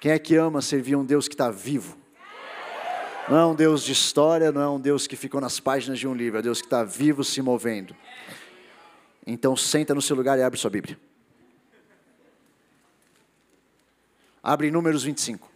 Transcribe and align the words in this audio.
Quem 0.00 0.12
é 0.12 0.18
que 0.18 0.36
ama 0.36 0.62
servir 0.62 0.94
um 0.94 1.04
Deus 1.04 1.26
que 1.26 1.34
está 1.34 1.50
vivo? 1.50 1.98
Não 3.28 3.36
é 3.36 3.44
um 3.44 3.54
Deus 3.54 3.82
de 3.82 3.92
história, 3.92 4.52
não 4.52 4.62
é 4.62 4.68
um 4.68 4.80
Deus 4.80 5.06
que 5.06 5.16
ficou 5.16 5.40
nas 5.40 5.58
páginas 5.58 5.98
de 5.98 6.06
um 6.06 6.14
livro, 6.14 6.38
é 6.38 6.40
um 6.40 6.42
Deus 6.42 6.60
que 6.60 6.66
está 6.66 6.84
vivo 6.84 7.24
se 7.24 7.42
movendo. 7.42 7.94
Então 9.26 9.56
senta 9.56 9.94
no 9.94 10.00
seu 10.00 10.16
lugar 10.16 10.38
e 10.38 10.42
abre 10.42 10.58
sua 10.58 10.70
Bíblia. 10.70 10.98
Abre 14.42 14.70
Números 14.70 15.02
25. 15.02 15.50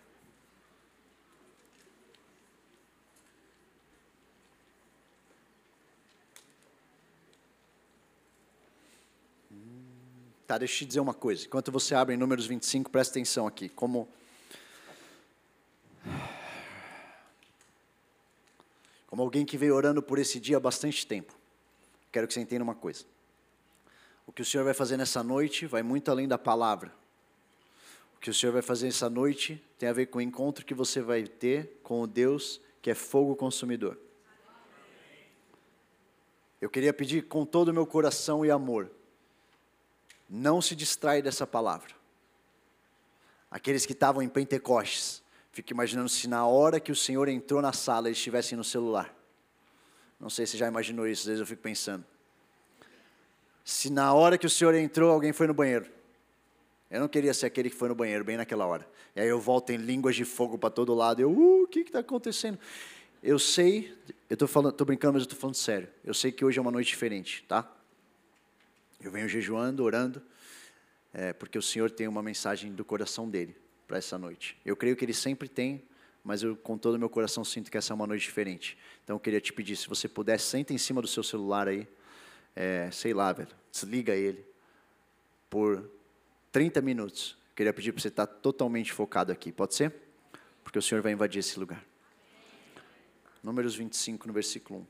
Tá, 10.46 10.58
deixa 10.58 10.74
eu 10.74 10.78
te 10.80 10.84
dizer 10.86 11.00
uma 11.00 11.14
coisa. 11.14 11.46
Enquanto 11.46 11.72
você 11.72 11.94
abre 11.94 12.14
em 12.14 12.18
Números 12.18 12.44
25, 12.44 12.90
presta 12.90 13.12
atenção 13.12 13.46
aqui. 13.46 13.70
Como 13.70 14.06
como 19.12 19.20
alguém 19.20 19.44
que 19.44 19.58
veio 19.58 19.74
orando 19.74 20.02
por 20.02 20.18
esse 20.18 20.40
dia 20.40 20.56
há 20.56 20.60
bastante 20.60 21.06
tempo, 21.06 21.34
quero 22.10 22.26
que 22.26 22.32
você 22.32 22.40
entenda 22.40 22.64
uma 22.64 22.74
coisa. 22.74 23.04
O 24.26 24.32
que 24.32 24.40
o 24.40 24.44
Senhor 24.44 24.64
vai 24.64 24.72
fazer 24.72 24.96
nessa 24.96 25.22
noite 25.22 25.66
vai 25.66 25.82
muito 25.82 26.10
além 26.10 26.26
da 26.26 26.38
palavra. 26.38 26.90
O 28.16 28.20
que 28.20 28.30
o 28.30 28.32
Senhor 28.32 28.54
vai 28.54 28.62
fazer 28.62 28.86
nessa 28.86 29.10
noite 29.10 29.62
tem 29.78 29.86
a 29.86 29.92
ver 29.92 30.06
com 30.06 30.16
o 30.16 30.22
encontro 30.22 30.64
que 30.64 30.72
você 30.72 31.02
vai 31.02 31.24
ter 31.24 31.78
com 31.82 32.00
o 32.00 32.06
Deus 32.06 32.58
que 32.80 32.90
é 32.90 32.94
fogo 32.94 33.36
consumidor. 33.36 33.98
Eu 36.58 36.70
queria 36.70 36.94
pedir 36.94 37.28
com 37.28 37.44
todo 37.44 37.68
o 37.68 37.74
meu 37.74 37.84
coração 37.84 38.46
e 38.46 38.50
amor, 38.50 38.90
não 40.26 40.62
se 40.62 40.74
distrai 40.74 41.20
dessa 41.20 41.46
palavra. 41.46 41.94
Aqueles 43.50 43.84
que 43.84 43.92
estavam 43.92 44.22
em 44.22 44.28
Pentecostes, 44.30 45.21
Fico 45.52 45.70
imaginando 45.70 46.08
se 46.08 46.26
na 46.26 46.46
hora 46.46 46.80
que 46.80 46.90
o 46.90 46.96
Senhor 46.96 47.28
entrou 47.28 47.60
na 47.60 47.74
sala 47.74 48.08
eles 48.08 48.16
estivessem 48.16 48.56
no 48.56 48.64
celular. 48.64 49.14
Não 50.18 50.30
sei 50.30 50.46
se 50.46 50.56
já 50.56 50.66
imaginou 50.66 51.06
isso, 51.06 51.22
às 51.22 51.26
vezes 51.26 51.40
eu 51.40 51.46
fico 51.46 51.60
pensando. 51.60 52.04
Se 53.62 53.90
na 53.90 54.14
hora 54.14 54.38
que 54.38 54.46
o 54.46 54.50
Senhor 54.50 54.74
entrou 54.74 55.10
alguém 55.10 55.30
foi 55.32 55.46
no 55.46 55.52
banheiro. 55.52 55.86
Eu 56.90 57.00
não 57.00 57.08
queria 57.08 57.34
ser 57.34 57.46
aquele 57.46 57.68
que 57.68 57.76
foi 57.76 57.88
no 57.88 57.94
banheiro 57.94 58.24
bem 58.24 58.38
naquela 58.38 58.64
hora. 58.66 58.88
E 59.14 59.20
aí 59.20 59.28
eu 59.28 59.38
volto 59.38 59.70
em 59.70 59.76
línguas 59.76 60.16
de 60.16 60.24
fogo 60.24 60.56
para 60.56 60.70
todo 60.70 60.94
lado. 60.94 61.20
Eu, 61.20 61.30
uh, 61.30 61.64
o 61.64 61.68
que 61.68 61.80
está 61.80 61.98
acontecendo? 61.98 62.58
Eu 63.22 63.38
sei, 63.38 63.94
eu 64.30 64.34
estou 64.34 64.48
falando, 64.48 64.72
tô 64.72 64.86
brincando, 64.86 65.14
mas 65.14 65.22
eu 65.22 65.26
estou 65.26 65.38
falando 65.38 65.54
sério. 65.54 65.88
Eu 66.02 66.14
sei 66.14 66.32
que 66.32 66.44
hoje 66.44 66.58
é 66.58 66.62
uma 66.62 66.70
noite 66.70 66.88
diferente, 66.88 67.44
tá? 67.46 67.70
Eu 69.00 69.10
venho 69.10 69.28
jejuando, 69.28 69.84
orando, 69.84 70.22
é, 71.12 71.32
porque 71.32 71.58
o 71.58 71.62
Senhor 71.62 71.90
tem 71.90 72.08
uma 72.08 72.22
mensagem 72.22 72.72
do 72.72 72.84
coração 72.84 73.28
dele 73.28 73.61
para 73.92 73.98
essa 73.98 74.16
noite. 74.16 74.56
Eu 74.64 74.74
creio 74.74 74.96
que 74.96 75.04
Ele 75.04 75.12
sempre 75.12 75.46
tem, 75.46 75.82
mas 76.24 76.42
eu 76.42 76.56
com 76.56 76.78
todo 76.78 76.94
o 76.94 76.98
meu 76.98 77.10
coração 77.10 77.44
sinto 77.44 77.70
que 77.70 77.76
essa 77.76 77.92
é 77.92 77.94
uma 77.94 78.06
noite 78.06 78.22
diferente. 78.22 78.78
Então 79.04 79.16
eu 79.16 79.20
queria 79.20 79.38
te 79.38 79.52
pedir, 79.52 79.76
se 79.76 79.86
você 79.86 80.08
puder, 80.08 80.40
senta 80.40 80.72
em 80.72 80.78
cima 80.78 81.02
do 81.02 81.06
seu 81.06 81.22
celular 81.22 81.68
aí, 81.68 81.86
é, 82.56 82.90
sei 82.90 83.12
lá, 83.12 83.30
velho, 83.34 83.50
desliga 83.70 84.14
ele 84.14 84.42
por 85.50 85.90
30 86.50 86.80
minutos. 86.80 87.36
Eu 87.50 87.56
queria 87.56 87.72
pedir 87.74 87.92
para 87.92 88.00
você 88.00 88.08
estar 88.08 88.26
totalmente 88.26 88.90
focado 88.90 89.30
aqui, 89.30 89.52
pode 89.52 89.74
ser? 89.74 89.92
Porque 90.64 90.78
o 90.78 90.82
Senhor 90.82 91.02
vai 91.02 91.12
invadir 91.12 91.40
esse 91.40 91.60
lugar. 91.60 91.84
Números 93.42 93.76
25, 93.76 94.26
no 94.26 94.32
versículo 94.32 94.80
1. 94.80 94.86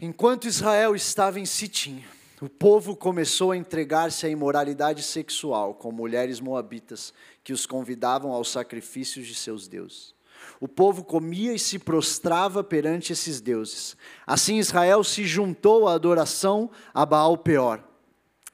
Enquanto 0.00 0.48
Israel 0.48 0.96
estava 0.96 1.38
em 1.38 1.46
Sitim, 1.46 2.04
o 2.40 2.48
povo 2.48 2.96
começou 2.96 3.52
a 3.52 3.56
entregar-se 3.56 4.26
à 4.26 4.28
imoralidade 4.28 5.02
sexual 5.02 5.74
com 5.74 5.92
mulheres 5.92 6.40
moabitas 6.40 7.14
que 7.44 7.52
os 7.52 7.64
convidavam 7.64 8.32
aos 8.32 8.50
sacrifícios 8.50 9.26
de 9.26 9.36
seus 9.36 9.68
deuses. 9.68 10.12
O 10.60 10.66
povo 10.66 11.04
comia 11.04 11.54
e 11.54 11.58
se 11.58 11.78
prostrava 11.78 12.64
perante 12.64 13.12
esses 13.12 13.40
deuses. 13.40 13.96
Assim 14.26 14.58
Israel 14.58 15.04
se 15.04 15.24
juntou 15.24 15.86
à 15.86 15.94
adoração 15.94 16.70
a 16.92 17.06
Baal 17.06 17.38
Peor. 17.38 17.82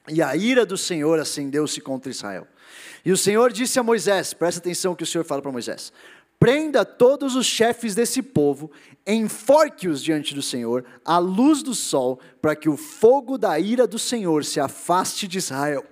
E 0.09 0.23
a 0.23 0.37
ira 0.37 0.67
do 0.67 0.77
Senhor 0.77 1.19
acendeu-se 1.19 1.81
contra 1.81 2.11
Israel. 2.11 2.47
E 3.05 3.13
o 3.13 3.17
Senhor 3.17 3.51
disse 3.51 3.79
a 3.79 3.83
Moisés: 3.83 4.35
presta 4.35 4.61
atenção 4.61 4.95
que 4.95 5.05
o 5.05 5.07
Senhor 5.07 5.25
fala 5.25 5.41
para 5.41 5.53
Moisés: 5.53 5.93
prenda 6.41 6.87
todos 6.87 7.37
os 7.37 7.45
chefes 7.45 7.95
desse 7.95 8.23
povo, 8.23 8.73
enforque-os 9.07 10.03
diante 10.03 10.35
do 10.35 10.41
Senhor, 10.41 10.87
à 11.05 11.19
luz 11.19 11.63
do 11.63 11.75
sol, 11.75 12.19
para 12.41 12.57
que 12.57 12.69
o 12.69 12.79
fogo 12.79 13.37
da 13.37 13.61
ira 13.61 13.87
do 13.87 13.99
Senhor 13.99 14.43
se 14.43 14.59
afaste 14.59 15.29
de 15.29 15.37
Israel. 15.37 15.85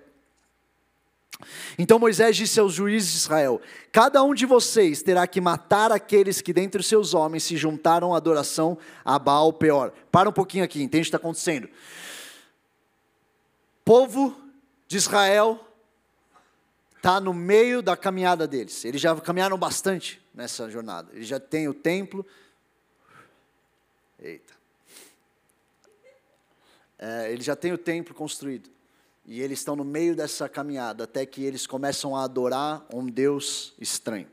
Então 1.79 1.99
Moisés 1.99 2.35
disse 2.35 2.59
aos 2.59 2.73
juízes 2.73 3.13
de 3.13 3.19
Israel: 3.19 3.61
Cada 3.93 4.23
um 4.25 4.35
de 4.35 4.47
vocês 4.47 5.03
terá 5.03 5.27
que 5.27 5.41
matar 5.41 5.93
aqueles 5.93 6.41
que 6.41 6.53
dentre 6.53 6.81
os 6.81 6.87
seus 6.87 7.15
homens 7.15 7.45
se 7.45 7.57
juntaram 7.57 8.15
à 8.15 8.17
adoração 8.17 8.77
a 9.05 9.19
Baal 9.19 9.53
Peor. 9.53 9.93
Para 10.11 10.31
um 10.31 10.33
pouquinho 10.33 10.65
aqui, 10.65 10.83
entende 10.83 11.03
o 11.03 11.05
que 11.05 11.09
está 11.09 11.19
acontecendo? 11.19 11.69
Povo 13.85 14.35
de 14.89 14.97
Israel 14.97 15.61
está 16.97 17.21
no 17.21 17.33
meio 17.33 17.81
da 17.81 17.97
caminhada 17.97 18.47
deles. 18.47 18.85
Eles 18.85 19.01
já 19.01 19.15
caminharam 19.17 19.57
bastante 19.57 20.21
nessa 20.39 20.71
jornada. 20.71 21.11
Eles 21.13 21.27
já 21.27 21.41
têm 21.41 21.67
o 21.67 21.75
templo. 21.75 22.25
Eita. 24.21 24.55
É, 26.97 27.33
eles 27.33 27.45
já 27.45 27.57
têm 27.57 27.73
o 27.73 27.79
templo 27.79 28.15
construído. 28.15 28.71
E 29.27 29.43
eles 29.43 29.59
estão 29.59 29.75
no 29.75 29.85
meio 29.85 30.15
dessa 30.15 30.49
caminhada 30.49 31.05
até 31.05 31.27
que 31.27 31.43
eles 31.43 31.67
começam 31.67 32.15
a 32.15 32.23
adorar 32.23 32.87
um 32.95 33.05
Deus 33.05 33.75
estranho. 33.81 34.29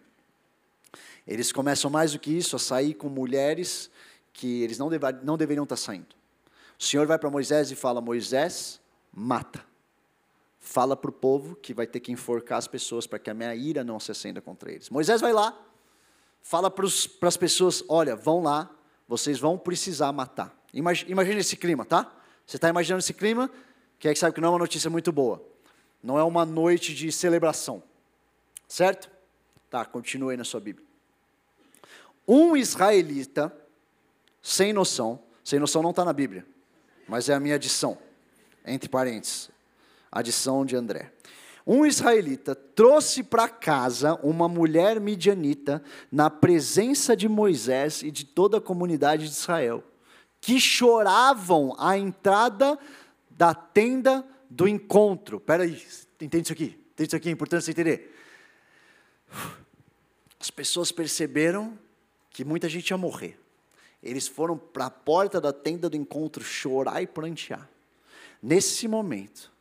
Eles 1.28 1.52
começam 1.52 1.90
mais 1.90 2.12
do 2.12 2.20
que 2.20 2.38
isso 2.38 2.56
a 2.56 2.60
sair 2.60 2.94
com 2.94 3.10
mulheres 3.10 3.90
que 4.32 4.62
eles 4.62 4.78
não, 4.78 4.90
deva, 4.90 5.12
não 5.12 5.36
deveriam 5.36 5.64
estar 5.64 5.76
saindo. 5.76 6.16
O 6.80 6.84
Senhor 6.84 7.08
vai 7.08 7.18
para 7.18 7.32
Moisés 7.32 7.72
e 7.72 7.76
fala: 7.76 8.00
Moisés, 8.00 8.80
mata 9.12 9.66
fala 10.60 10.98
para 10.98 11.10
o 11.10 11.14
povo 11.14 11.56
que 11.56 11.76
vai 11.76 11.86
ter 11.86 12.00
que 12.00 12.12
enforcar 12.12 12.58
as 12.58 12.68
pessoas 12.68 13.06
para 13.06 13.20
que 13.20 13.30
a 13.30 13.34
minha 13.36 13.54
ira 13.56 13.84
não 13.84 14.00
se 14.00 14.12
acenda 14.12 14.42
contra 14.42 14.72
eles. 14.72 14.90
Moisés 14.90 15.22
vai 15.22 15.32
lá, 15.32 15.56
fala 16.46 16.70
para 16.70 16.86
as 17.28 17.38
pessoas: 17.38 17.84
olha, 17.90 18.16
vão 18.16 18.42
lá, 18.42 18.70
vocês 19.08 19.40
vão 19.40 19.58
precisar 19.58 20.12
matar. 20.12 20.56
Imagina, 20.72 21.40
esse 21.40 21.58
clima, 21.58 21.84
tá? 21.84 22.14
Você 22.46 22.58
está 22.58 22.70
imaginando 22.70 23.00
esse 23.00 23.14
clima? 23.14 23.50
É 24.04 24.14
que 24.14 24.20
sabe 24.20 24.36
que 24.36 24.42
não 24.42 24.50
é 24.50 24.52
uma 24.52 24.60
notícia 24.60 24.88
muito 24.88 25.12
boa. 25.12 25.44
Não 26.04 26.20
é 26.20 26.24
uma 26.24 26.46
noite 26.46 26.94
de 26.94 27.12
celebração. 27.12 27.82
Certo? 28.68 29.10
Tá, 29.68 29.84
continue 29.84 30.32
aí 30.32 30.38
na 30.38 30.44
sua 30.44 30.60
Bíblia. 30.60 30.86
Um 32.28 32.56
israelita, 32.56 33.52
sem 34.44 34.72
noção, 34.72 35.24
sem 35.44 35.60
noção 35.60 35.82
não 35.82 35.90
está 35.90 36.06
na 36.06 36.14
Bíblia, 36.14 36.46
mas 37.08 37.30
é 37.30 37.34
a 37.34 37.40
minha 37.40 37.56
adição, 37.56 37.98
entre 38.64 38.88
parênteses 38.88 39.50
adição 40.16 40.66
de 40.66 40.78
André. 40.78 41.12
Um 41.66 41.86
israelita 41.86 42.54
trouxe 42.54 43.24
para 43.24 43.50
casa 43.50 44.14
uma 44.22 44.48
mulher 44.48 45.00
midianita 45.00 45.82
na 46.12 46.30
presença 46.30 47.16
de 47.16 47.28
Moisés 47.28 48.04
e 48.04 48.12
de 48.12 48.24
toda 48.24 48.58
a 48.58 48.62
comunidade 48.62 49.26
de 49.26 49.32
Israel, 49.32 49.84
que 50.40 50.60
choravam 50.60 51.76
à 51.80 51.98
entrada 51.98 52.78
da 53.32 53.54
tenda 53.56 54.24
do 54.48 54.68
encontro. 54.68 55.38
Espera 55.38 55.64
aí, 55.64 55.82
entende 56.22 56.44
isso 56.44 56.54
aqui? 56.54 56.80
Entende 56.94 57.08
isso 57.08 57.16
aqui? 57.16 57.30
É 57.30 57.32
importante 57.32 57.66
você 57.66 57.72
entender. 57.72 58.16
As 60.40 60.52
pessoas 60.52 60.92
perceberam 60.92 61.78
que 62.30 62.46
muita 62.46 62.70
gente 62.70 62.92
ia 62.92 62.98
morrer. 62.98 63.40
Eles 64.04 64.28
foram 64.28 64.56
para 64.56 64.86
a 64.86 64.92
porta 64.92 65.42
da 65.42 65.52
tenda 65.52 65.90
do 65.90 65.98
encontro 65.98 66.44
chorar 66.44 67.02
e 67.02 67.08
prantear. 67.08 67.68
Nesse 68.40 68.88
momento, 68.88 69.52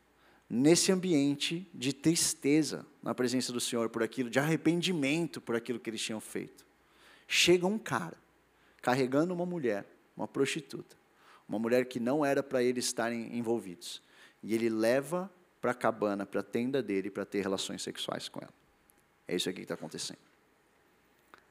nesse 0.54 0.92
ambiente 0.92 1.68
de 1.74 1.92
tristeza 1.92 2.86
na 3.02 3.12
presença 3.12 3.52
do 3.52 3.60
Senhor 3.60 3.88
por 3.88 4.04
aquilo, 4.04 4.30
de 4.30 4.38
arrependimento 4.38 5.40
por 5.40 5.56
aquilo 5.56 5.80
que 5.80 5.90
eles 5.90 6.00
tinham 6.00 6.20
feito. 6.20 6.64
Chega 7.26 7.66
um 7.66 7.76
cara 7.76 8.16
carregando 8.80 9.34
uma 9.34 9.44
mulher, 9.44 9.84
uma 10.16 10.28
prostituta, 10.28 10.96
uma 11.48 11.58
mulher 11.58 11.86
que 11.86 11.98
não 11.98 12.24
era 12.24 12.40
para 12.40 12.62
eles 12.62 12.84
estarem 12.84 13.36
envolvidos, 13.36 14.00
e 14.42 14.54
ele 14.54 14.68
leva 14.68 15.28
para 15.60 15.72
a 15.72 15.74
cabana, 15.74 16.24
para 16.24 16.40
a 16.40 16.44
tenda 16.44 16.80
dele, 16.80 17.10
para 17.10 17.24
ter 17.24 17.40
relações 17.40 17.82
sexuais 17.82 18.28
com 18.28 18.38
ela. 18.40 18.54
É 19.26 19.34
isso 19.34 19.48
aqui 19.48 19.58
que 19.58 19.64
está 19.64 19.74
acontecendo. 19.74 20.18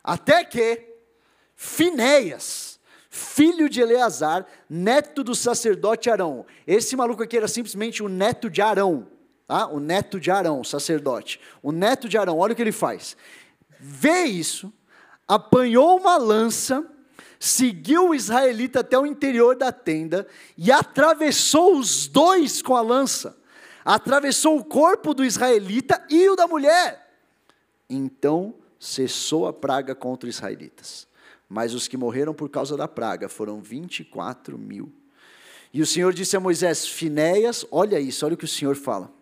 Até 0.01 0.45
que 0.45 0.93
Finéias, 1.55 2.79
filho 3.13 3.69
de 3.69 3.79
Eleazar, 3.79 4.43
neto 4.67 5.23
do 5.23 5.35
sacerdote 5.35 6.09
Arão. 6.09 6.47
Esse 6.65 6.95
maluco 6.95 7.21
aqui 7.21 7.37
era 7.37 7.47
simplesmente 7.47 8.01
o 8.01 8.09
neto 8.09 8.49
de 8.49 8.59
Arão, 8.59 9.07
tá? 9.47 9.67
o 9.67 9.79
neto 9.79 10.19
de 10.19 10.31
Arão, 10.31 10.63
sacerdote. 10.63 11.39
O 11.61 11.71
neto 11.71 12.09
de 12.09 12.17
Arão, 12.17 12.39
olha 12.39 12.53
o 12.53 12.55
que 12.55 12.61
ele 12.63 12.71
faz. 12.71 13.15
Vê 13.79 14.23
isso, 14.23 14.73
apanhou 15.27 15.95
uma 15.95 16.17
lança, 16.17 16.83
seguiu 17.39 18.09
o 18.09 18.15
israelita 18.15 18.79
até 18.79 18.97
o 18.97 19.05
interior 19.05 19.55
da 19.55 19.71
tenda 19.71 20.25
e 20.57 20.71
atravessou 20.71 21.77
os 21.77 22.07
dois 22.07 22.63
com 22.63 22.75
a 22.75 22.81
lança. 22.81 23.37
Atravessou 23.85 24.57
o 24.57 24.65
corpo 24.65 25.13
do 25.13 25.23
israelita 25.23 26.03
e 26.09 26.27
o 26.29 26.35
da 26.35 26.47
mulher. 26.47 27.13
Então 27.87 28.55
cessou 28.79 29.45
a 29.45 29.53
praga 29.53 29.93
contra 29.93 30.27
os 30.27 30.35
israelitas. 30.35 31.12
Mas 31.53 31.75
os 31.75 31.87
que 31.87 31.95
morreram 31.95 32.33
por 32.33 32.49
causa 32.49 32.75
da 32.75 32.87
praga 32.87 33.29
foram 33.29 33.61
24 33.61 34.57
mil. 34.57 34.91
E 35.71 35.83
o 35.83 35.85
Senhor 35.85 36.11
disse 36.11 36.35
a 36.35 36.39
Moisés: 36.39 36.87
Finéias, 36.87 37.63
olha 37.69 37.99
isso, 37.99 38.25
olha 38.25 38.33
o 38.33 38.37
que 38.37 38.43
o 38.43 38.47
Senhor 38.47 38.75
fala. 38.75 39.13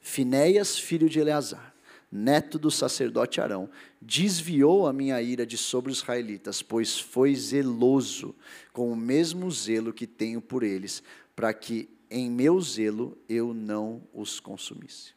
Finéias, 0.00 0.78
filho 0.78 1.08
de 1.08 1.18
Eleazar, 1.18 1.74
neto 2.10 2.56
do 2.56 2.70
sacerdote 2.70 3.40
Arão, 3.40 3.68
desviou 4.00 4.86
a 4.86 4.92
minha 4.92 5.20
ira 5.20 5.44
de 5.44 5.58
sobre 5.58 5.90
os 5.90 5.98
israelitas, 5.98 6.62
pois 6.62 7.00
foi 7.00 7.34
zeloso, 7.34 8.32
com 8.72 8.92
o 8.92 8.96
mesmo 8.96 9.50
zelo 9.50 9.92
que 9.92 10.06
tenho 10.06 10.40
por 10.40 10.62
eles, 10.62 11.02
para 11.34 11.52
que 11.52 11.90
em 12.08 12.30
meu 12.30 12.60
zelo 12.60 13.18
eu 13.28 13.52
não 13.52 14.04
os 14.14 14.38
consumisse. 14.38 15.14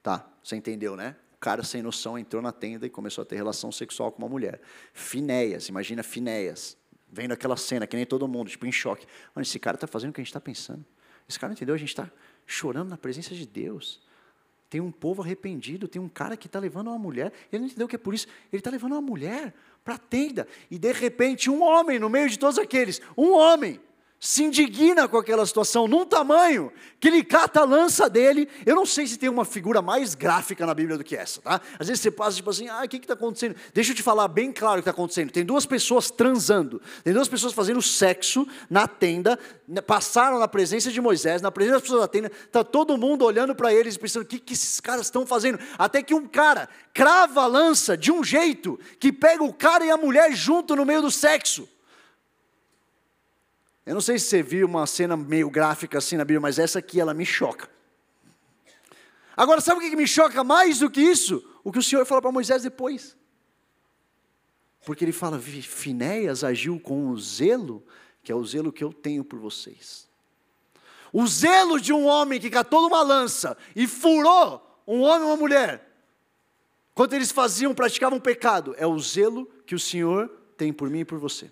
Tá, 0.00 0.30
você 0.44 0.54
entendeu, 0.54 0.94
né? 0.94 1.16
Cara 1.40 1.62
sem 1.64 1.82
noção 1.82 2.18
entrou 2.18 2.42
na 2.42 2.52
tenda 2.52 2.86
e 2.86 2.90
começou 2.90 3.22
a 3.22 3.24
ter 3.24 3.34
relação 3.34 3.72
sexual 3.72 4.12
com 4.12 4.22
uma 4.22 4.28
mulher. 4.28 4.60
Finéias, 4.92 5.70
imagina 5.70 6.02
Finéias, 6.02 6.76
vendo 7.10 7.32
aquela 7.32 7.56
cena, 7.56 7.86
que 7.86 7.96
nem 7.96 8.04
todo 8.04 8.28
mundo, 8.28 8.50
tipo, 8.50 8.66
em 8.66 8.72
choque. 8.72 9.06
Mano, 9.34 9.42
esse 9.42 9.58
cara 9.58 9.76
está 9.76 9.86
fazendo 9.86 10.10
o 10.10 10.12
que 10.12 10.20
a 10.20 10.22
gente 10.22 10.28
está 10.28 10.40
pensando. 10.40 10.84
Esse 11.26 11.38
cara 11.38 11.48
não 11.48 11.54
entendeu, 11.56 11.74
a 11.74 11.78
gente 11.78 11.88
está 11.88 12.10
chorando 12.46 12.90
na 12.90 12.98
presença 12.98 13.34
de 13.34 13.46
Deus. 13.46 14.02
Tem 14.68 14.80
um 14.80 14.92
povo 14.92 15.22
arrependido, 15.22 15.88
tem 15.88 16.00
um 16.00 16.08
cara 16.08 16.36
que 16.36 16.46
está 16.46 16.60
levando 16.60 16.88
uma 16.88 16.98
mulher, 16.98 17.32
ele 17.50 17.60
não 17.60 17.66
entendeu 17.66 17.86
o 17.86 17.88
que 17.88 17.96
é 17.96 17.98
por 17.98 18.14
isso, 18.14 18.28
ele 18.52 18.60
está 18.60 18.70
levando 18.70 18.92
uma 18.92 19.00
mulher 19.00 19.54
para 19.82 19.94
a 19.94 19.98
tenda, 19.98 20.46
e 20.70 20.78
de 20.78 20.92
repente 20.92 21.50
um 21.50 21.62
homem 21.62 21.98
no 21.98 22.08
meio 22.08 22.28
de 22.28 22.38
todos 22.38 22.58
aqueles, 22.58 23.00
um 23.16 23.32
homem, 23.32 23.80
se 24.22 24.44
indigna 24.44 25.08
com 25.08 25.16
aquela 25.16 25.46
situação, 25.46 25.88
num 25.88 26.04
tamanho 26.04 26.70
que 27.00 27.08
ele 27.08 27.24
cata 27.24 27.60
a 27.60 27.64
lança 27.64 28.08
dele. 28.10 28.46
Eu 28.66 28.76
não 28.76 28.84
sei 28.84 29.06
se 29.06 29.18
tem 29.18 29.30
uma 29.30 29.46
figura 29.46 29.80
mais 29.80 30.14
gráfica 30.14 30.66
na 30.66 30.74
Bíblia 30.74 30.98
do 30.98 31.02
que 31.02 31.16
essa, 31.16 31.40
tá? 31.40 31.58
Às 31.78 31.88
vezes 31.88 32.02
você 32.02 32.10
passa 32.10 32.36
tipo 32.36 32.50
assim, 32.50 32.68
ah, 32.68 32.82
o 32.84 32.88
que 32.88 32.98
está 32.98 33.14
acontecendo? 33.14 33.56
Deixa 33.72 33.92
eu 33.92 33.96
te 33.96 34.02
falar 34.02 34.28
bem 34.28 34.52
claro 34.52 34.74
o 34.74 34.82
que 34.82 34.90
está 34.90 34.90
acontecendo. 34.90 35.30
Tem 35.30 35.42
duas 35.42 35.64
pessoas 35.64 36.10
transando, 36.10 36.82
tem 37.02 37.14
duas 37.14 37.28
pessoas 37.28 37.54
fazendo 37.54 37.80
sexo 37.80 38.46
na 38.68 38.86
tenda, 38.86 39.38
né, 39.66 39.80
passaram 39.80 40.38
na 40.38 40.46
presença 40.46 40.92
de 40.92 41.00
Moisés, 41.00 41.40
na 41.40 41.50
presença 41.50 41.76
das 41.76 41.82
pessoas 41.82 42.02
da 42.02 42.08
tenda, 42.08 42.30
está 42.44 42.62
todo 42.62 42.98
mundo 42.98 43.24
olhando 43.24 43.54
para 43.54 43.72
eles 43.72 43.94
e 43.94 43.98
pensando, 43.98 44.24
o 44.24 44.26
que, 44.26 44.38
que 44.38 44.52
esses 44.52 44.80
caras 44.80 45.06
estão 45.06 45.24
fazendo? 45.24 45.58
Até 45.78 46.02
que 46.02 46.12
um 46.12 46.28
cara 46.28 46.68
crava 46.92 47.44
a 47.44 47.46
lança 47.46 47.96
de 47.96 48.12
um 48.12 48.22
jeito 48.22 48.78
que 48.98 49.10
pega 49.10 49.42
o 49.42 49.54
cara 49.54 49.82
e 49.82 49.90
a 49.90 49.96
mulher 49.96 50.30
junto 50.34 50.76
no 50.76 50.84
meio 50.84 51.00
do 51.00 51.10
sexo. 51.10 51.66
Eu 53.86 53.94
não 53.94 54.00
sei 54.00 54.18
se 54.18 54.26
você 54.26 54.42
viu 54.42 54.66
uma 54.66 54.86
cena 54.86 55.16
meio 55.16 55.50
gráfica 55.50 55.98
assim 55.98 56.16
na 56.16 56.24
Bíblia, 56.24 56.40
mas 56.40 56.58
essa 56.58 56.78
aqui 56.78 57.00
ela 57.00 57.14
me 57.14 57.24
choca. 57.24 57.68
Agora, 59.36 59.60
sabe 59.60 59.78
o 59.78 59.90
que 59.90 59.96
me 59.96 60.06
choca 60.06 60.44
mais 60.44 60.80
do 60.80 60.90
que 60.90 61.00
isso? 61.00 61.42
O 61.64 61.72
que 61.72 61.78
o 61.78 61.82
Senhor 61.82 62.04
fala 62.04 62.20
para 62.20 62.30
Moisés 62.30 62.62
depois. 62.62 63.16
Porque 64.84 65.04
ele 65.04 65.12
fala: 65.12 65.38
Finéias 65.38 66.44
agiu 66.44 66.78
com 66.78 67.08
o 67.08 67.18
zelo, 67.18 67.82
que 68.22 68.30
é 68.30 68.34
o 68.34 68.44
zelo 68.44 68.72
que 68.72 68.84
eu 68.84 68.92
tenho 68.92 69.24
por 69.24 69.38
vocês. 69.38 70.08
O 71.12 71.26
zelo 71.26 71.80
de 71.80 71.92
um 71.92 72.06
homem 72.06 72.38
que 72.38 72.50
catou 72.50 72.86
uma 72.86 73.02
lança 73.02 73.56
e 73.74 73.86
furou 73.86 74.82
um 74.86 75.00
homem 75.00 75.22
ou 75.22 75.30
uma 75.30 75.36
mulher, 75.36 75.88
quando 76.94 77.14
eles 77.14 77.32
faziam, 77.32 77.74
praticavam 77.74 78.20
pecado, 78.20 78.74
é 78.76 78.86
o 78.86 78.98
zelo 78.98 79.46
que 79.66 79.74
o 79.74 79.78
Senhor 79.78 80.28
tem 80.56 80.72
por 80.72 80.90
mim 80.90 81.00
e 81.00 81.04
por 81.04 81.18
você. 81.18 81.50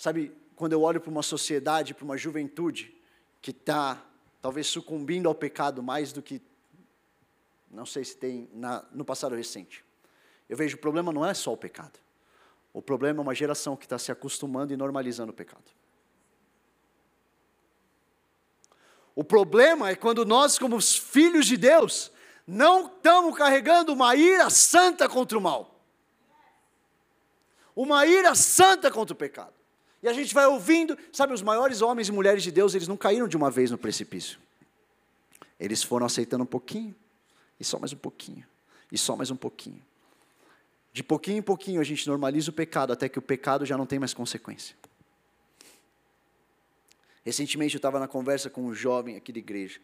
Sabe, 0.00 0.34
quando 0.56 0.72
eu 0.72 0.80
olho 0.80 0.98
para 0.98 1.10
uma 1.10 1.22
sociedade, 1.22 1.92
para 1.92 2.06
uma 2.06 2.16
juventude 2.16 2.98
que 3.42 3.50
está 3.50 4.02
talvez 4.40 4.66
sucumbindo 4.66 5.28
ao 5.28 5.34
pecado 5.34 5.82
mais 5.82 6.10
do 6.10 6.22
que, 6.22 6.40
não 7.70 7.84
sei 7.84 8.02
se 8.02 8.16
tem 8.16 8.48
na, 8.54 8.82
no 8.92 9.04
passado 9.04 9.34
recente, 9.34 9.84
eu 10.48 10.56
vejo 10.56 10.78
o 10.78 10.80
problema 10.80 11.12
não 11.12 11.26
é 11.26 11.34
só 11.34 11.52
o 11.52 11.56
pecado. 11.56 12.00
O 12.72 12.80
problema 12.80 13.20
é 13.20 13.22
uma 13.22 13.34
geração 13.34 13.76
que 13.76 13.84
está 13.84 13.98
se 13.98 14.10
acostumando 14.10 14.72
e 14.72 14.76
normalizando 14.76 15.32
o 15.32 15.34
pecado. 15.34 15.70
O 19.14 19.22
problema 19.22 19.90
é 19.90 19.94
quando 19.94 20.24
nós, 20.24 20.58
como 20.58 20.80
filhos 20.80 21.44
de 21.44 21.58
Deus, 21.58 22.10
não 22.46 22.86
estamos 22.86 23.36
carregando 23.36 23.92
uma 23.92 24.16
ira 24.16 24.48
santa 24.48 25.06
contra 25.10 25.36
o 25.36 25.42
mal. 25.42 25.78
Uma 27.76 28.06
ira 28.06 28.34
santa 28.34 28.90
contra 28.90 29.12
o 29.12 29.16
pecado. 29.18 29.59
E 30.02 30.08
a 30.08 30.12
gente 30.12 30.32
vai 30.34 30.46
ouvindo, 30.46 30.96
sabe, 31.12 31.34
os 31.34 31.42
maiores 31.42 31.82
homens 31.82 32.08
e 32.08 32.12
mulheres 32.12 32.42
de 32.42 32.50
Deus, 32.50 32.74
eles 32.74 32.88
não 32.88 32.96
caíram 32.96 33.28
de 33.28 33.36
uma 33.36 33.50
vez 33.50 33.70
no 33.70 33.76
precipício. 33.76 34.38
Eles 35.58 35.82
foram 35.82 36.06
aceitando 36.06 36.44
um 36.44 36.46
pouquinho, 36.46 36.94
e 37.58 37.64
só 37.64 37.78
mais 37.78 37.92
um 37.92 37.96
pouquinho, 37.96 38.46
e 38.90 38.96
só 38.96 39.14
mais 39.14 39.30
um 39.30 39.36
pouquinho. 39.36 39.82
De 40.92 41.04
pouquinho 41.04 41.38
em 41.38 41.42
pouquinho 41.42 41.80
a 41.80 41.84
gente 41.84 42.06
normaliza 42.08 42.50
o 42.50 42.54
pecado, 42.54 42.92
até 42.92 43.08
que 43.08 43.18
o 43.18 43.22
pecado 43.22 43.66
já 43.66 43.76
não 43.76 43.86
tem 43.86 43.98
mais 43.98 44.14
consequência. 44.14 44.74
Recentemente 47.22 47.74
eu 47.74 47.78
estava 47.78 48.00
na 48.00 48.08
conversa 48.08 48.48
com 48.48 48.64
um 48.64 48.74
jovem 48.74 49.16
aqui 49.16 49.32
da 49.32 49.38
igreja, 49.38 49.80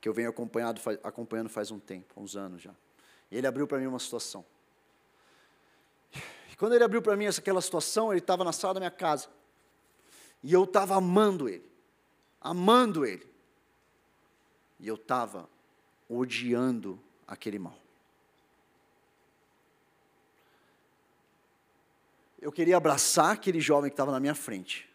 que 0.00 0.08
eu 0.08 0.12
venho 0.12 0.28
acompanhado, 0.28 0.80
acompanhando 1.02 1.48
faz 1.48 1.70
um 1.70 1.78
tempo, 1.78 2.12
uns 2.20 2.36
anos 2.36 2.60
já. 2.60 2.74
E 3.30 3.36
ele 3.38 3.46
abriu 3.46 3.66
para 3.66 3.78
mim 3.78 3.86
uma 3.86 3.98
situação. 3.98 4.44
Quando 6.56 6.74
ele 6.74 6.84
abriu 6.84 7.02
para 7.02 7.16
mim 7.16 7.26
aquela 7.26 7.60
situação, 7.60 8.12
ele 8.12 8.20
estava 8.20 8.42
na 8.42 8.52
sala 8.52 8.74
da 8.74 8.80
minha 8.80 8.90
casa. 8.90 9.28
E 10.42 10.52
eu 10.52 10.64
estava 10.64 10.96
amando 10.96 11.48
ele. 11.48 11.70
Amando 12.40 13.04
ele. 13.04 13.26
E 14.80 14.88
eu 14.88 14.94
estava 14.94 15.48
odiando 16.08 17.00
aquele 17.26 17.58
mal. 17.58 17.78
Eu 22.40 22.52
queria 22.52 22.76
abraçar 22.76 23.32
aquele 23.32 23.60
jovem 23.60 23.90
que 23.90 23.94
estava 23.94 24.12
na 24.12 24.20
minha 24.20 24.34
frente. 24.34 24.88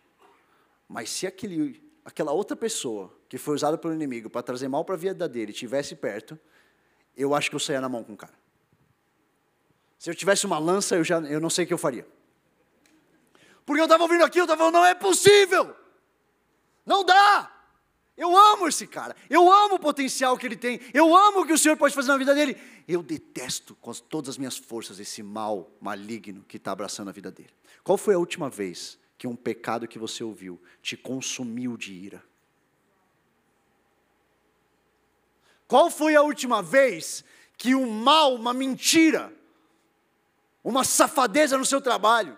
Mas 0.88 1.10
se 1.10 1.28
aquele, 1.28 1.84
aquela 2.06 2.32
outra 2.32 2.56
pessoa 2.56 3.14
que 3.28 3.38
foi 3.38 3.56
usada 3.56 3.78
pelo 3.78 3.94
inimigo 3.94 4.30
para 4.30 4.42
trazer 4.42 4.68
mal 4.68 4.86
para 4.86 4.96
a 4.96 4.98
vida 4.98 5.28
dele 5.28 5.52
estivesse 5.52 5.96
perto, 5.96 6.40
eu 7.16 7.36
acho 7.36 7.50
que 7.50 7.56
eu 7.56 7.60
saía 7.60 7.82
na 7.82 7.90
mão 7.90 8.04
com 8.04 8.14
o 8.14 8.18
cara. 8.18 8.41
Se 10.02 10.10
eu 10.10 10.16
tivesse 10.16 10.48
uma 10.48 10.58
lança, 10.58 10.96
eu 10.96 11.04
já 11.04 11.20
eu 11.20 11.40
não 11.40 11.48
sei 11.48 11.64
o 11.64 11.68
que 11.68 11.74
eu 11.76 11.78
faria. 11.78 12.08
Porque 13.64 13.80
eu 13.80 13.86
estava 13.86 14.02
ouvindo 14.02 14.24
aquilo, 14.24 14.42
eu 14.42 14.46
estava 14.46 14.58
falando, 14.58 14.74
não 14.74 14.86
é 14.86 14.96
possível. 14.96 15.76
Não 16.84 17.06
dá. 17.06 17.56
Eu 18.18 18.36
amo 18.36 18.68
esse 18.68 18.88
cara. 18.88 19.16
Eu 19.30 19.54
amo 19.54 19.76
o 19.76 19.80
potencial 19.80 20.36
que 20.40 20.48
ele 20.48 20.56
tem. 20.56 20.80
Eu 20.92 21.16
amo 21.16 21.42
o 21.42 21.46
que 21.46 21.54
o 21.54 21.58
Senhor 21.58 21.78
pode 21.78 21.94
fazer 21.94 22.08
na 22.08 22.18
vida 22.18 22.34
dele. 22.34 22.58
Eu 22.88 23.04
detesto 23.04 23.76
com 23.76 23.94
todas 23.94 24.30
as 24.32 24.38
minhas 24.40 24.58
forças 24.58 25.00
esse 25.00 25.22
mal 25.22 25.72
maligno 25.80 26.44
que 26.48 26.58
está 26.58 26.72
abraçando 26.72 27.10
a 27.10 27.14
vida 27.14 27.30
dele. 27.30 27.54
Qual 27.84 27.96
foi 27.96 28.16
a 28.16 28.18
última 28.18 28.50
vez 28.50 28.98
que 29.20 29.28
um 29.28 29.36
pecado 29.36 29.88
que 29.88 30.00
você 30.00 30.24
ouviu 30.24 30.60
te 30.82 30.98
consumiu 30.98 31.78
de 31.78 31.94
ira? 31.94 32.24
Qual 35.68 35.92
foi 35.92 36.16
a 36.16 36.24
última 36.24 36.64
vez 36.64 37.24
que 37.56 37.76
um 37.76 37.88
mal, 37.88 38.34
uma 38.34 38.52
mentira, 38.52 39.32
uma 40.64 40.84
safadeza 40.84 41.58
no 41.58 41.66
seu 41.66 41.82
trabalho, 41.82 42.38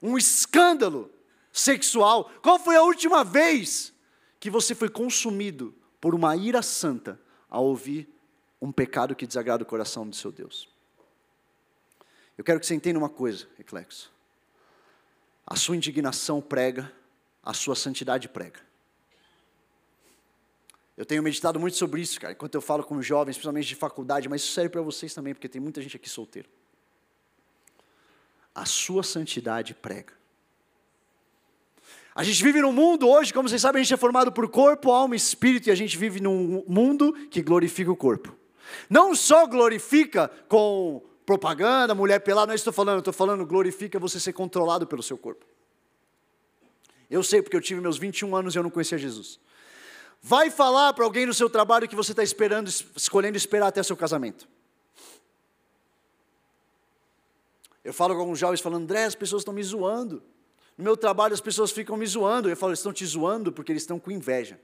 um 0.00 0.16
escândalo 0.16 1.10
sexual. 1.52 2.30
Qual 2.42 2.58
foi 2.58 2.76
a 2.76 2.82
última 2.82 3.24
vez 3.24 3.92
que 4.40 4.50
você 4.50 4.74
foi 4.74 4.88
consumido 4.88 5.74
por 6.00 6.14
uma 6.14 6.36
ira 6.36 6.62
santa 6.62 7.20
ao 7.48 7.64
ouvir 7.64 8.08
um 8.60 8.72
pecado 8.72 9.14
que 9.14 9.26
desagrada 9.26 9.62
o 9.62 9.66
coração 9.66 10.08
do 10.08 10.16
seu 10.16 10.32
Deus? 10.32 10.68
Eu 12.36 12.44
quero 12.44 12.60
que 12.60 12.66
você 12.66 12.74
entenda 12.74 12.98
uma 12.98 13.08
coisa, 13.08 13.48
Eclexo. 13.58 14.12
A 15.46 15.56
sua 15.56 15.76
indignação 15.76 16.40
prega, 16.40 16.92
a 17.42 17.54
sua 17.54 17.74
santidade 17.74 18.28
prega. 18.28 18.60
Eu 20.96 21.04
tenho 21.04 21.22
meditado 21.22 21.60
muito 21.60 21.76
sobre 21.76 22.00
isso, 22.00 22.18
cara, 22.18 22.32
enquanto 22.32 22.54
eu 22.54 22.60
falo 22.60 22.82
com 22.82 23.00
jovens, 23.02 23.36
principalmente 23.36 23.68
de 23.68 23.74
faculdade, 23.74 24.28
mas 24.28 24.42
isso 24.42 24.52
serve 24.52 24.70
para 24.70 24.80
vocês 24.80 25.12
também, 25.14 25.34
porque 25.34 25.48
tem 25.48 25.60
muita 25.60 25.80
gente 25.82 25.94
aqui 25.96 26.08
solteira 26.08 26.48
a 28.56 28.64
sua 28.64 29.02
santidade 29.02 29.74
prega. 29.74 30.14
A 32.14 32.24
gente 32.24 32.42
vive 32.42 32.62
num 32.62 32.72
mundo 32.72 33.06
hoje, 33.06 33.30
como 33.32 33.46
vocês 33.46 33.60
sabem, 33.60 33.80
a 33.80 33.84
gente 33.84 33.92
é 33.92 33.96
formado 33.98 34.32
por 34.32 34.48
corpo, 34.48 34.90
alma 34.90 35.14
e 35.14 35.18
espírito, 35.18 35.68
e 35.68 35.70
a 35.70 35.74
gente 35.74 35.98
vive 35.98 36.18
num 36.18 36.64
mundo 36.66 37.12
que 37.30 37.42
glorifica 37.42 37.92
o 37.92 37.96
corpo. 37.96 38.34
Não 38.88 39.14
só 39.14 39.46
glorifica 39.46 40.30
com 40.48 41.02
propaganda, 41.26 41.94
mulher 41.94 42.20
pelada, 42.20 42.46
não 42.46 42.52
é 42.52 42.54
isso 42.54 42.64
que 42.64 42.70
estou 42.70 42.84
falando, 42.84 43.00
estou 43.00 43.12
falando 43.12 43.44
glorifica 43.44 43.98
você 43.98 44.18
ser 44.18 44.32
controlado 44.32 44.86
pelo 44.86 45.02
seu 45.02 45.18
corpo. 45.18 45.44
Eu 47.10 47.22
sei 47.22 47.42
porque 47.42 47.56
eu 47.56 47.60
tive 47.60 47.82
meus 47.82 47.98
21 47.98 48.34
anos 48.34 48.54
e 48.54 48.58
eu 48.58 48.62
não 48.62 48.70
conhecia 48.70 48.96
Jesus. 48.96 49.38
Vai 50.22 50.50
falar 50.50 50.94
para 50.94 51.04
alguém 51.04 51.26
no 51.26 51.34
seu 51.34 51.50
trabalho 51.50 51.86
que 51.86 51.94
você 51.94 52.12
está 52.12 52.22
esperando, 52.22 52.68
escolhendo 52.96 53.36
esperar 53.36 53.66
até 53.66 53.82
seu 53.82 53.96
casamento. 53.96 54.48
Eu 57.86 57.92
falo 57.92 58.14
com 58.14 58.20
alguns 58.20 58.40
jovens 58.40 58.60
falando, 58.60 58.82
André, 58.82 59.04
as 59.04 59.14
pessoas 59.14 59.42
estão 59.42 59.54
me 59.54 59.62
zoando. 59.62 60.20
No 60.76 60.82
meu 60.82 60.96
trabalho 60.96 61.32
as 61.32 61.40
pessoas 61.40 61.70
ficam 61.70 61.96
me 61.96 62.04
zoando. 62.04 62.50
Eu 62.50 62.56
falo, 62.56 62.70
eles 62.70 62.80
estão 62.80 62.92
te 62.92 63.06
zoando 63.06 63.52
porque 63.52 63.70
eles 63.70 63.84
estão 63.84 63.96
com 63.96 64.10
inveja. 64.10 64.58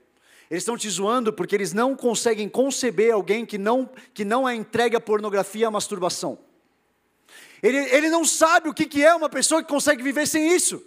Eles 0.51 0.63
estão 0.63 0.75
te 0.75 0.89
zoando 0.89 1.31
porque 1.31 1.55
eles 1.55 1.71
não 1.71 1.95
conseguem 1.95 2.49
conceber 2.49 3.13
alguém 3.13 3.45
que 3.45 3.57
não, 3.57 3.89
que 4.13 4.25
não 4.25 4.47
é 4.47 4.53
entregue 4.53 4.97
à 4.97 4.99
pornografia 4.99 5.61
e 5.61 5.65
à 5.65 5.71
masturbação. 5.71 6.37
Ele, 7.61 7.77
ele 7.77 8.09
não 8.09 8.25
sabe 8.25 8.67
o 8.67 8.73
que, 8.73 8.85
que 8.85 9.01
é 9.01 9.15
uma 9.15 9.29
pessoa 9.29 9.63
que 9.63 9.69
consegue 9.69 10.03
viver 10.03 10.27
sem 10.27 10.53
isso. 10.53 10.85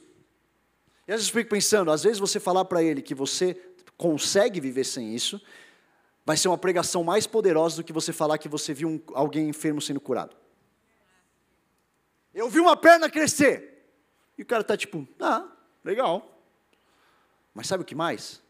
E 1.08 1.12
às 1.12 1.20
vezes 1.20 1.28
eu 1.28 1.40
fico 1.40 1.48
pensando, 1.48 1.90
às 1.90 2.02
vezes 2.02 2.18
você 2.18 2.38
falar 2.38 2.66
para 2.66 2.82
ele 2.82 3.00
que 3.00 3.14
você 3.14 3.58
consegue 3.96 4.60
viver 4.60 4.84
sem 4.84 5.14
isso, 5.14 5.40
vai 6.22 6.36
ser 6.36 6.48
uma 6.48 6.58
pregação 6.58 7.02
mais 7.02 7.26
poderosa 7.26 7.76
do 7.76 7.84
que 7.84 7.94
você 7.94 8.12
falar 8.12 8.36
que 8.36 8.48
você 8.48 8.74
viu 8.74 8.90
um, 8.90 9.00
alguém 9.14 9.48
enfermo 9.48 9.80
sendo 9.80 10.00
curado. 10.00 10.36
Eu 12.36 12.50
vi 12.50 12.60
uma 12.60 12.76
perna 12.76 13.08
crescer. 13.08 13.82
E 14.36 14.42
o 14.42 14.46
cara 14.46 14.60
está 14.60 14.76
tipo, 14.76 15.08
ah, 15.18 15.50
legal. 15.82 16.38
Mas 17.54 17.66
sabe 17.66 17.82
o 17.82 17.86
que 17.86 17.94
mais? 17.94 18.42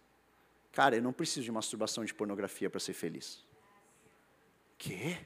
Cara, 0.73 0.97
eu 0.97 1.03
não 1.03 1.13
preciso 1.13 1.45
de 1.45 1.53
masturbação 1.53 2.05
de 2.05 2.13
pornografia 2.13 2.69
para 2.69 2.81
ser 2.81 2.95
feliz. 2.95 3.45
Quê? 4.77 5.17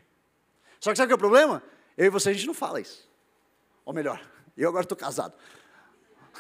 Só 0.79 0.91
que 0.91 0.99
sabe 0.99 1.07
o 1.07 1.09
que 1.09 1.13
é 1.15 1.15
o 1.15 1.19
problema? 1.19 1.63
Eu 1.97 2.05
e 2.05 2.11
você 2.11 2.29
a 2.29 2.33
gente 2.35 2.47
não 2.47 2.53
fala 2.53 2.83
isso. 2.83 3.09
Ou 3.83 3.95
melhor, 3.95 4.23
eu 4.55 4.69
agora 4.69 4.85
estou 4.85 4.97
casado. 4.97 5.33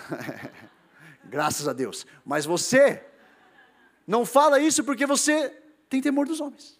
Graças 1.24 1.66
a 1.66 1.72
Deus. 1.72 2.06
Mas 2.22 2.44
você 2.44 3.02
não 4.06 4.26
fala 4.26 4.60
isso 4.60 4.84
porque 4.84 5.06
você 5.06 5.48
tem 5.88 6.02
temor 6.02 6.26
dos 6.26 6.38
homens. 6.38 6.78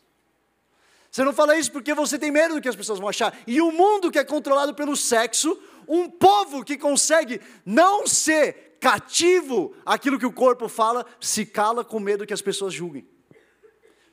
Você 1.11 1.25
não 1.25 1.33
fala 1.33 1.57
isso 1.57 1.73
porque 1.73 1.93
você 1.93 2.19
tem 2.19 2.31
medo 2.31 2.55
do 2.55 2.61
que 2.61 2.69
as 2.69 2.77
pessoas 2.77 3.01
vão 3.01 3.09
achar. 3.09 3.37
E 3.47 3.61
o 3.61 3.73
mundo 3.73 4.11
que 4.11 4.19
é 4.19 4.25
controlado 4.25 4.75
pelo 4.75 4.97
sexo, 4.97 5.61
um 5.89 6.09
povo 6.09 6.65
que 6.65 6.79
consegue 6.79 7.41
não 7.67 8.07
ser 8.07 8.77
cativo 8.81 9.75
àquilo 9.85 10.19
que 10.19 10.27
o 10.27 10.33
corpo 10.33 10.69
fala, 10.69 11.05
se 11.21 11.45
cala 11.45 11.85
com 11.85 11.99
medo 11.99 12.27
que 12.27 12.33
as 12.33 12.41
pessoas 12.41 12.73
julguem. 12.73 13.07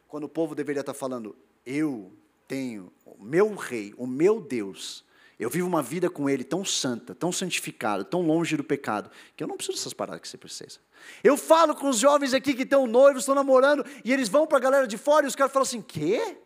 Quando 0.08 0.24
o 0.24 0.30
povo 0.30 0.56
deveria 0.56 0.80
estar 0.80 0.94
falando, 0.94 1.36
eu 1.66 2.12
tenho 2.48 2.92
o 3.06 3.24
meu 3.24 3.54
rei, 3.54 3.94
o 3.96 4.08
meu 4.08 4.42
Deus, 4.42 5.06
eu 5.40 5.50
vivo 5.52 5.68
uma 5.68 5.84
vida 5.84 6.10
com 6.10 6.28
Ele 6.28 6.44
tão 6.44 6.66
santa, 6.66 7.14
tão 7.14 7.32
santificada, 7.32 8.04
tão 8.04 8.22
longe 8.22 8.58
do 8.58 8.64
pecado, 8.64 9.12
que 9.36 9.44
eu 9.44 9.48
não 9.48 9.56
preciso 9.56 9.78
dessas 9.78 9.94
paradas 9.94 10.22
que 10.22 10.28
você 10.28 10.38
precisa. 10.38 10.80
Eu 11.24 11.38
falo 11.38 11.76
com 11.76 11.90
os 11.90 12.00
jovens 12.00 12.34
aqui 12.34 12.56
que 12.56 12.64
estão 12.64 12.88
noivos, 12.88 13.22
estão 13.22 13.36
namorando, 13.36 13.86
e 14.04 14.12
eles 14.12 14.30
vão 14.30 14.48
para 14.48 14.58
a 14.58 14.62
galera 14.62 14.88
de 14.88 14.98
fora 14.98 15.26
e 15.26 15.30
os 15.30 15.36
caras 15.36 15.54
falam 15.54 15.64
assim: 15.64 15.82
quê? 15.82 16.38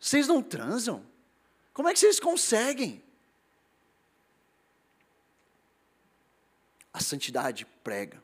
Vocês 0.00 0.26
não 0.26 0.42
transam? 0.42 1.04
Como 1.74 1.88
é 1.88 1.92
que 1.92 1.98
vocês 1.98 2.18
conseguem? 2.18 3.04
A 6.92 7.00
santidade 7.00 7.66
prega, 7.84 8.22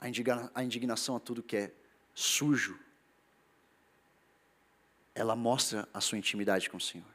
a, 0.00 0.08
indigna, 0.08 0.50
a 0.54 0.64
indignação 0.64 1.14
a 1.14 1.20
tudo 1.20 1.42
que 1.42 1.56
é 1.56 1.72
sujo, 2.14 2.78
ela 5.14 5.36
mostra 5.36 5.88
a 5.94 6.00
sua 6.00 6.18
intimidade 6.18 6.68
com 6.68 6.78
o 6.78 6.80
Senhor. 6.80 7.06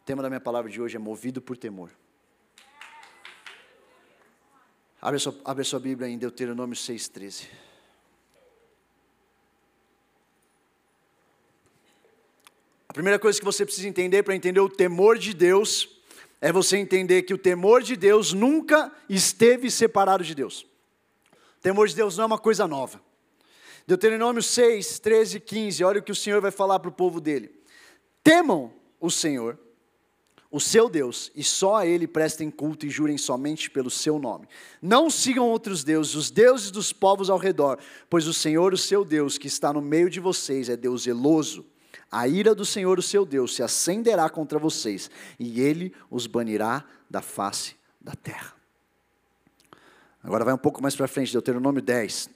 O 0.00 0.04
tema 0.04 0.22
da 0.22 0.28
minha 0.28 0.40
palavra 0.40 0.70
de 0.70 0.80
hoje 0.80 0.96
é 0.96 0.98
movido 0.98 1.40
por 1.40 1.56
temor. 1.56 1.90
Abre 5.00 5.16
a 5.16 5.20
sua, 5.20 5.40
abre 5.44 5.62
a 5.62 5.64
sua 5.64 5.80
Bíblia 5.80 6.08
em 6.08 6.18
Deuteronômio 6.18 6.74
6,13. 6.74 7.69
A 12.90 12.92
primeira 12.92 13.20
coisa 13.20 13.38
que 13.38 13.44
você 13.44 13.64
precisa 13.64 13.86
entender 13.86 14.24
para 14.24 14.34
entender 14.34 14.58
o 14.58 14.68
temor 14.68 15.16
de 15.16 15.32
Deus 15.32 15.88
é 16.40 16.52
você 16.52 16.76
entender 16.76 17.22
que 17.22 17.32
o 17.32 17.38
temor 17.38 17.84
de 17.84 17.94
Deus 17.94 18.32
nunca 18.32 18.92
esteve 19.08 19.70
separado 19.70 20.24
de 20.24 20.34
Deus. 20.34 20.62
O 21.32 21.60
temor 21.62 21.86
de 21.86 21.94
Deus 21.94 22.16
não 22.16 22.24
é 22.24 22.26
uma 22.26 22.38
coisa 22.38 22.66
nova. 22.66 23.00
Deuteronômio 23.86 24.42
6, 24.42 24.98
13 24.98 25.36
e 25.36 25.40
15, 25.40 25.84
olha 25.84 26.00
o 26.00 26.02
que 26.02 26.10
o 26.10 26.16
Senhor 26.16 26.40
vai 26.40 26.50
falar 26.50 26.80
para 26.80 26.88
o 26.88 26.92
povo 26.92 27.20
dele. 27.20 27.52
Temam 28.24 28.72
o 28.98 29.08
Senhor, 29.08 29.56
o 30.50 30.58
seu 30.58 30.88
Deus, 30.88 31.30
e 31.36 31.44
só 31.44 31.76
a 31.76 31.86
Ele 31.86 32.08
prestem 32.08 32.50
culto 32.50 32.86
e 32.86 32.90
jurem 32.90 33.16
somente 33.16 33.70
pelo 33.70 33.88
seu 33.88 34.18
nome. 34.18 34.48
Não 34.82 35.08
sigam 35.08 35.48
outros 35.48 35.84
deuses, 35.84 36.16
os 36.16 36.28
deuses 36.28 36.72
dos 36.72 36.92
povos 36.92 37.30
ao 37.30 37.38
redor, 37.38 37.78
pois 38.08 38.26
o 38.26 38.34
Senhor, 38.34 38.74
o 38.74 38.76
seu 38.76 39.04
Deus, 39.04 39.38
que 39.38 39.46
está 39.46 39.72
no 39.72 39.80
meio 39.80 40.10
de 40.10 40.18
vocês, 40.18 40.68
é 40.68 40.76
Deus 40.76 41.02
zeloso 41.02 41.64
a 42.10 42.26
ira 42.26 42.54
do 42.54 42.64
Senhor, 42.64 42.98
o 42.98 43.02
seu 43.02 43.24
Deus, 43.24 43.54
se 43.54 43.62
acenderá 43.62 44.28
contra 44.28 44.58
vocês, 44.58 45.10
e 45.38 45.60
ele 45.60 45.94
os 46.10 46.26
banirá 46.26 46.84
da 47.08 47.22
face 47.22 47.76
da 48.00 48.14
terra. 48.14 48.52
Agora 50.22 50.44
vai 50.44 50.52
um 50.52 50.58
pouco 50.58 50.82
mais 50.82 50.96
para 50.96 51.06
frente, 51.06 51.32
Deuteronômio 51.32 51.80
10. 51.80 52.28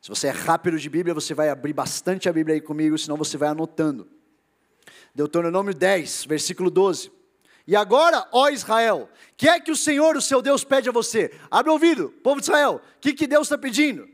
Se 0.00 0.08
você 0.08 0.26
é 0.26 0.30
rápido 0.30 0.78
de 0.78 0.90
Bíblia, 0.90 1.14
você 1.14 1.32
vai 1.32 1.48
abrir 1.48 1.72
bastante 1.72 2.28
a 2.28 2.32
Bíblia 2.32 2.56
aí 2.56 2.60
comigo, 2.60 2.98
senão 2.98 3.16
você 3.16 3.36
vai 3.36 3.48
anotando. 3.48 4.08
Deuteronômio 5.14 5.74
10, 5.74 6.26
versículo 6.26 6.70
12. 6.70 7.10
E 7.66 7.76
agora, 7.76 8.28
ó 8.32 8.48
Israel, 8.48 9.08
que 9.36 9.48
é 9.48 9.60
que 9.60 9.70
o 9.70 9.76
Senhor, 9.76 10.16
o 10.16 10.20
seu 10.20 10.42
Deus, 10.42 10.64
pede 10.64 10.88
a 10.88 10.92
você? 10.92 11.32
Abre 11.50 11.70
o 11.70 11.74
ouvido, 11.74 12.10
povo 12.22 12.40
de 12.40 12.46
Israel, 12.46 12.82
o 12.96 13.00
que, 13.00 13.12
que 13.12 13.26
Deus 13.26 13.46
está 13.46 13.56
pedindo? 13.56 14.08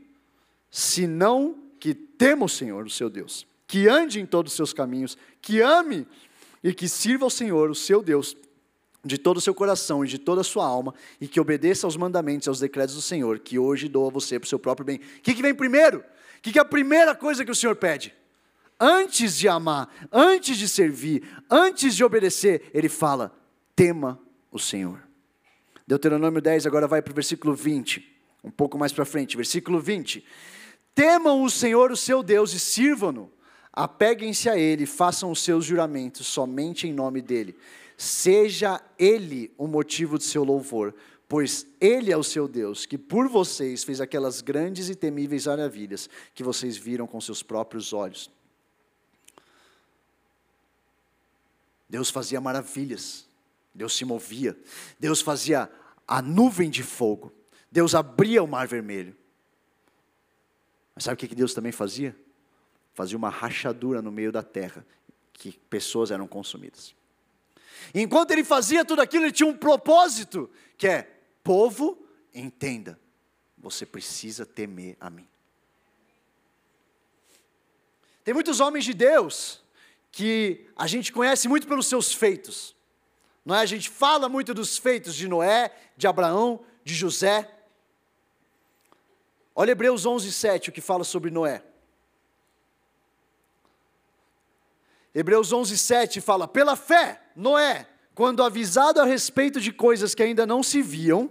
Se 0.69 1.07
não 1.07 1.68
que 1.79 1.93
tema 1.93 2.45
o 2.45 2.49
Senhor, 2.49 2.85
o 2.85 2.89
seu 2.89 3.09
Deus, 3.09 3.47
que 3.65 3.87
ande 3.87 4.19
em 4.19 4.25
todos 4.25 4.51
os 4.51 4.55
seus 4.55 4.73
caminhos, 4.73 5.17
que 5.41 5.61
ame 5.61 6.05
e 6.63 6.73
que 6.73 6.89
sirva 6.89 7.25
ao 7.25 7.29
Senhor, 7.29 7.69
o 7.69 7.75
seu 7.75 8.01
Deus, 8.01 8.35
de 9.03 9.17
todo 9.17 9.37
o 9.37 9.41
seu 9.41 9.53
coração 9.53 10.03
e 10.03 10.07
de 10.07 10.17
toda 10.17 10.41
a 10.41 10.43
sua 10.43 10.65
alma, 10.65 10.93
e 11.21 11.27
que 11.27 11.39
obedeça 11.39 11.87
aos 11.87 11.95
mandamentos 11.95 12.47
e 12.47 12.49
aos 12.49 12.59
decretos 12.59 12.95
do 12.95 13.01
Senhor, 13.01 13.39
que 13.39 13.57
hoje 13.57 13.87
dou 13.87 14.07
a 14.07 14.11
você 14.11 14.39
para 14.39 14.45
o 14.45 14.49
seu 14.49 14.59
próprio 14.59 14.85
bem. 14.85 14.97
O 14.97 15.21
que, 15.21 15.33
que 15.33 15.41
vem 15.41 15.53
primeiro? 15.53 15.99
O 15.99 16.41
que, 16.41 16.51
que 16.51 16.59
é 16.59 16.61
a 16.61 16.65
primeira 16.65 17.15
coisa 17.15 17.45
que 17.45 17.51
o 17.51 17.55
Senhor 17.55 17.75
pede? 17.75 18.13
Antes 18.79 19.37
de 19.37 19.47
amar, 19.47 19.89
antes 20.11 20.57
de 20.57 20.67
servir, 20.67 21.23
antes 21.49 21.95
de 21.95 22.03
obedecer, 22.03 22.69
ele 22.73 22.87
fala: 22.87 23.37
tema 23.75 24.19
o 24.51 24.57
Senhor. 24.57 25.01
Deuteronômio 25.85 26.41
10 26.41 26.65
agora 26.65 26.87
vai 26.87 27.01
para 27.01 27.11
o 27.11 27.15
versículo 27.15 27.53
20, 27.53 28.05
um 28.43 28.51
pouco 28.51 28.77
mais 28.77 28.93
para 28.93 29.03
frente, 29.05 29.35
versículo 29.35 29.79
20. 29.79 30.23
Temam 30.93 31.43
o 31.43 31.49
Senhor, 31.49 31.91
o 31.91 31.97
seu 31.97 32.21
Deus, 32.21 32.53
e 32.53 32.59
sirvam-no. 32.59 33.31
Apeguem-se 33.71 34.49
a 34.49 34.57
Ele, 34.57 34.85
façam 34.85 35.31
os 35.31 35.43
seus 35.43 35.63
juramentos 35.65 36.27
somente 36.27 36.87
em 36.87 36.93
nome 36.93 37.21
dEle. 37.21 37.55
Seja 37.97 38.81
Ele 38.97 39.51
o 39.57 39.67
motivo 39.67 40.17
de 40.17 40.23
seu 40.23 40.43
louvor, 40.43 40.93
pois 41.27 41.67
Ele 41.79 42.11
é 42.11 42.17
o 42.17 42.23
seu 42.23 42.47
Deus, 42.47 42.85
que 42.85 42.97
por 42.97 43.29
vocês 43.29 43.83
fez 43.83 44.01
aquelas 44.01 44.41
grandes 44.41 44.89
e 44.89 44.95
temíveis 44.95 45.45
maravilhas 45.45 46.09
que 46.33 46.43
vocês 46.43 46.75
viram 46.75 47.05
com 47.05 47.21
seus 47.21 47.43
próprios 47.43 47.93
olhos. 47.93 48.29
Deus 51.89 52.09
fazia 52.09 52.39
maravilhas, 52.39 53.25
Deus 53.73 53.95
se 53.95 54.05
movia, 54.05 54.57
Deus 54.99 55.21
fazia 55.21 55.71
a 56.07 56.21
nuvem 56.21 56.69
de 56.69 56.83
fogo, 56.83 57.31
Deus 57.71 57.95
abria 57.95 58.43
o 58.43 58.47
mar 58.47 58.67
vermelho. 58.67 59.15
Mas 60.99 61.05
sabe 61.05 61.13
o 61.13 61.29
que 61.29 61.33
Deus 61.33 61.53
também 61.53 61.71
fazia? 61.71 62.13
Fazia 62.93 63.17
uma 63.17 63.29
rachadura 63.29 64.01
no 64.01 64.11
meio 64.11 64.33
da 64.33 64.43
terra, 64.43 64.85
que 65.31 65.53
pessoas 65.69 66.11
eram 66.11 66.27
consumidas. 66.27 66.93
enquanto 67.95 68.31
ele 68.31 68.43
fazia 68.43 68.83
tudo 68.83 69.01
aquilo, 69.01 69.23
ele 69.23 69.31
tinha 69.31 69.47
um 69.47 69.55
propósito, 69.55 70.49
que 70.77 70.85
é: 70.85 71.09
povo, 71.41 72.05
entenda, 72.35 72.99
você 73.57 73.85
precisa 73.85 74.45
temer 74.45 74.97
a 74.99 75.09
mim. 75.09 75.25
Tem 78.21 78.33
muitos 78.33 78.59
homens 78.59 78.83
de 78.83 78.93
Deus 78.93 79.63
que 80.11 80.67
a 80.75 80.85
gente 80.85 81.13
conhece 81.13 81.47
muito 81.47 81.65
pelos 81.65 81.87
seus 81.87 82.13
feitos. 82.13 82.75
Não 83.45 83.55
é? 83.55 83.61
A 83.61 83.65
gente 83.65 83.89
fala 83.89 84.27
muito 84.27 84.53
dos 84.53 84.77
feitos 84.77 85.15
de 85.15 85.29
Noé, 85.29 85.73
de 85.95 86.07
Abraão, 86.07 86.59
de 86.83 86.93
José, 86.93 87.49
Olha 89.59 89.71
Hebreus 89.71 90.05
11, 90.05 90.31
7, 90.31 90.69
o 90.69 90.71
que 90.71 90.79
fala 90.79 91.03
sobre 91.03 91.29
Noé. 91.29 91.61
Hebreus 95.13 95.51
11, 95.51 95.77
7 95.77 96.21
fala: 96.21 96.47
Pela 96.47 96.77
fé, 96.77 97.21
Noé, 97.35 97.85
quando 98.15 98.41
avisado 98.41 99.01
a 99.01 99.03
respeito 99.03 99.59
de 99.59 99.73
coisas 99.73 100.15
que 100.15 100.23
ainda 100.23 100.45
não 100.45 100.63
se 100.63 100.81
viam, 100.81 101.29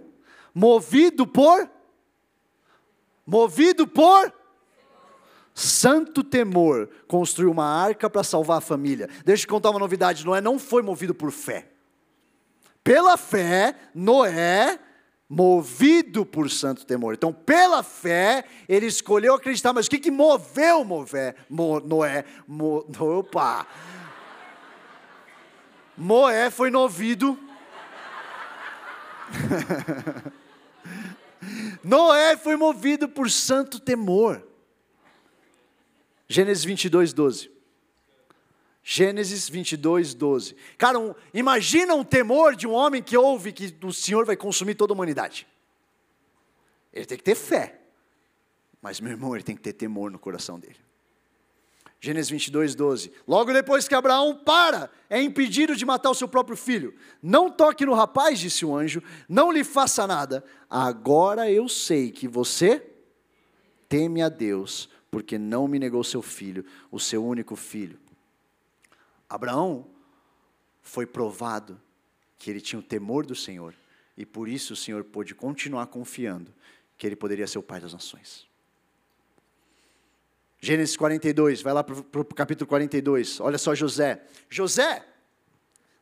movido 0.53 1.25
por. 1.25 1.67
Movido 3.25 3.87
por. 3.87 4.31
Santo 5.51 6.23
temor, 6.23 6.87
construiu 7.07 7.49
uma 7.49 7.65
arca 7.65 8.07
para 8.11 8.23
salvar 8.23 8.59
a 8.59 8.61
família. 8.61 9.09
Deixa 9.25 9.45
eu 9.45 9.49
contar 9.49 9.71
uma 9.71 9.79
novidade: 9.79 10.23
Noé 10.23 10.39
não 10.39 10.59
foi 10.59 10.83
movido 10.83 11.15
por 11.15 11.31
fé. 11.31 11.71
Pela 12.83 13.17
fé, 13.17 13.75
Noé 13.95 14.79
movido 15.29 16.25
por 16.25 16.49
santo 16.49 16.83
temor. 16.85 17.13
Então, 17.13 17.31
pela 17.31 17.83
fé, 17.83 18.43
ele 18.67 18.87
escolheu 18.87 19.35
acreditar, 19.35 19.71
mas 19.71 19.85
o 19.85 19.89
que, 19.89 19.99
que 19.99 20.09
moveu 20.09 20.83
Mové, 20.83 21.35
Mo, 21.47 21.79
Noé? 21.79 22.25
Mo, 22.47 22.83
opa! 22.99 23.67
Moé 25.95 26.49
foi 26.49 26.71
novido. 26.71 27.37
Noé 31.83 32.35
foi 32.35 32.55
movido 32.55 33.07
por 33.07 33.29
santo 33.29 33.79
temor. 33.79 34.41
Gênesis 36.27 36.63
22, 36.63 37.13
12. 37.13 37.58
Gênesis 38.91 39.47
22, 39.47 40.15
12. 40.15 40.55
Cara, 40.75 40.97
um, 40.97 41.13
imagina 41.31 41.93
um 41.93 42.03
temor 42.03 42.55
de 42.55 42.65
um 42.65 42.71
homem 42.71 43.03
que 43.03 43.15
ouve 43.15 43.51
que 43.51 43.71
o 43.83 43.93
Senhor 43.93 44.25
vai 44.25 44.35
consumir 44.35 44.73
toda 44.73 44.91
a 44.91 44.95
humanidade. 44.95 45.45
Ele 46.91 47.05
tem 47.05 47.15
que 47.15 47.23
ter 47.23 47.35
fé. 47.35 47.81
Mas, 48.81 48.99
meu 48.99 49.11
irmão, 49.11 49.35
ele 49.35 49.43
tem 49.43 49.55
que 49.55 49.61
ter 49.61 49.73
temor 49.73 50.09
no 50.09 50.17
coração 50.17 50.59
dele. 50.59 50.77
Gênesis 52.01 52.31
22, 52.31 52.73
12. 52.73 53.11
Logo 53.27 53.53
depois 53.53 53.87
que 53.87 53.93
Abraão 53.93 54.35
para, 54.43 54.89
é 55.07 55.21
impedido 55.21 55.75
de 55.75 55.85
matar 55.85 56.09
o 56.09 56.15
seu 56.15 56.27
próprio 56.27 56.57
filho. 56.57 56.95
Não 57.21 57.51
toque 57.51 57.85
no 57.85 57.93
rapaz, 57.93 58.39
disse 58.39 58.65
o 58.65 58.75
anjo, 58.75 59.03
não 59.29 59.51
lhe 59.51 59.63
faça 59.63 60.07
nada. 60.07 60.43
Agora 60.67 61.51
eu 61.51 61.69
sei 61.69 62.09
que 62.09 62.27
você 62.27 62.83
teme 63.87 64.23
a 64.23 64.29
Deus, 64.29 64.89
porque 65.11 65.37
não 65.37 65.67
me 65.67 65.77
negou 65.77 66.03
seu 66.03 66.23
filho, 66.23 66.65
o 66.89 66.99
seu 66.99 67.23
único 67.23 67.55
filho. 67.55 67.99
Abraão 69.29 69.85
foi 70.81 71.05
provado 71.05 71.79
que 72.37 72.49
ele 72.49 72.59
tinha 72.59 72.79
o 72.79 72.83
temor 72.83 73.25
do 73.25 73.35
Senhor 73.35 73.75
e 74.17 74.25
por 74.25 74.49
isso 74.49 74.73
o 74.73 74.75
Senhor 74.75 75.03
pôde 75.03 75.35
continuar 75.35 75.87
confiando 75.87 76.53
que 76.97 77.05
ele 77.05 77.15
poderia 77.15 77.47
ser 77.47 77.59
o 77.59 77.63
pai 77.63 77.79
das 77.79 77.93
nações. 77.93 78.47
Gênesis 80.61 80.97
42, 80.97 81.61
vai 81.61 81.73
lá 81.73 81.83
para 81.83 82.19
o 82.19 82.25
capítulo 82.25 82.67
42, 82.67 83.39
olha 83.39 83.57
só 83.57 83.73
José. 83.73 84.21
José, 84.49 85.05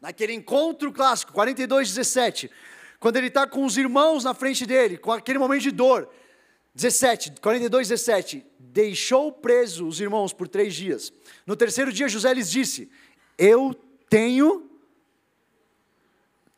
naquele 0.02 0.34
encontro 0.34 0.92
clássico, 0.92 1.32
42, 1.32 1.90
17, 1.94 2.50
quando 3.00 3.18
ele 3.18 3.28
está 3.28 3.46
com 3.46 3.64
os 3.66 3.78
irmãos 3.78 4.24
na 4.24 4.34
frente 4.34 4.66
dele, 4.66 4.98
com 4.98 5.12
aquele 5.12 5.38
momento 5.38 5.62
de 5.62 5.72
dor, 5.72 6.10
17, 6.74 7.34
42, 7.40 7.90
17, 7.90 8.46
deixou 8.60 9.32
preso 9.32 9.88
os 9.88 10.00
irmãos 10.00 10.34
por 10.34 10.48
três 10.48 10.74
dias. 10.74 11.14
No 11.46 11.56
terceiro 11.56 11.92
dia, 11.92 12.10
José 12.10 12.34
lhes 12.34 12.50
disse: 12.50 12.90
eu 13.38 13.76
tenho 14.10 14.68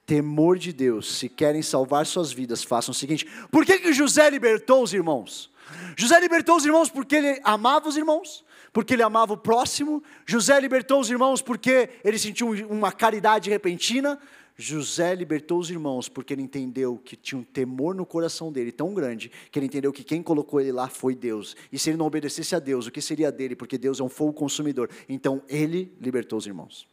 temor 0.05 0.57
de 0.57 0.73
Deus. 0.73 1.17
Se 1.17 1.29
querem 1.29 1.61
salvar 1.61 2.05
suas 2.05 2.31
vidas, 2.31 2.63
façam 2.63 2.91
o 2.91 2.95
seguinte: 2.95 3.27
por 3.51 3.65
que, 3.65 3.77
que 3.79 3.93
José 3.93 4.29
libertou 4.29 4.81
os 4.81 4.93
irmãos? 4.93 5.51
José 5.95 6.19
libertou 6.19 6.57
os 6.57 6.65
irmãos 6.65 6.89
porque 6.89 7.15
ele 7.15 7.39
amava 7.43 7.87
os 7.87 7.95
irmãos, 7.95 8.43
porque 8.73 8.95
ele 8.95 9.03
amava 9.03 9.33
o 9.33 9.37
próximo. 9.37 10.03
José 10.25 10.59
libertou 10.59 10.99
os 10.99 11.09
irmãos 11.09 11.41
porque 11.41 11.89
ele 12.03 12.17
sentiu 12.17 12.49
uma 12.69 12.91
caridade 12.91 13.49
repentina. 13.49 14.19
José 14.61 15.15
libertou 15.15 15.57
os 15.57 15.69
irmãos 15.69 16.09
porque 16.09 16.33
ele 16.33 16.41
entendeu 16.41 16.97
que 16.97 17.15
tinha 17.15 17.39
um 17.39 17.43
temor 17.45 17.95
no 17.95 18.05
coração 18.05 18.51
dele 18.51 18.73
tão 18.73 18.93
grande 18.93 19.31
que 19.49 19.57
ele 19.57 19.67
entendeu 19.67 19.93
que 19.93 20.03
quem 20.03 20.21
colocou 20.21 20.59
ele 20.59 20.73
lá 20.73 20.89
foi 20.89 21.15
Deus. 21.15 21.55
E 21.71 21.79
se 21.79 21.89
ele 21.89 21.97
não 21.97 22.05
obedecesse 22.05 22.53
a 22.53 22.59
Deus, 22.59 22.85
o 22.85 22.91
que 22.91 23.01
seria 23.01 23.31
dele? 23.31 23.55
Porque 23.55 23.77
Deus 23.77 24.01
é 24.01 24.03
um 24.03 24.09
fogo 24.09 24.33
consumidor. 24.33 24.89
Então 25.07 25.41
ele 25.47 25.95
libertou 26.01 26.37
os 26.37 26.45
irmãos. 26.45 26.85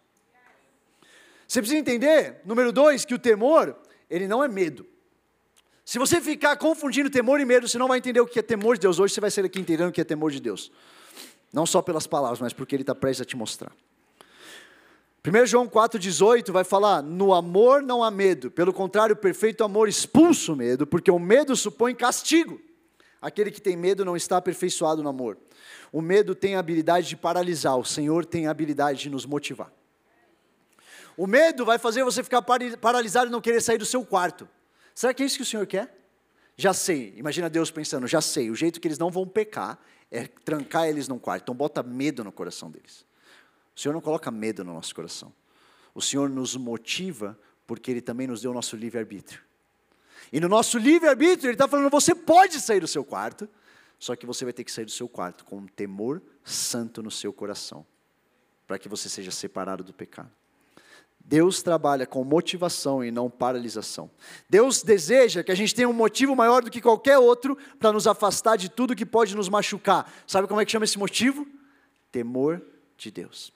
Você 1.49 1.61
precisa 1.61 1.81
entender, 1.81 2.41
número 2.45 2.71
dois, 2.71 3.05
que 3.05 3.15
o 3.15 3.19
temor, 3.19 3.77
ele 4.09 4.29
não 4.29 4.45
é 4.45 4.47
medo. 4.47 4.87
Se 5.85 5.99
você 5.99 6.21
ficar 6.21 6.57
confundindo 6.57 7.11
temor 7.11 7.41
e 7.41 7.45
medo, 7.45 7.67
você 7.67 7.79
não 7.79 7.89
vai 7.89 7.99
entender 7.99 8.21
o 8.21 8.29
que 8.29 8.39
é 8.39 8.43
temor 8.43 8.77
de 8.77 8.83
Deus. 8.83 9.01
Hoje 9.01 9.13
você 9.13 9.21
vai 9.21 9.31
ser 9.31 9.45
aqui 9.45 9.59
entendendo 9.59 9.89
o 9.89 9.93
que 9.93 10.01
é 10.01 10.05
temor 10.05 10.31
de 10.31 10.41
Deus. 10.41 10.71
Não 11.53 11.67
só 11.67 11.83
pelas 11.83 12.07
palavras, 12.07 12.41
mas 12.41 12.53
porque 12.53 12.77
Ele 12.77 12.85
está 12.85 12.95
prestes 12.95 13.23
a 13.23 13.25
te 13.25 13.37
mostrar. 13.37 13.73
1 15.27 15.47
João 15.47 15.67
4,18 15.67 16.53
vai 16.53 16.63
falar: 16.63 17.03
no 17.03 17.35
amor 17.35 17.83
não 17.83 18.05
há 18.05 18.11
medo, 18.11 18.49
pelo 18.49 18.73
contrário, 18.73 19.15
o 19.15 19.19
perfeito 19.19 19.65
amor 19.65 19.89
expulsa 19.89 20.53
o 20.53 20.57
medo, 20.57 20.87
porque 20.87 21.11
o 21.11 21.19
medo 21.19 21.57
supõe 21.57 21.95
castigo. 21.95 22.61
Aquele 23.21 23.51
que 23.51 23.61
tem 23.61 23.77
medo 23.77 24.05
não 24.05 24.15
está 24.17 24.37
aperfeiçoado 24.37 25.03
no 25.03 25.09
amor. 25.09 25.37
O 25.91 26.01
medo 26.01 26.33
tem 26.35 26.55
a 26.55 26.61
habilidade 26.61 27.09
de 27.09 27.17
paralisar, 27.17 27.77
o 27.77 27.85
Senhor 27.85 28.25
tem 28.25 28.47
a 28.47 28.51
habilidade 28.53 29.01
de 29.01 29.11
nos 29.11 29.27
motivar. 29.27 29.73
O 31.17 31.27
medo 31.27 31.65
vai 31.65 31.79
fazer 31.79 32.05
você 32.05 32.23
ficar 32.23 32.43
paralisado 32.43 33.29
e 33.29 33.33
não 33.33 33.41
querer 33.41 33.61
sair 33.61 33.79
do 33.79 33.87
seu 33.87 34.05
quarto. 34.05 34.49
Será 34.95 35.13
que 35.13 35.23
é 35.23 35.27
isso 35.27 35.37
que 35.37 35.43
o 35.43 35.47
Senhor 35.47 35.67
quer? 35.67 35.93
Já 36.57 36.73
sei, 36.73 37.15
imagina 37.17 37.51
Deus 37.51 37.71
pensando, 37.71 38.07
já 38.07 38.21
sei, 38.21 38.51
o 38.51 38.55
jeito 38.55 38.81
que 38.81 38.87
eles 38.87 38.99
não 38.99 39.11
vão 39.11 39.27
pecar 39.27 39.79
é 40.11 40.27
trancar 40.27 40.87
eles 40.87 41.09
num 41.09 41.19
quarto. 41.19 41.43
Então 41.43 41.55
bota 41.55 41.83
medo 41.83 42.23
no 42.23 42.31
coração 42.31 42.71
deles. 42.71 43.06
O 43.77 43.81
Senhor 43.81 43.93
não 43.93 44.01
coloca 44.01 44.31
medo 44.31 44.65
no 44.65 44.73
nosso 44.73 44.95
coração. 44.95 45.33
O 45.95 46.01
Senhor 46.01 46.31
nos 46.31 46.57
motiva 46.57 47.39
porque 47.67 47.91
Ele 47.91 48.01
também 48.01 48.27
nos 48.27 48.41
deu 48.41 48.51
o 48.51 48.55
nosso 48.55 48.75
livre-arbítrio. 48.75 49.43
E 50.33 50.41
no 50.41 50.49
nosso 50.49 50.79
livre-arbítrio, 50.79 51.49
Ele 51.49 51.55
está 51.55 51.69
falando: 51.69 51.91
você 51.91 52.15
pode 52.15 52.59
sair 52.61 52.81
do 52.81 52.89
seu 52.89 53.05
quarto, 53.05 53.47
só 53.99 54.17
que 54.17 54.25
você 54.25 54.45
vai 54.45 54.53
ter 54.53 54.65
que 54.65 54.73
sair 54.73 54.87
do 54.87 54.91
seu 54.91 55.09
quarto 55.09 55.45
com 55.45 55.59
um 55.59 55.67
temor 55.67 56.23
santo 56.43 57.03
no 57.03 57.11
seu 57.11 57.33
coração, 57.33 57.85
para 58.67 58.79
que 58.79 58.89
você 58.89 59.09
seja 59.09 59.31
separado 59.31 59.85
do 59.85 59.93
pecado. 59.93 60.31
Deus 61.29 61.61
trabalha 61.61 62.07
com 62.07 62.23
motivação 62.23 63.05
e 63.05 63.11
não 63.11 63.29
paralisação. 63.29 64.09
Deus 64.49 64.83
deseja 64.83 65.43
que 65.43 65.51
a 65.51 65.57
gente 65.57 65.75
tenha 65.75 65.89
um 65.89 65.93
motivo 65.93 66.37
maior 66.37 66.63
do 66.63 66.71
que 66.71 66.81
qualquer 66.81 67.19
outro 67.19 67.59
para 67.81 67.93
nos 67.93 68.07
afastar 68.07 68.57
de 68.57 68.69
tudo 68.69 68.95
que 68.95 69.05
pode 69.05 69.35
nos 69.35 69.49
machucar. 69.49 70.11
Sabe 70.25 70.47
como 70.47 70.61
é 70.61 70.65
que 70.65 70.71
chama 70.71 70.85
esse 70.85 70.99
motivo? 70.99 71.45
Temor 72.13 72.63
de 72.97 73.11
Deus. 73.11 73.56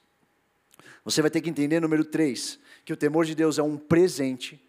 Você 1.05 1.23
vai 1.23 1.31
ter 1.31 1.41
que 1.41 1.51
entender, 1.51 1.81
número 1.81 2.05
3, 2.05 2.59
que 2.85 2.93
o 2.93 2.97
temor 2.97 3.25
de 3.25 3.35
Deus 3.35 3.59
é 3.59 3.63
um 3.63 3.77
presente 3.77 4.63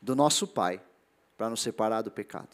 do 0.00 0.16
nosso 0.16 0.46
Pai 0.46 0.82
para 1.36 1.50
nos 1.50 1.60
separar 1.60 2.02
do 2.02 2.10
pecado. 2.10 2.48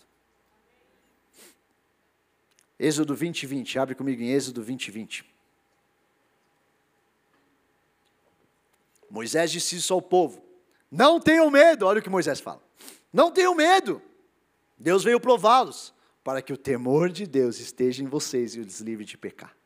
Êxodo 2.78 3.14
20, 3.14 3.46
20. 3.46 3.78
Abre 3.78 3.94
comigo 3.94 4.22
em 4.22 4.30
Êxodo 4.30 4.62
20, 4.62 4.90
20. 4.90 5.24
Moisés 9.10 9.50
disse 9.50 9.76
isso 9.76 9.92
ao 9.92 10.02
povo. 10.02 10.44
Não 10.90 11.20
tenham 11.20 11.50
medo, 11.50 11.86
olha 11.86 12.00
o 12.00 12.02
que 12.02 12.10
Moisés 12.10 12.40
fala. 12.40 12.62
Não 13.12 13.30
tenham 13.30 13.54
medo. 13.54 14.00
Deus 14.78 15.02
veio 15.02 15.18
prová-los 15.18 15.92
para 16.22 16.40
que 16.40 16.52
o 16.52 16.56
temor 16.56 17.10
de 17.10 17.26
Deus 17.26 17.58
esteja 17.58 18.02
em 18.02 18.06
vocês 18.06 18.54
e 18.54 18.60
os 18.60 18.80
livre 18.80 19.04
de 19.04 19.16
pecar. 19.16 19.57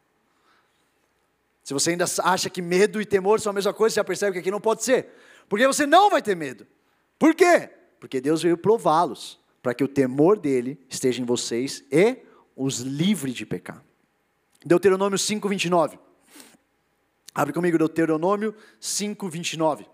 Se 1.62 1.72
você 1.72 1.90
ainda 1.90 2.04
acha 2.24 2.50
que 2.50 2.60
medo 2.60 3.00
e 3.00 3.06
temor 3.06 3.40
são 3.40 3.50
a 3.50 3.52
mesma 3.52 3.72
coisa, 3.72 3.94
você 3.94 4.00
já 4.00 4.04
percebe 4.04 4.32
que 4.32 4.38
aqui 4.40 4.50
não 4.50 4.60
pode 4.60 4.82
ser. 4.82 5.08
Porque 5.48 5.66
você 5.66 5.86
não 5.86 6.10
vai 6.10 6.20
ter 6.20 6.34
medo. 6.34 6.66
Por 7.18 7.34
quê? 7.34 7.70
Porque 8.00 8.20
Deus 8.20 8.42
veio 8.42 8.58
prová-los, 8.58 9.38
para 9.62 9.72
que 9.72 9.84
o 9.84 9.88
temor 9.88 10.38
dele 10.38 10.78
esteja 10.88 11.22
em 11.22 11.24
vocês 11.24 11.84
e 11.90 12.16
os 12.56 12.80
livre 12.80 13.32
de 13.32 13.46
pecar. 13.46 13.82
Deuteronômio 14.64 15.18
5, 15.18 15.48
29. 15.48 15.98
Abre 17.34 17.52
comigo 17.52 17.78
Deuteronômio 17.78 18.54
5, 18.80 19.28
29. 19.28 19.86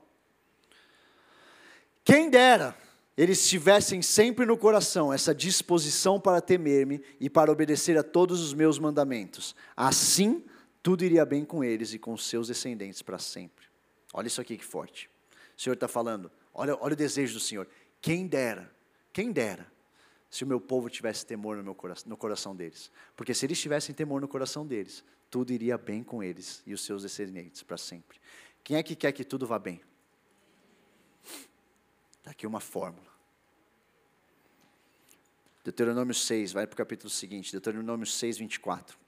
Quem 2.03 2.31
dera 2.31 2.75
eles 3.19 3.49
tivessem 3.49 4.01
sempre 4.01 4.47
no 4.47 4.57
coração 4.57 5.13
essa 5.13 5.35
disposição 5.35 6.21
para 6.21 6.41
temer-me 6.41 7.03
e 7.19 7.29
para 7.29 7.51
obedecer 7.51 7.99
a 7.99 8.03
todos 8.05 8.41
os 8.41 8.55
meus 8.55 8.79
mandamentos. 8.79 9.57
Assim, 9.77 10.45
tudo 10.89 11.05
iria 11.05 11.27
bem 11.27 11.45
com 11.45 11.63
eles 11.63 11.93
e 11.93 11.99
com 11.99 12.17
seus 12.17 12.49
descendentes 12.49 13.03
para 13.03 13.19
sempre. 13.19 13.67
Olha 14.11 14.27
isso 14.27 14.41
aqui 14.41 14.57
que 14.57 14.65
forte. 14.65 15.11
O 15.55 15.61
Senhor 15.61 15.75
está 15.75 15.87
falando, 15.87 16.33
olha, 16.55 16.75
olha 16.81 16.95
o 16.95 16.97
desejo 16.97 17.35
do 17.35 17.41
Senhor. 17.41 17.69
Quem 18.01 18.27
dera, 18.27 18.75
quem 19.13 19.31
dera, 19.31 19.71
se 20.31 20.45
o 20.45 20.47
meu 20.47 20.59
povo 20.59 20.89
tivesse 20.89 21.27
temor 21.27 21.59
no, 21.59 21.63
meu 21.63 21.75
coração, 21.75 22.09
no 22.09 22.17
coração 22.17 22.57
deles. 22.57 22.91
Porque 23.15 23.35
se 23.35 23.45
eles 23.45 23.61
tivessem 23.61 23.95
temor 23.95 24.19
no 24.19 24.27
coração 24.27 24.67
deles, 24.67 25.05
tudo 25.31 25.53
iria 25.53 25.77
bem 25.77 26.03
com 26.03 26.23
eles 26.23 26.63
e 26.67 26.73
os 26.73 26.83
seus 26.83 27.03
descendentes 27.03 27.63
para 27.63 27.77
sempre. 27.77 28.19
Quem 28.65 28.79
é 28.79 28.83
que 28.83 28.97
quer 28.97 29.13
que 29.13 29.25
tudo 29.25 29.47
vá 29.47 29.59
bem? 29.59 29.83
Está 32.17 32.31
aqui 32.31 32.47
uma 32.47 32.61
fórmula. 32.61 33.13
Deuteronômio 35.63 36.15
6, 36.15 36.53
vai 36.53 36.67
para 36.67 36.73
o 36.73 36.79
capítulo 36.79 37.11
seguinte, 37.11 37.53
Deuteronômio 37.53 38.07
6, 38.07 38.39
24. 38.39 39.08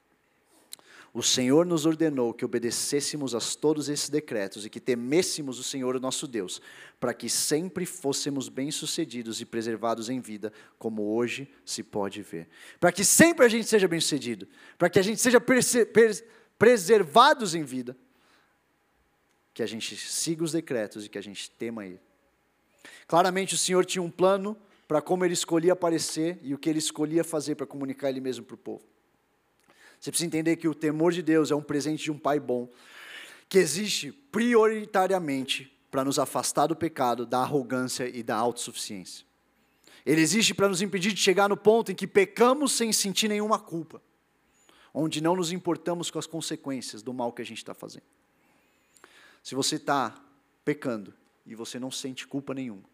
O 1.13 1.21
Senhor 1.21 1.65
nos 1.65 1.85
ordenou 1.85 2.33
que 2.33 2.45
obedecêssemos 2.45 3.35
a 3.35 3.39
todos 3.59 3.89
esses 3.89 4.09
decretos 4.09 4.65
e 4.65 4.69
que 4.69 4.79
temêssemos 4.79 5.59
o 5.59 5.63
Senhor, 5.63 5.95
o 5.95 5.99
nosso 5.99 6.25
Deus, 6.25 6.61
para 7.01 7.13
que 7.13 7.27
sempre 7.27 7.85
fôssemos 7.85 8.47
bem-sucedidos 8.47 9.41
e 9.41 9.45
preservados 9.45 10.09
em 10.09 10.21
vida, 10.21 10.53
como 10.79 11.13
hoje 11.13 11.51
se 11.65 11.83
pode 11.83 12.21
ver. 12.21 12.47
Para 12.79 12.93
que 12.93 13.03
sempre 13.03 13.45
a 13.45 13.49
gente 13.49 13.67
seja 13.67 13.89
bem-sucedido, 13.89 14.47
para 14.77 14.89
que 14.89 14.99
a 14.99 15.01
gente 15.01 15.19
seja 15.19 15.41
preservados 16.57 17.55
em 17.55 17.63
vida, 17.63 17.97
que 19.53 19.61
a 19.61 19.67
gente 19.67 19.97
siga 19.97 20.45
os 20.45 20.53
decretos 20.53 21.05
e 21.05 21.09
que 21.09 21.17
a 21.17 21.23
gente 21.23 21.51
tema 21.51 21.85
Ele. 21.85 21.99
Claramente 23.05 23.53
o 23.53 23.57
Senhor 23.57 23.85
tinha 23.85 24.01
um 24.01 24.09
plano 24.09 24.55
para 24.87 25.01
como 25.01 25.25
ele 25.25 25.33
escolhia 25.33 25.73
aparecer 25.73 26.39
e 26.41 26.53
o 26.53 26.57
que 26.57 26.69
ele 26.69 26.79
escolhia 26.79 27.23
fazer 27.23 27.55
para 27.55 27.65
comunicar 27.65 28.09
ele 28.09 28.21
mesmo 28.21 28.45
para 28.45 28.55
o 28.55 28.57
povo. 28.57 28.90
Você 30.01 30.09
precisa 30.09 30.25
entender 30.25 30.55
que 30.55 30.67
o 30.67 30.73
temor 30.73 31.11
de 31.11 31.21
Deus 31.21 31.51
é 31.51 31.55
um 31.55 31.61
presente 31.61 32.05
de 32.05 32.11
um 32.11 32.17
pai 32.17 32.39
bom, 32.39 32.67
que 33.47 33.59
existe 33.59 34.11
prioritariamente 34.11 35.71
para 35.91 36.03
nos 36.03 36.17
afastar 36.17 36.65
do 36.65 36.75
pecado, 36.75 37.23
da 37.23 37.41
arrogância 37.41 38.09
e 38.09 38.23
da 38.23 38.35
autossuficiência. 38.35 39.23
Ele 40.03 40.19
existe 40.19 40.55
para 40.55 40.67
nos 40.67 40.81
impedir 40.81 41.13
de 41.13 41.21
chegar 41.21 41.47
no 41.47 41.55
ponto 41.55 41.91
em 41.91 41.95
que 41.95 42.07
pecamos 42.07 42.71
sem 42.71 42.91
sentir 42.91 43.27
nenhuma 43.27 43.59
culpa, 43.59 44.01
onde 44.91 45.21
não 45.21 45.35
nos 45.35 45.51
importamos 45.51 46.09
com 46.09 46.17
as 46.17 46.25
consequências 46.25 47.03
do 47.03 47.13
mal 47.13 47.31
que 47.31 47.43
a 47.43 47.45
gente 47.45 47.59
está 47.59 47.75
fazendo. 47.75 48.05
Se 49.43 49.53
você 49.53 49.75
está 49.75 50.19
pecando 50.65 51.13
e 51.45 51.53
você 51.53 51.79
não 51.79 51.91
sente 51.91 52.25
culpa 52.25 52.55
nenhuma, 52.55 52.89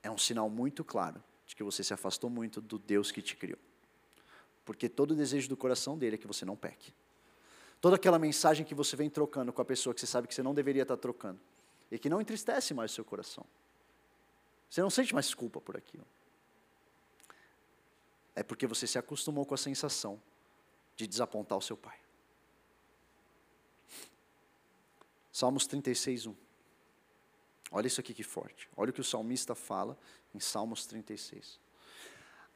é 0.00 0.10
um 0.10 0.18
sinal 0.18 0.48
muito 0.48 0.84
claro 0.84 1.20
de 1.44 1.56
que 1.56 1.64
você 1.64 1.82
se 1.82 1.92
afastou 1.92 2.30
muito 2.30 2.60
do 2.60 2.78
Deus 2.78 3.10
que 3.10 3.20
te 3.20 3.34
criou. 3.34 3.58
Porque 4.66 4.88
todo 4.88 5.12
o 5.12 5.14
desejo 5.14 5.48
do 5.48 5.56
coração 5.56 5.96
dele 5.96 6.16
é 6.16 6.18
que 6.18 6.26
você 6.26 6.44
não 6.44 6.56
peque. 6.56 6.92
Toda 7.80 7.94
aquela 7.94 8.18
mensagem 8.18 8.66
que 8.66 8.74
você 8.74 8.96
vem 8.96 9.08
trocando 9.08 9.52
com 9.52 9.62
a 9.62 9.64
pessoa 9.64 9.94
que 9.94 10.00
você 10.00 10.06
sabe 10.06 10.26
que 10.26 10.34
você 10.34 10.42
não 10.42 10.52
deveria 10.52 10.82
estar 10.82 10.96
trocando 10.96 11.40
e 11.90 11.98
que 11.98 12.10
não 12.10 12.20
entristece 12.20 12.74
mais 12.74 12.90
o 12.90 12.94
seu 12.94 13.04
coração. 13.04 13.46
Você 14.68 14.82
não 14.82 14.90
sente 14.90 15.14
mais 15.14 15.32
culpa 15.32 15.60
por 15.60 15.76
aquilo. 15.76 16.04
É 18.34 18.42
porque 18.42 18.66
você 18.66 18.88
se 18.88 18.98
acostumou 18.98 19.46
com 19.46 19.54
a 19.54 19.58
sensação 19.58 20.20
de 20.96 21.06
desapontar 21.06 21.56
o 21.56 21.62
seu 21.62 21.76
pai. 21.76 21.98
Salmos 25.30 25.66
36, 25.66 26.26
1. 26.26 26.34
Olha 27.70 27.86
isso 27.86 28.00
aqui 28.00 28.12
que 28.12 28.24
forte. 28.24 28.68
Olha 28.76 28.90
o 28.90 28.92
que 28.92 29.00
o 29.00 29.04
salmista 29.04 29.54
fala 29.54 29.96
em 30.34 30.40
Salmos 30.40 30.86
36. 30.86 31.60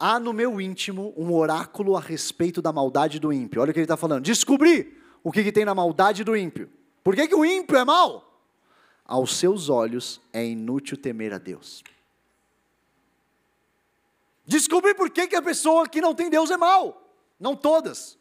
Há 0.02 0.18
no 0.18 0.32
meu 0.32 0.58
íntimo 0.58 1.12
um 1.14 1.30
oráculo 1.30 1.94
a 1.94 2.00
respeito 2.00 2.62
da 2.62 2.72
maldade 2.72 3.20
do 3.20 3.30
ímpio. 3.30 3.60
Olha 3.60 3.68
o 3.70 3.74
que 3.74 3.80
ele 3.80 3.84
está 3.84 3.98
falando. 3.98 4.24
Descobri 4.24 4.98
o 5.22 5.30
que, 5.30 5.44
que, 5.44 5.52
tem 5.52 5.66
na 5.66 5.74
maldade 5.74 6.24
do 6.24 6.34
ímpio. 6.34 6.72
Por 7.04 7.14
que, 7.14 7.28
que 7.28 7.34
o 7.34 7.44
ímpio 7.44 7.76
é 7.76 7.84
mau? 7.84 8.26
Aos 9.04 9.36
seus 9.36 9.68
olhos 9.68 10.18
é 10.32 10.42
inútil 10.42 10.96
temer 10.96 11.34
a 11.34 11.38
Deus. 11.38 11.84
Descobri 14.46 14.94
por 14.94 15.10
que, 15.10 15.26
que 15.26 15.36
a 15.36 15.42
pessoa 15.42 15.86
que 15.86 16.00
não 16.00 16.14
tem 16.14 16.30
Deus 16.30 16.50
é 16.50 16.56
mal. 16.56 17.14
Não 17.38 17.54
todas. 17.54 18.16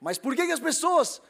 Mas 0.00 0.16
por 0.16 0.34
que, 0.34 0.46
que 0.46 0.52
as 0.52 0.60
pessoas 0.60 1.20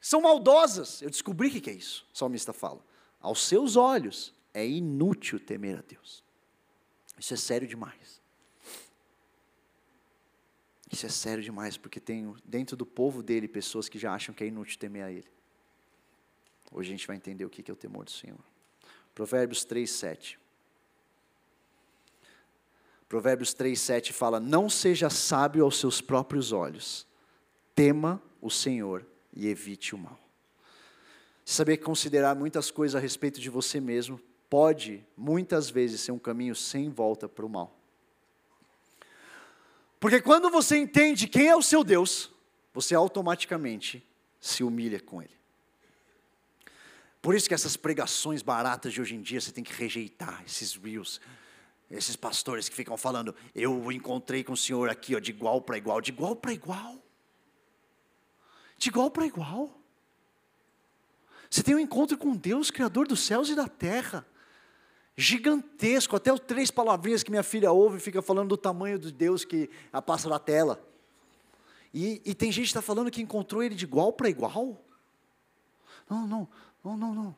são 0.00 0.20
maldosas? 0.20 1.00
Eu 1.00 1.10
descobri 1.10 1.46
o 1.46 1.50
que, 1.52 1.60
que 1.60 1.70
é 1.70 1.74
isso. 1.74 2.04
O 2.12 2.18
salmista 2.18 2.52
fala. 2.52 2.80
Aos 3.20 3.46
seus 3.46 3.76
olhos 3.76 4.34
é 4.52 4.66
inútil 4.66 5.38
temer 5.38 5.78
a 5.78 5.82
Deus. 5.82 6.24
Isso 7.16 7.34
é 7.34 7.36
sério 7.36 7.68
demais. 7.68 8.20
Isso 10.90 11.06
é 11.06 11.08
sério 11.08 11.42
demais, 11.42 11.76
porque 11.76 12.00
tem 12.00 12.34
dentro 12.44 12.76
do 12.76 12.86
povo 12.86 13.22
dele 13.22 13.46
pessoas 13.46 13.88
que 13.88 13.98
já 13.98 14.12
acham 14.14 14.34
que 14.34 14.42
é 14.42 14.46
inútil 14.46 14.78
temer 14.78 15.04
a 15.04 15.10
Ele. 15.10 15.28
Hoje 16.72 16.88
a 16.88 16.92
gente 16.92 17.06
vai 17.06 17.16
entender 17.16 17.44
o 17.44 17.50
que 17.50 17.70
é 17.70 17.72
o 17.72 17.76
temor 17.76 18.04
do 18.04 18.10
Senhor. 18.10 18.38
Provérbios 19.14 19.64
3, 19.64 19.90
7. 19.90 20.38
Provérbios 23.08 23.54
3, 23.54 23.78
7 23.78 24.12
fala: 24.12 24.38
Não 24.38 24.68
seja 24.68 25.10
sábio 25.10 25.64
aos 25.64 25.78
seus 25.78 26.00
próprios 26.00 26.52
olhos, 26.52 27.06
tema 27.74 28.22
o 28.40 28.50
Senhor 28.50 29.06
e 29.32 29.48
evite 29.48 29.94
o 29.94 29.98
mal. 29.98 30.18
Saber 31.44 31.78
considerar 31.78 32.34
muitas 32.34 32.70
coisas 32.70 32.94
a 32.94 33.00
respeito 33.00 33.40
de 33.40 33.48
você 33.48 33.80
mesmo 33.80 34.20
pode, 34.50 35.06
muitas 35.16 35.70
vezes, 35.70 36.02
ser 36.02 36.12
um 36.12 36.18
caminho 36.18 36.54
sem 36.54 36.90
volta 36.90 37.28
para 37.28 37.46
o 37.46 37.48
mal. 37.48 37.77
Porque 40.00 40.20
quando 40.20 40.50
você 40.50 40.76
entende 40.76 41.26
quem 41.26 41.48
é 41.48 41.56
o 41.56 41.62
seu 41.62 41.82
Deus, 41.82 42.30
você 42.72 42.94
automaticamente 42.94 44.06
se 44.40 44.62
humilha 44.62 45.00
com 45.00 45.20
Ele. 45.20 45.36
Por 47.20 47.34
isso 47.34 47.48
que 47.48 47.54
essas 47.54 47.76
pregações 47.76 48.42
baratas 48.42 48.92
de 48.92 49.00
hoje 49.00 49.16
em 49.16 49.20
dia 49.20 49.40
você 49.40 49.50
tem 49.50 49.64
que 49.64 49.72
rejeitar 49.72 50.42
esses 50.46 50.76
reels, 50.76 51.20
esses 51.90 52.14
pastores 52.14 52.68
que 52.68 52.76
ficam 52.76 52.96
falando, 52.96 53.34
eu 53.54 53.90
encontrei 53.90 54.44
com 54.44 54.52
o 54.52 54.56
Senhor 54.56 54.88
aqui, 54.88 55.16
ó, 55.16 55.18
de 55.18 55.30
igual 55.30 55.60
para 55.60 55.76
igual, 55.76 56.00
de 56.00 56.10
igual 56.10 56.36
para 56.36 56.52
igual. 56.52 57.02
De 58.76 58.88
igual 58.88 59.10
para 59.10 59.26
igual. 59.26 59.76
Você 61.50 61.62
tem 61.62 61.74
um 61.74 61.80
encontro 61.80 62.16
com 62.16 62.36
Deus, 62.36 62.70
Criador 62.70 63.08
dos 63.08 63.20
céus 63.20 63.48
e 63.48 63.54
da 63.54 63.66
terra 63.66 64.24
gigantesco, 65.20 66.14
até 66.14 66.32
os 66.32 66.38
três 66.38 66.70
palavrinhas 66.70 67.24
que 67.24 67.30
minha 67.30 67.42
filha 67.42 67.72
ouve 67.72 67.98
fica 67.98 68.22
falando 68.22 68.50
do 68.50 68.56
tamanho 68.56 69.00
de 69.00 69.10
Deus 69.10 69.44
que 69.44 69.68
passa 70.06 70.28
na 70.28 70.38
tela. 70.38 70.80
E, 71.92 72.22
e 72.24 72.32
tem 72.34 72.52
gente 72.52 72.66
que 72.66 72.68
está 72.68 72.80
falando 72.80 73.10
que 73.10 73.20
encontrou 73.20 73.60
ele 73.60 73.74
de 73.74 73.84
igual 73.84 74.12
para 74.12 74.30
igual. 74.30 74.80
Não, 76.08 76.24
não, 76.24 76.48
não, 76.84 76.96
não, 76.96 77.14
não. 77.14 77.36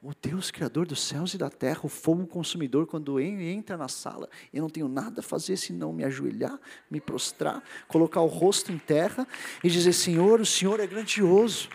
O 0.00 0.12
Deus 0.14 0.50
Criador 0.50 0.86
dos 0.86 1.02
céus 1.02 1.34
e 1.34 1.38
da 1.38 1.50
terra, 1.50 1.80
o 1.82 1.88
fogo 1.88 2.26
consumidor, 2.26 2.86
quando 2.86 3.20
entra 3.20 3.76
na 3.76 3.88
sala, 3.88 4.30
eu 4.54 4.62
não 4.62 4.70
tenho 4.70 4.88
nada 4.88 5.20
a 5.20 5.22
fazer 5.22 5.58
senão 5.58 5.92
me 5.92 6.04
ajoelhar, 6.04 6.58
me 6.90 7.00
prostrar, 7.00 7.62
colocar 7.86 8.22
o 8.22 8.26
rosto 8.26 8.72
em 8.72 8.78
terra 8.78 9.28
e 9.62 9.68
dizer: 9.68 9.92
Senhor, 9.92 10.40
o 10.40 10.46
Senhor 10.46 10.80
é 10.80 10.86
grandioso. 10.86 11.68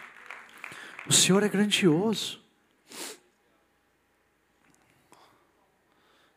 O 1.06 1.13
Senhor 1.13 1.43
é 1.43 1.49
grandioso. 1.49 2.42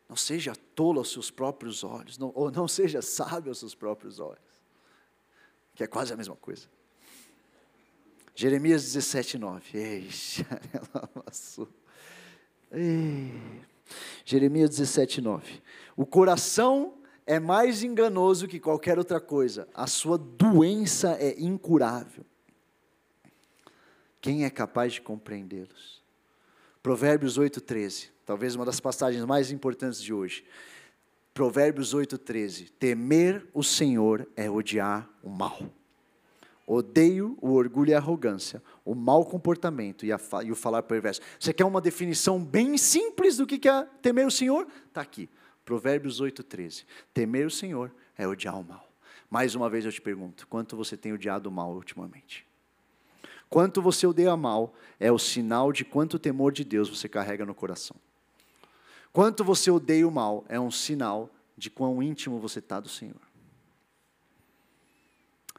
Não 0.08 0.16
seja 0.16 0.54
tolo 0.74 0.98
aos 0.98 1.10
seus 1.10 1.30
próprios 1.30 1.82
olhos, 1.82 2.16
não, 2.16 2.30
ou 2.34 2.50
não 2.50 2.68
seja 2.68 3.02
sábio 3.02 3.50
aos 3.50 3.58
seus 3.58 3.74
próprios 3.74 4.20
olhos, 4.20 4.60
que 5.74 5.82
é 5.82 5.86
quase 5.86 6.12
a 6.12 6.16
mesma 6.16 6.36
coisa. 6.36 6.68
Jeremias 8.34 8.84
17, 8.84 9.38
9. 9.38 9.78
Ei, 9.78 10.08
Ei. 12.70 13.62
Jeremias 14.24 14.70
17, 14.70 15.20
9. 15.20 15.62
O 15.96 16.04
coração 16.04 16.98
é 17.24 17.40
mais 17.40 17.82
enganoso 17.82 18.46
que 18.46 18.60
qualquer 18.60 18.98
outra 18.98 19.20
coisa, 19.20 19.68
a 19.74 19.86
sua 19.86 20.18
doença 20.18 21.16
é 21.18 21.40
incurável. 21.40 22.24
Quem 24.20 24.44
é 24.44 24.50
capaz 24.50 24.94
de 24.94 25.00
compreendê-los? 25.00 26.02
Provérbios 26.82 27.38
8, 27.38 27.60
13 27.60 28.15
talvez 28.26 28.56
uma 28.56 28.64
das 28.64 28.80
passagens 28.80 29.24
mais 29.24 29.50
importantes 29.50 30.02
de 30.02 30.12
hoje. 30.12 30.44
Provérbios 31.32 31.94
8,13: 31.94 32.70
Temer 32.78 33.46
o 33.54 33.62
Senhor 33.62 34.28
é 34.36 34.50
odiar 34.50 35.08
o 35.22 35.30
mal. 35.30 35.58
Odeio 36.66 37.38
o 37.40 37.52
orgulho 37.52 37.90
e 37.90 37.94
a 37.94 37.98
arrogância, 37.98 38.60
o 38.84 38.92
mau 38.92 39.24
comportamento 39.24 40.04
e, 40.04 40.12
a, 40.12 40.18
e 40.44 40.50
o 40.50 40.56
falar 40.56 40.82
perverso. 40.82 41.20
Você 41.38 41.52
quer 41.52 41.64
uma 41.64 41.80
definição 41.80 42.42
bem 42.42 42.76
simples 42.76 43.36
do 43.36 43.46
que 43.46 43.68
é 43.68 43.86
temer 44.02 44.26
o 44.26 44.30
Senhor? 44.32 44.66
Está 44.88 45.00
aqui. 45.00 45.30
Provérbios 45.64 46.20
8,13. 46.20 46.84
Temer 47.14 47.46
o 47.46 47.50
Senhor 47.50 47.92
é 48.18 48.26
odiar 48.26 48.58
o 48.58 48.64
mal. 48.64 48.90
Mais 49.30 49.54
uma 49.54 49.70
vez 49.70 49.84
eu 49.84 49.92
te 49.92 50.00
pergunto: 50.00 50.48
quanto 50.48 50.76
você 50.76 50.96
tem 50.96 51.12
odiado 51.12 51.48
o 51.48 51.52
mal 51.52 51.72
ultimamente? 51.72 52.44
Quanto 53.48 53.80
você 53.80 54.06
odeia 54.06 54.36
mal 54.36 54.74
é 54.98 55.12
o 55.12 55.18
sinal 55.18 55.72
de 55.72 55.84
quanto 55.84 56.18
temor 56.18 56.50
de 56.50 56.64
Deus 56.64 56.88
você 56.88 57.08
carrega 57.08 57.46
no 57.46 57.54
coração. 57.54 57.96
Quanto 59.16 59.42
você 59.42 59.70
odeia 59.70 60.07
o 60.07 60.11
mal 60.11 60.44
é 60.46 60.61
um 60.61 60.70
sinal 60.70 61.31
de 61.57 61.70
quão 61.70 62.02
íntimo 62.02 62.38
você 62.38 62.59
está 62.59 62.79
do 62.79 62.88
Senhor. 62.90 63.16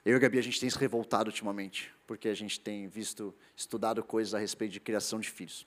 Eu 0.05 0.13
e 0.13 0.15
a 0.15 0.19
Gabi, 0.19 0.37
a 0.37 0.43
gente 0.43 0.59
tem 0.59 0.69
se 0.69 0.77
revoltado 0.77 1.31
ultimamente, 1.31 1.91
porque 2.05 2.29
a 2.29 2.35
gente 2.35 2.59
tem 2.59 2.87
visto, 2.87 3.33
estudado 3.55 4.03
coisas 4.03 4.35
a 4.35 4.37
respeito 4.37 4.73
de 4.73 4.79
criação 4.79 5.19
de 5.19 5.31
filhos. 5.31 5.65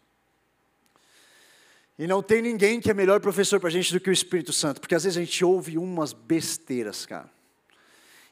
E 1.98 2.07
não 2.07 2.22
tem 2.22 2.40
ninguém 2.40 2.81
que 2.81 2.92
é 2.92 2.94
melhor 2.94 3.18
professor 3.18 3.59
para 3.59 3.70
a 3.70 3.72
gente 3.72 3.92
do 3.92 3.98
que 3.98 4.09
o 4.09 4.12
Espírito 4.12 4.53
Santo, 4.53 4.81
porque 4.81 4.94
às 4.94 5.03
vezes 5.03 5.16
a 5.16 5.24
gente 5.24 5.44
ouve 5.44 5.76
umas 5.76 6.12
besteiras, 6.12 7.05
cara. 7.05 7.29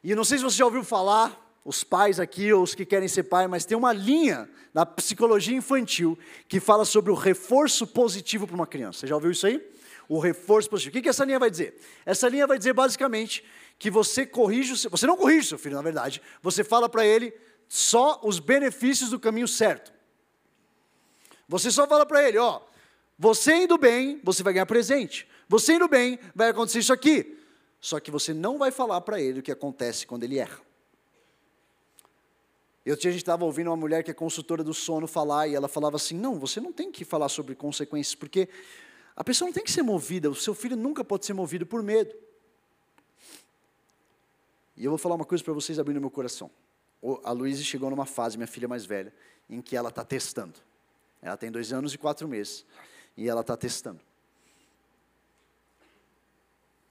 E 0.05 0.15
não 0.15 0.23
sei 0.23 0.39
se 0.39 0.45
você 0.45 0.59
já 0.59 0.67
ouviu 0.67 0.85
falar, 0.85 1.48
os 1.69 1.85
pais 1.85 2.19
aqui, 2.19 2.51
ou 2.51 2.63
os 2.63 2.75
que 2.75 2.87
querem 2.87 3.07
ser 3.09 3.25
pai, 3.25 3.47
mas 3.47 3.67
tem 3.67 3.77
uma 3.77 3.93
linha 3.93 4.49
na 4.73 4.87
psicologia 4.87 5.55
infantil 5.55 6.19
que 6.49 6.61
fala 6.61 6.83
sobre 6.87 7.13
o 7.13 7.15
reforço 7.15 7.87
positivo 7.87 8.47
para 8.47 8.57
uma 8.57 8.67
criança. 8.67 9.01
Você 9.01 9.07
já 9.07 9.15
ouviu 9.15 9.33
isso 9.33 9.47
aí? 9.47 9.63
O 10.09 10.19
reforço 10.19 10.71
positivo. 10.71 10.93
O 10.93 10.93
que, 10.95 11.03
que 11.03 11.11
essa 11.11 11.27
linha 11.27 11.39
vai 11.39 11.51
dizer? 11.51 11.79
Essa 12.07 12.27
linha 12.27 12.47
vai 12.47 12.57
dizer 12.57 12.73
basicamente 12.73 13.45
que 13.79 13.91
você 13.91 14.25
corrige, 14.25 14.89
você 14.89 15.07
não 15.07 15.15
corrige 15.15 15.49
seu 15.49 15.59
filho, 15.59 15.77
na 15.77 15.83
verdade, 15.83 16.23
você 16.43 16.65
fala 16.65 16.89
para 16.89 17.05
ele 17.05 17.35
só 17.69 18.19
os 18.25 18.39
benefícios 18.39 19.11
do 19.11 19.21
caminho 19.21 19.47
certo. 19.47 19.93
Você 21.47 21.71
só 21.71 21.87
fala 21.87 22.07
para 22.07 22.27
ele, 22.27 22.39
ó, 22.39 22.63
você 23.19 23.55
indo 23.55 23.77
bem, 23.77 24.23
você 24.25 24.43
vai 24.43 24.55
ganhar 24.55 24.65
presente. 24.65 25.29
Você 25.47 25.75
indo 25.75 25.87
bem, 25.87 26.19
vai 26.35 26.49
acontecer 26.49 26.79
isso 26.79 26.95
aqui. 26.95 27.39
Só 27.79 28.01
que 28.01 28.11
você 28.11 28.33
não 28.33 28.57
vai 28.57 28.71
falar 28.71 29.03
para 29.03 29.21
ele 29.21 29.41
o 29.41 29.43
que 29.43 29.53
acontece 29.53 30.07
quando 30.07 30.25
ele 30.25 30.39
erra. 30.39 30.67
Eu 32.89 32.97
tinha, 32.97 33.11
a 33.11 33.13
gente 33.13 33.21
estava 33.21 33.45
ouvindo 33.45 33.67
uma 33.67 33.77
mulher 33.77 34.03
que 34.03 34.11
é 34.11 34.15
consultora 34.15 34.65
do 34.65 34.73
sono 34.73 35.07
falar 35.07 35.47
e 35.47 35.55
ela 35.55 35.69
falava 35.69 35.97
assim: 35.97 36.17
não, 36.17 36.39
você 36.39 36.59
não 36.59 36.73
tem 36.73 36.91
que 36.91 37.05
falar 37.05 37.29
sobre 37.29 37.55
consequências, 37.55 38.15
porque 38.15 38.49
A 39.19 39.25
pessoa 39.25 39.49
não 39.49 39.53
tem 39.53 39.65
que 39.65 39.73
ser 39.73 39.83
movida, 39.83 40.31
o 40.31 40.35
seu 40.35 40.55
filho 40.55 40.77
nunca 40.77 41.05
pode 41.05 41.27
ser 41.27 41.33
movido 41.33 41.67
por 41.67 41.83
medo. 41.83 42.15
E 44.77 44.85
eu 44.85 44.93
vou 44.93 44.97
falar 44.97 45.17
uma 45.17 45.25
coisa 45.25 45.43
para 45.43 45.53
vocês 45.53 45.77
abrindo 45.77 46.01
meu 46.01 46.09
coração. 46.09 46.49
A 47.25 47.33
Luísa 47.33 47.65
chegou 47.65 47.91
numa 47.91 48.07
fase, 48.07 48.37
minha 48.37 48.47
filha 48.47 48.69
mais 48.69 48.87
velha, 48.87 49.13
em 49.51 49.61
que 49.61 49.77
ela 49.77 49.89
está 49.89 50.05
testando. 50.05 50.55
Ela 51.21 51.37
tem 51.37 51.51
dois 51.51 51.73
anos 51.73 51.93
e 51.93 51.99
quatro 51.99 52.29
meses. 52.29 52.65
E 53.17 53.29
ela 53.29 53.41
está 53.41 53.57
testando. 53.57 54.01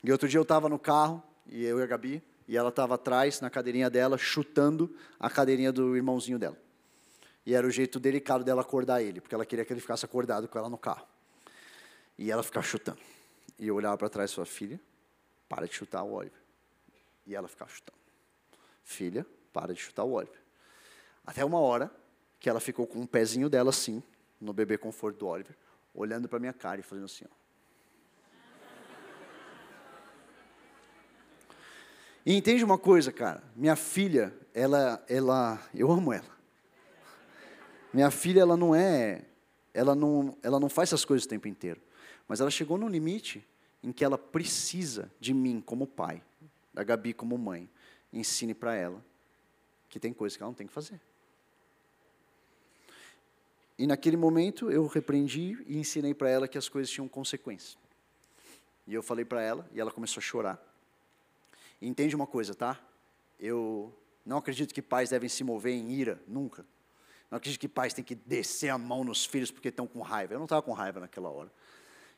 E 0.03 0.11
outro 0.11 0.27
dia 0.27 0.37
eu 0.37 0.43
estava 0.43 0.67
no 0.67 0.77
carro, 0.77 1.23
e 1.45 1.63
eu 1.63 1.79
e 1.79 1.83
a 1.83 1.85
Gabi, 1.85 2.21
e 2.47 2.55
ela 2.55 2.69
estava 2.69 2.95
atrás, 2.95 3.41
na 3.41 3.49
cadeirinha 3.49 3.89
dela, 3.89 4.17
chutando 4.17 4.95
a 5.19 5.29
cadeirinha 5.29 5.71
do 5.71 5.95
irmãozinho 5.95 6.39
dela. 6.39 6.57
E 7.45 7.53
era 7.53 7.67
o 7.67 7.71
jeito 7.71 7.99
delicado 7.99 8.43
dela 8.43 8.61
acordar 8.61 9.01
ele, 9.01 9.19
porque 9.19 9.35
ela 9.35 9.45
queria 9.45 9.65
que 9.65 9.73
ele 9.73 9.81
ficasse 9.81 10.05
acordado 10.05 10.47
com 10.47 10.57
ela 10.57 10.69
no 10.69 10.77
carro. 10.77 11.07
E 12.17 12.31
ela 12.31 12.43
ficava 12.43 12.65
chutando. 12.65 12.99
E 13.59 13.67
eu 13.67 13.75
olhava 13.75 13.97
para 13.97 14.09
trás 14.09 14.33
falava, 14.33 14.49
filha, 14.49 14.79
para 15.47 15.67
de 15.67 15.73
chutar 15.73 16.03
o 16.03 16.13
Oliver. 16.13 16.39
E 17.25 17.35
ela 17.35 17.47
ficava 17.47 17.69
chutando. 17.69 17.97
Filha, 18.83 19.25
para 19.51 19.73
de 19.73 19.79
chutar 19.79 20.03
o 20.03 20.11
Oliver. 20.11 20.39
Até 21.25 21.43
uma 21.43 21.59
hora 21.59 21.91
que 22.39 22.49
ela 22.49 22.59
ficou 22.59 22.87
com 22.87 22.99
um 22.99 23.07
pezinho 23.07 23.49
dela 23.49 23.69
assim, 23.69 24.01
no 24.39 24.53
bebê 24.53 24.77
conforto 24.77 25.17
do 25.17 25.27
Oliver, 25.27 25.55
olhando 25.93 26.29
para 26.29 26.39
minha 26.39 26.53
cara 26.53 26.79
e 26.79 26.83
fazendo 26.83 27.05
assim, 27.05 27.25
ó. 27.25 27.46
E 32.27 32.33
entende 32.33 32.61
uma 32.61 32.77
coisa, 32.77 33.09
cara? 33.09 33.41
Minha 33.55 33.77
filha, 33.77 34.37
ela, 34.53 35.01
ela, 35.07 35.65
eu 35.73 35.89
amo 35.89 36.11
ela. 36.11 36.37
Minha 37.93 38.11
filha, 38.11 38.41
ela 38.41 38.57
não 38.57 38.75
é, 38.75 39.23
ela 39.73 39.95
não, 39.95 40.37
ela 40.43 40.59
não 40.59 40.67
faz 40.67 40.89
essas 40.89 41.05
coisas 41.05 41.23
o 41.23 41.29
tempo 41.29 41.47
inteiro. 41.47 41.79
Mas 42.27 42.41
ela 42.41 42.51
chegou 42.51 42.77
no 42.77 42.89
limite 42.89 43.47
em 43.81 43.93
que 43.93 44.03
ela 44.03 44.17
precisa 44.17 45.09
de 45.21 45.33
mim 45.33 45.61
como 45.65 45.87
pai, 45.87 46.21
da 46.73 46.83
Gabi 46.83 47.13
como 47.13 47.37
mãe. 47.37 47.69
Ensine 48.11 48.53
para 48.53 48.75
ela 48.75 49.01
que 49.87 49.97
tem 49.97 50.11
coisas 50.11 50.35
que 50.35 50.43
ela 50.43 50.49
não 50.49 50.53
tem 50.53 50.67
que 50.67 50.73
fazer. 50.73 50.99
E 53.79 53.87
naquele 53.87 54.17
momento 54.17 54.69
eu 54.69 54.85
repreendi 54.85 55.63
e 55.65 55.77
ensinei 55.77 56.13
para 56.13 56.29
ela 56.29 56.45
que 56.45 56.57
as 56.57 56.67
coisas 56.67 56.91
tinham 56.91 57.07
consequências. 57.07 57.77
E 58.85 58.93
eu 58.93 59.01
falei 59.01 59.23
para 59.23 59.41
ela, 59.41 59.65
e 59.71 59.79
ela 59.79 59.91
começou 59.91 60.19
a 60.19 60.23
chorar. 60.23 60.67
Entende 61.81 62.15
uma 62.15 62.27
coisa, 62.27 62.55
tá? 62.55 62.79
Eu 63.39 63.95
não 64.25 64.37
acredito 64.37 64.73
que 64.73 64.81
pais 64.81 65.09
devem 65.09 65.29
se 65.29 65.43
mover 65.43 65.73
em 65.73 65.91
ira, 65.91 66.21
nunca. 66.27 66.65
Não 67.29 67.37
acredito 67.37 67.59
que 67.59 67.67
pais 67.67 67.93
têm 67.93 68.03
que 68.03 68.15
descer 68.15 68.69
a 68.69 68.77
mão 68.77 69.03
nos 69.03 69.25
filhos 69.25 69.51
porque 69.51 69.69
estão 69.69 69.85
com 69.85 70.01
raiva. 70.01 70.33
Eu 70.33 70.39
não 70.39 70.45
estava 70.45 70.61
com 70.61 70.71
raiva 70.71 70.99
naquela 70.99 71.29
hora. 71.29 71.51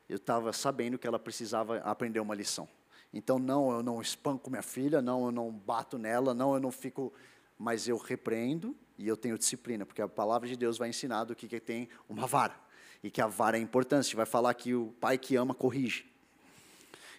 Eu 0.07 0.17
estava 0.17 0.53
sabendo 0.53 0.97
que 0.97 1.05
ela 1.05 1.19
precisava 1.19 1.77
aprender 1.79 2.19
uma 2.19 2.35
lição. 2.35 2.67
Então, 3.11 3.39
não, 3.39 3.71
eu 3.71 3.83
não 3.83 4.01
espanco 4.01 4.49
minha 4.49 4.61
filha, 4.61 5.01
não, 5.01 5.25
eu 5.25 5.31
não 5.31 5.51
bato 5.51 5.97
nela, 5.97 6.33
não, 6.33 6.53
eu 6.53 6.59
não 6.59 6.71
fico. 6.71 7.11
Mas 7.57 7.87
eu 7.87 7.97
repreendo 7.97 8.75
e 8.97 9.07
eu 9.07 9.17
tenho 9.17 9.37
disciplina, 9.37 9.85
porque 9.85 10.01
a 10.01 10.07
palavra 10.07 10.47
de 10.47 10.55
Deus 10.55 10.77
vai 10.77 10.89
ensinar 10.89 11.25
do 11.25 11.35
que, 11.35 11.47
que 11.47 11.59
tem 11.59 11.89
uma 12.07 12.25
vara. 12.25 12.55
E 13.03 13.09
que 13.09 13.21
a 13.21 13.27
vara 13.27 13.57
é 13.57 13.61
importante. 13.61 14.15
Vai 14.15 14.25
falar 14.25 14.53
que 14.53 14.73
o 14.73 14.93
pai 14.99 15.17
que 15.17 15.35
ama 15.35 15.53
corrige. 15.53 16.05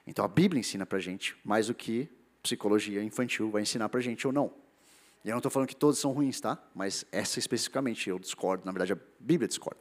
Então, 0.06 0.24
a 0.24 0.28
Bíblia 0.28 0.60
ensina 0.60 0.86
para 0.86 0.98
gente 0.98 1.36
mais 1.44 1.66
do 1.66 1.74
que 1.74 2.08
psicologia 2.42 3.02
infantil 3.02 3.50
vai 3.50 3.62
ensinar 3.62 3.88
para 3.88 4.00
gente 4.00 4.26
ou 4.26 4.32
não. 4.32 4.52
E 5.24 5.28
eu 5.28 5.32
não 5.32 5.38
estou 5.38 5.50
falando 5.50 5.68
que 5.68 5.76
todos 5.76 5.98
são 5.98 6.12
ruins, 6.12 6.40
tá? 6.40 6.58
Mas 6.74 7.04
essa 7.12 7.38
especificamente 7.38 8.08
eu 8.08 8.18
discordo, 8.18 8.64
na 8.64 8.72
verdade 8.72 8.92
a 8.94 8.98
Bíblia 9.18 9.46
discorda. 9.46 9.80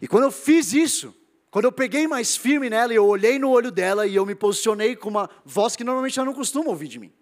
E 0.00 0.08
quando 0.08 0.24
eu 0.24 0.30
fiz 0.30 0.72
isso, 0.72 1.14
quando 1.50 1.66
eu 1.66 1.72
peguei 1.72 2.06
mais 2.06 2.36
firme 2.36 2.70
nela 2.70 2.94
eu 2.94 3.04
olhei 3.04 3.38
no 3.38 3.50
olho 3.50 3.70
dela 3.70 4.06
e 4.06 4.14
eu 4.14 4.24
me 4.24 4.34
posicionei 4.34 4.96
com 4.96 5.10
uma 5.10 5.28
voz 5.44 5.76
que 5.76 5.84
normalmente 5.84 6.18
ela 6.18 6.26
não 6.26 6.34
costuma 6.34 6.70
ouvir 6.70 6.88
de 6.88 6.98
mim. 6.98 7.12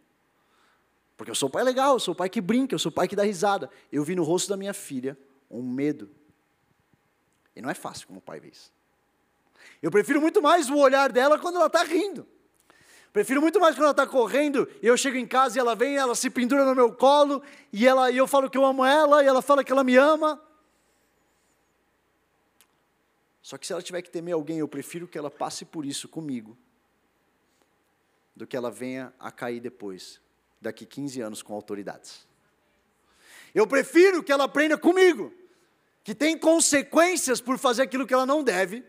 Porque 1.16 1.32
eu 1.32 1.34
sou 1.34 1.50
pai 1.50 1.64
legal, 1.64 1.94
eu 1.94 2.00
sou 2.00 2.14
pai 2.14 2.28
que 2.28 2.40
brinca, 2.40 2.74
eu 2.74 2.78
sou 2.78 2.92
pai 2.92 3.08
que 3.08 3.16
dá 3.16 3.24
risada. 3.24 3.68
Eu 3.90 4.04
vi 4.04 4.14
no 4.14 4.22
rosto 4.22 4.48
da 4.48 4.56
minha 4.56 4.72
filha 4.72 5.18
um 5.50 5.62
medo. 5.62 6.08
E 7.56 7.60
não 7.60 7.68
é 7.68 7.74
fácil 7.74 8.06
como 8.06 8.20
pai 8.20 8.38
ver 8.38 8.52
isso. 8.52 8.72
Eu 9.82 9.90
prefiro 9.90 10.20
muito 10.20 10.40
mais 10.40 10.70
o 10.70 10.76
olhar 10.76 11.10
dela 11.10 11.36
quando 11.38 11.56
ela 11.56 11.66
está 11.66 11.82
rindo. 11.82 12.24
Prefiro 13.18 13.40
muito 13.40 13.58
mais 13.58 13.74
quando 13.74 13.82
ela 13.82 13.90
está 13.90 14.06
correndo 14.06 14.68
e 14.80 14.86
eu 14.86 14.96
chego 14.96 15.16
em 15.16 15.26
casa 15.26 15.58
e 15.58 15.60
ela 15.60 15.74
vem, 15.74 15.96
ela 15.96 16.14
se 16.14 16.30
pendura 16.30 16.64
no 16.64 16.72
meu 16.72 16.94
colo 16.94 17.42
e, 17.72 17.84
ela, 17.84 18.12
e 18.12 18.16
eu 18.16 18.28
falo 18.28 18.48
que 18.48 18.56
eu 18.56 18.64
amo 18.64 18.84
ela 18.84 19.24
e 19.24 19.26
ela 19.26 19.42
fala 19.42 19.64
que 19.64 19.72
ela 19.72 19.82
me 19.82 19.96
ama. 19.96 20.40
Só 23.42 23.58
que 23.58 23.66
se 23.66 23.72
ela 23.72 23.82
tiver 23.82 24.02
que 24.02 24.08
temer 24.08 24.34
alguém, 24.34 24.58
eu 24.58 24.68
prefiro 24.68 25.08
que 25.08 25.18
ela 25.18 25.32
passe 25.32 25.64
por 25.64 25.84
isso 25.84 26.08
comigo 26.08 26.56
do 28.36 28.46
que 28.46 28.56
ela 28.56 28.70
venha 28.70 29.12
a 29.18 29.32
cair 29.32 29.58
depois, 29.58 30.20
daqui 30.60 30.86
15 30.86 31.20
anos 31.20 31.42
com 31.42 31.52
autoridades. 31.54 32.24
Eu 33.52 33.66
prefiro 33.66 34.22
que 34.22 34.30
ela 34.30 34.44
aprenda 34.44 34.78
comigo, 34.78 35.34
que 36.04 36.14
tem 36.14 36.38
consequências 36.38 37.40
por 37.40 37.58
fazer 37.58 37.82
aquilo 37.82 38.06
que 38.06 38.14
ela 38.14 38.24
não 38.24 38.44
deve, 38.44 38.84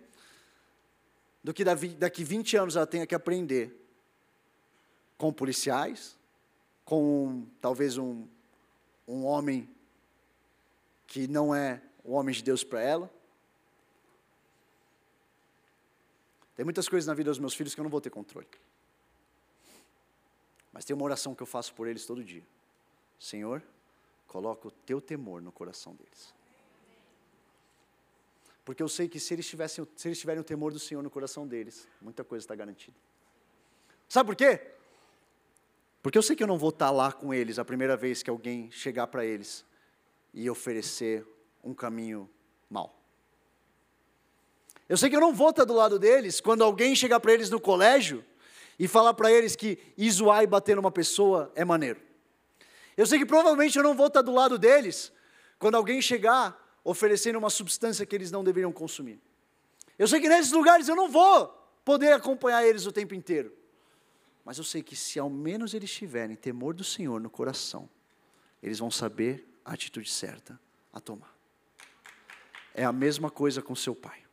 do 1.43 1.51
que 1.51 1.63
daqui 1.63 2.23
20 2.23 2.57
anos 2.57 2.75
ela 2.75 2.85
tenha 2.85 3.07
que 3.07 3.15
aprender 3.15 3.79
com 5.19 5.33
policiais, 5.33 6.17
com 6.85 7.45
talvez 7.59 7.97
um, 7.97 8.25
um 9.05 9.25
homem 9.25 9.69
que 11.05 11.27
não 11.27 11.53
é 11.53 11.81
o 12.05 12.13
homem 12.13 12.33
de 12.33 12.41
Deus 12.41 12.63
para 12.63 12.81
ela. 12.81 13.13
Tem 16.55 16.63
muitas 16.63 16.87
coisas 16.87 17.05
na 17.05 17.13
vida 17.13 17.29
dos 17.29 17.37
meus 17.37 17.53
filhos 17.53 17.75
que 17.75 17.81
eu 17.81 17.83
não 17.83 17.91
vou 17.91 17.99
ter 17.99 18.09
controle. 18.09 18.47
Mas 20.71 20.85
tem 20.85 20.95
uma 20.95 21.03
oração 21.03 21.35
que 21.35 21.43
eu 21.43 21.47
faço 21.47 21.73
por 21.73 21.85
eles 21.85 22.05
todo 22.05 22.23
dia. 22.23 22.43
Senhor, 23.19 23.61
coloca 24.25 24.69
o 24.69 24.71
teu 24.71 25.01
temor 25.01 25.41
no 25.41 25.51
coração 25.51 25.93
deles. 25.95 26.33
Porque 28.63 28.81
eu 28.81 28.87
sei 28.87 29.09
que 29.09 29.19
se 29.19 29.33
eles, 29.33 29.47
tivessem, 29.47 29.85
se 29.97 30.07
eles 30.07 30.17
tiverem 30.17 30.39
o 30.39 30.45
temor 30.45 30.71
do 30.71 30.79
Senhor 30.79 31.03
no 31.03 31.09
coração 31.09 31.45
deles, 31.45 31.85
muita 31.99 32.23
coisa 32.23 32.45
está 32.45 32.55
garantida. 32.55 32.95
Sabe 34.07 34.27
por 34.27 34.35
quê? 34.37 34.78
Porque 36.01 36.17
eu 36.17 36.21
sei 36.21 36.35
que 36.35 36.43
eu 36.43 36.47
não 36.47 36.57
vou 36.57 36.69
estar 36.69 36.91
lá 36.91 37.11
com 37.11 37.33
eles 37.33 37.59
a 37.59 37.65
primeira 37.65 37.97
vez 37.97 38.23
que 38.23 38.29
alguém 38.29 38.71
chegar 38.71 39.07
para 39.07 39.25
eles 39.25 39.65
e 40.33 40.49
oferecer 40.49 41.25
um 41.63 41.73
caminho 41.73 42.29
mau. 42.69 42.99
Eu 44.87 44.97
sei 44.97 45.09
que 45.09 45.15
eu 45.15 45.19
não 45.19 45.33
vou 45.33 45.49
estar 45.49 45.65
do 45.65 45.73
lado 45.73 45.99
deles 45.99 46.39
quando 46.39 46.63
alguém 46.63 46.95
chegar 46.95 47.19
para 47.19 47.33
eles 47.33 47.49
no 47.49 47.59
colégio 47.59 48.23
e 48.77 48.87
falar 48.87 49.13
para 49.13 49.31
eles 49.31 49.55
que 49.55 49.77
ir 49.97 50.09
zoar 50.09 50.41
e 50.41 50.47
bater 50.47 50.75
numa 50.75 50.91
pessoa 50.91 51.51
é 51.53 51.65
maneiro. 51.65 51.99
Eu 52.95 53.05
sei 53.05 53.19
que 53.19 53.25
provavelmente 53.25 53.77
eu 53.77 53.83
não 53.83 53.93
vou 53.93 54.07
estar 54.07 54.21
do 54.21 54.33
lado 54.33 54.57
deles 54.57 55.11
quando 55.59 55.75
alguém 55.75 56.01
chegar 56.01 56.79
oferecendo 56.83 57.37
uma 57.37 57.49
substância 57.49 58.05
que 58.05 58.15
eles 58.15 58.31
não 58.31 58.43
deveriam 58.43 58.71
consumir. 58.71 59.21
Eu 59.97 60.07
sei 60.07 60.21
que 60.21 60.29
nesses 60.29 60.51
lugares 60.51 60.87
eu 60.87 60.95
não 60.95 61.09
vou 61.09 61.47
poder 61.83 62.13
acompanhar 62.13 62.65
eles 62.65 62.85
o 62.85 62.91
tempo 62.91 63.13
inteiro. 63.13 63.53
Mas 64.49 64.57
eu 64.57 64.63
sei 64.63 64.81
que 64.81 64.95
se 64.95 65.19
ao 65.19 65.29
menos 65.29 65.75
eles 65.75 65.91
tiverem 65.91 66.35
temor 66.35 66.73
do 66.73 66.83
Senhor 66.83 67.21
no 67.21 67.29
coração, 67.29 67.87
eles 68.63 68.79
vão 68.79 68.89
saber 68.89 69.47
a 69.63 69.73
atitude 69.73 70.09
certa 70.09 70.59
a 70.91 70.99
tomar. 70.99 71.37
É 72.73 72.83
a 72.83 72.91
mesma 72.91 73.29
coisa 73.29 73.61
com 73.61 73.75
seu 73.75 73.93
pai. 73.93 74.25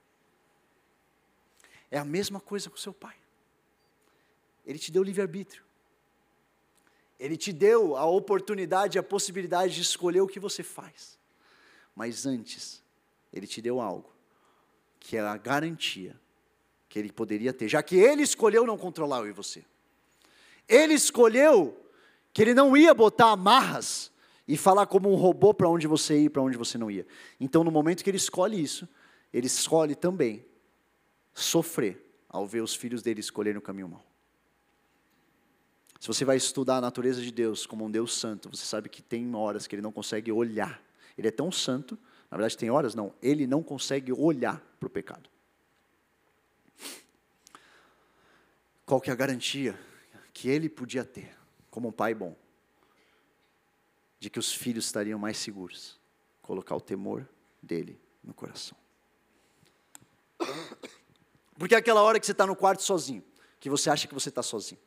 É 1.90 1.98
a 1.98 2.04
mesma 2.04 2.40
coisa 2.40 2.70
com 2.70 2.78
seu 2.78 2.94
pai. 2.94 3.14
Ele 4.64 4.78
te 4.78 4.90
deu 4.90 5.02
livre-arbítrio. 5.02 5.62
Ele 7.20 7.36
te 7.36 7.52
deu 7.52 7.94
a 7.94 8.06
oportunidade, 8.06 8.98
a 8.98 9.02
possibilidade 9.02 9.74
de 9.74 9.82
escolher 9.82 10.22
o 10.22 10.26
que 10.26 10.40
você 10.40 10.62
faz. 10.62 11.18
Mas 11.94 12.24
antes, 12.24 12.82
ele 13.30 13.46
te 13.46 13.60
deu 13.60 13.82
algo 13.82 14.10
que 14.98 15.18
é 15.18 15.20
a 15.20 15.36
garantia 15.36 16.18
que 16.88 16.98
ele 16.98 17.12
poderia 17.12 17.52
ter, 17.52 17.68
já 17.68 17.82
que 17.82 17.96
ele 17.96 18.22
escolheu 18.22 18.64
não 18.64 18.78
controlar 18.78 19.18
eu 19.18 19.28
e 19.28 19.32
você. 19.32 19.62
Ele 20.68 20.94
escolheu 20.94 21.76
que 22.32 22.42
ele 22.42 22.54
não 22.54 22.76
ia 22.76 22.92
botar 22.92 23.30
amarras 23.30 24.10
e 24.46 24.56
falar 24.56 24.86
como 24.86 25.10
um 25.10 25.14
robô 25.14 25.54
para 25.54 25.68
onde 25.68 25.86
você 25.86 26.18
ia 26.18 26.26
e 26.26 26.30
para 26.30 26.42
onde 26.42 26.56
você 26.56 26.76
não 26.78 26.90
ia. 26.90 27.06
Então, 27.40 27.64
no 27.64 27.70
momento 27.70 28.04
que 28.04 28.10
ele 28.10 28.16
escolhe 28.16 28.60
isso, 28.62 28.88
ele 29.32 29.46
escolhe 29.46 29.94
também 29.94 30.44
sofrer 31.34 32.02
ao 32.28 32.46
ver 32.46 32.62
os 32.62 32.74
filhos 32.74 33.02
dele 33.02 33.20
escolherem 33.20 33.58
o 33.58 33.62
caminho 33.62 33.88
mau. 33.88 34.04
Se 35.98 36.08
você 36.08 36.24
vai 36.24 36.36
estudar 36.36 36.76
a 36.76 36.80
natureza 36.80 37.20
de 37.20 37.30
Deus 37.30 37.66
como 37.66 37.84
um 37.84 37.90
Deus 37.90 38.14
santo, 38.14 38.48
você 38.50 38.64
sabe 38.64 38.88
que 38.88 39.02
tem 39.02 39.34
horas 39.34 39.66
que 39.66 39.74
ele 39.74 39.82
não 39.82 39.92
consegue 39.92 40.30
olhar. 40.30 40.80
Ele 41.16 41.28
é 41.28 41.30
tão 41.30 41.50
santo, 41.50 41.98
na 42.30 42.36
verdade 42.36 42.56
tem 42.56 42.70
horas 42.70 42.94
não, 42.94 43.14
ele 43.22 43.46
não 43.46 43.62
consegue 43.62 44.12
olhar 44.12 44.60
para 44.78 44.86
o 44.86 44.90
pecado. 44.90 45.28
Qual 48.84 49.00
que 49.00 49.10
é 49.10 49.12
a 49.12 49.16
garantia 49.16 49.78
que 50.36 50.50
ele 50.50 50.68
podia 50.68 51.02
ter, 51.02 51.34
como 51.70 51.88
um 51.88 51.92
pai 51.92 52.14
bom, 52.14 52.36
de 54.20 54.28
que 54.28 54.38
os 54.38 54.52
filhos 54.52 54.84
estariam 54.84 55.18
mais 55.18 55.38
seguros, 55.38 55.98
colocar 56.42 56.76
o 56.76 56.80
temor 56.80 57.26
dele 57.62 57.98
no 58.22 58.34
coração. 58.34 58.76
Porque 61.58 61.74
é 61.74 61.78
aquela 61.78 62.02
hora 62.02 62.20
que 62.20 62.26
você 62.26 62.32
está 62.32 62.46
no 62.46 62.54
quarto 62.54 62.82
sozinho, 62.82 63.24
que 63.58 63.70
você 63.70 63.88
acha 63.88 64.06
que 64.06 64.12
você 64.12 64.28
está 64.28 64.42
sozinho. 64.42 64.78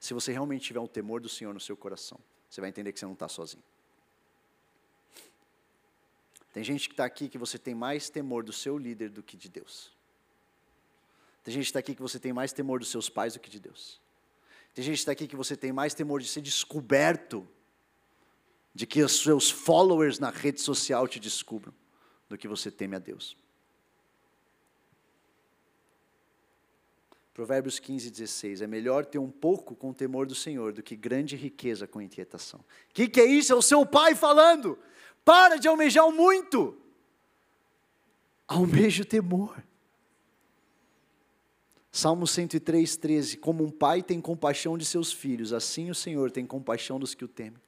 Se 0.00 0.12
você 0.12 0.32
realmente 0.32 0.64
tiver 0.64 0.80
um 0.80 0.88
temor 0.88 1.20
do 1.20 1.28
Senhor 1.28 1.54
no 1.54 1.60
seu 1.60 1.76
coração, 1.76 2.18
você 2.50 2.60
vai 2.60 2.70
entender 2.70 2.92
que 2.92 2.98
você 2.98 3.06
não 3.06 3.12
está 3.12 3.28
sozinho. 3.28 3.62
Tem 6.52 6.64
gente 6.64 6.88
que 6.88 6.94
está 6.94 7.04
aqui 7.04 7.28
que 7.28 7.38
você 7.38 7.56
tem 7.56 7.72
mais 7.72 8.10
temor 8.10 8.42
do 8.42 8.52
seu 8.52 8.76
líder 8.76 9.10
do 9.10 9.22
que 9.22 9.36
de 9.36 9.48
Deus. 9.48 9.95
Tem 11.46 11.54
gente 11.54 11.62
que 11.62 11.68
está 11.68 11.78
aqui 11.78 11.94
que 11.94 12.02
você 12.02 12.18
tem 12.18 12.32
mais 12.32 12.52
temor 12.52 12.80
dos 12.80 12.88
seus 12.88 13.08
pais 13.08 13.34
do 13.34 13.38
que 13.38 13.48
de 13.48 13.60
Deus. 13.60 14.00
Tem 14.74 14.84
gente 14.84 14.94
que 14.94 14.98
está 14.98 15.12
aqui 15.12 15.28
que 15.28 15.36
você 15.36 15.56
tem 15.56 15.70
mais 15.70 15.94
temor 15.94 16.20
de 16.20 16.26
ser 16.26 16.40
descoberto, 16.40 17.46
de 18.74 18.84
que 18.84 19.00
os 19.00 19.22
seus 19.22 19.48
followers 19.48 20.18
na 20.18 20.28
rede 20.30 20.60
social 20.60 21.06
te 21.06 21.20
descubram, 21.20 21.72
do 22.28 22.36
que 22.36 22.48
você 22.48 22.68
teme 22.68 22.96
a 22.96 22.98
Deus. 22.98 23.36
Provérbios 27.32 27.78
15, 27.78 28.10
16. 28.10 28.62
É 28.62 28.66
melhor 28.66 29.06
ter 29.06 29.20
um 29.20 29.30
pouco 29.30 29.76
com 29.76 29.90
o 29.90 29.94
temor 29.94 30.26
do 30.26 30.34
Senhor 30.34 30.72
do 30.72 30.82
que 30.82 30.96
grande 30.96 31.36
riqueza 31.36 31.86
com 31.86 32.02
inquietação. 32.02 32.58
O 32.58 32.92
que, 32.92 33.06
que 33.08 33.20
é 33.20 33.24
isso? 33.24 33.52
É 33.52 33.54
o 33.54 33.62
seu 33.62 33.86
pai 33.86 34.16
falando. 34.16 34.76
Para 35.24 35.58
de 35.58 35.68
almejar 35.68 36.08
o 36.08 36.10
muito. 36.10 36.76
Almeja 38.48 39.04
o 39.04 39.06
temor. 39.06 39.62
Salmo 41.96 42.26
103, 42.26 42.94
13. 42.94 43.38
Como 43.38 43.64
um 43.64 43.70
pai 43.70 44.02
tem 44.02 44.20
compaixão 44.20 44.76
de 44.76 44.84
seus 44.84 45.14
filhos, 45.14 45.54
assim 45.54 45.90
o 45.90 45.94
Senhor 45.94 46.30
tem 46.30 46.44
compaixão 46.44 47.00
dos 47.00 47.14
que 47.14 47.24
o 47.24 47.28
temem. 47.28 47.58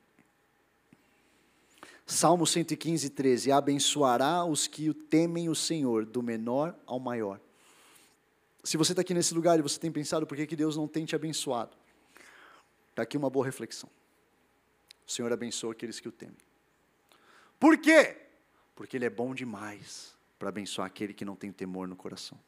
Salmo 2.04 2.46
115, 2.46 3.08
13. 3.08 3.50
Abençoará 3.50 4.44
os 4.44 4.66
que 4.66 4.90
o 4.90 4.92
temem 4.92 5.48
o 5.48 5.54
Senhor, 5.54 6.04
do 6.04 6.22
menor 6.22 6.78
ao 6.84 7.00
maior. 7.00 7.40
Se 8.62 8.76
você 8.76 8.92
está 8.92 9.00
aqui 9.00 9.14
nesse 9.14 9.32
lugar 9.32 9.58
e 9.58 9.62
você 9.62 9.80
tem 9.80 9.90
pensado 9.90 10.26
por 10.26 10.36
que, 10.36 10.46
que 10.46 10.56
Deus 10.56 10.76
não 10.76 10.86
tem 10.86 11.06
te 11.06 11.16
abençoado, 11.16 11.74
está 12.90 13.04
aqui 13.04 13.16
uma 13.16 13.30
boa 13.30 13.46
reflexão. 13.46 13.88
O 15.06 15.10
Senhor 15.10 15.32
abençoa 15.32 15.72
aqueles 15.72 16.00
que 16.00 16.08
o 16.08 16.12
temem. 16.12 16.36
Por 17.58 17.78
quê? 17.78 18.18
Porque 18.76 18.98
Ele 18.98 19.06
é 19.06 19.10
bom 19.10 19.34
demais 19.34 20.14
para 20.38 20.50
abençoar 20.50 20.86
aquele 20.86 21.14
que 21.14 21.24
não 21.24 21.34
tem 21.34 21.50
temor 21.50 21.88
no 21.88 21.96
coração. 21.96 22.38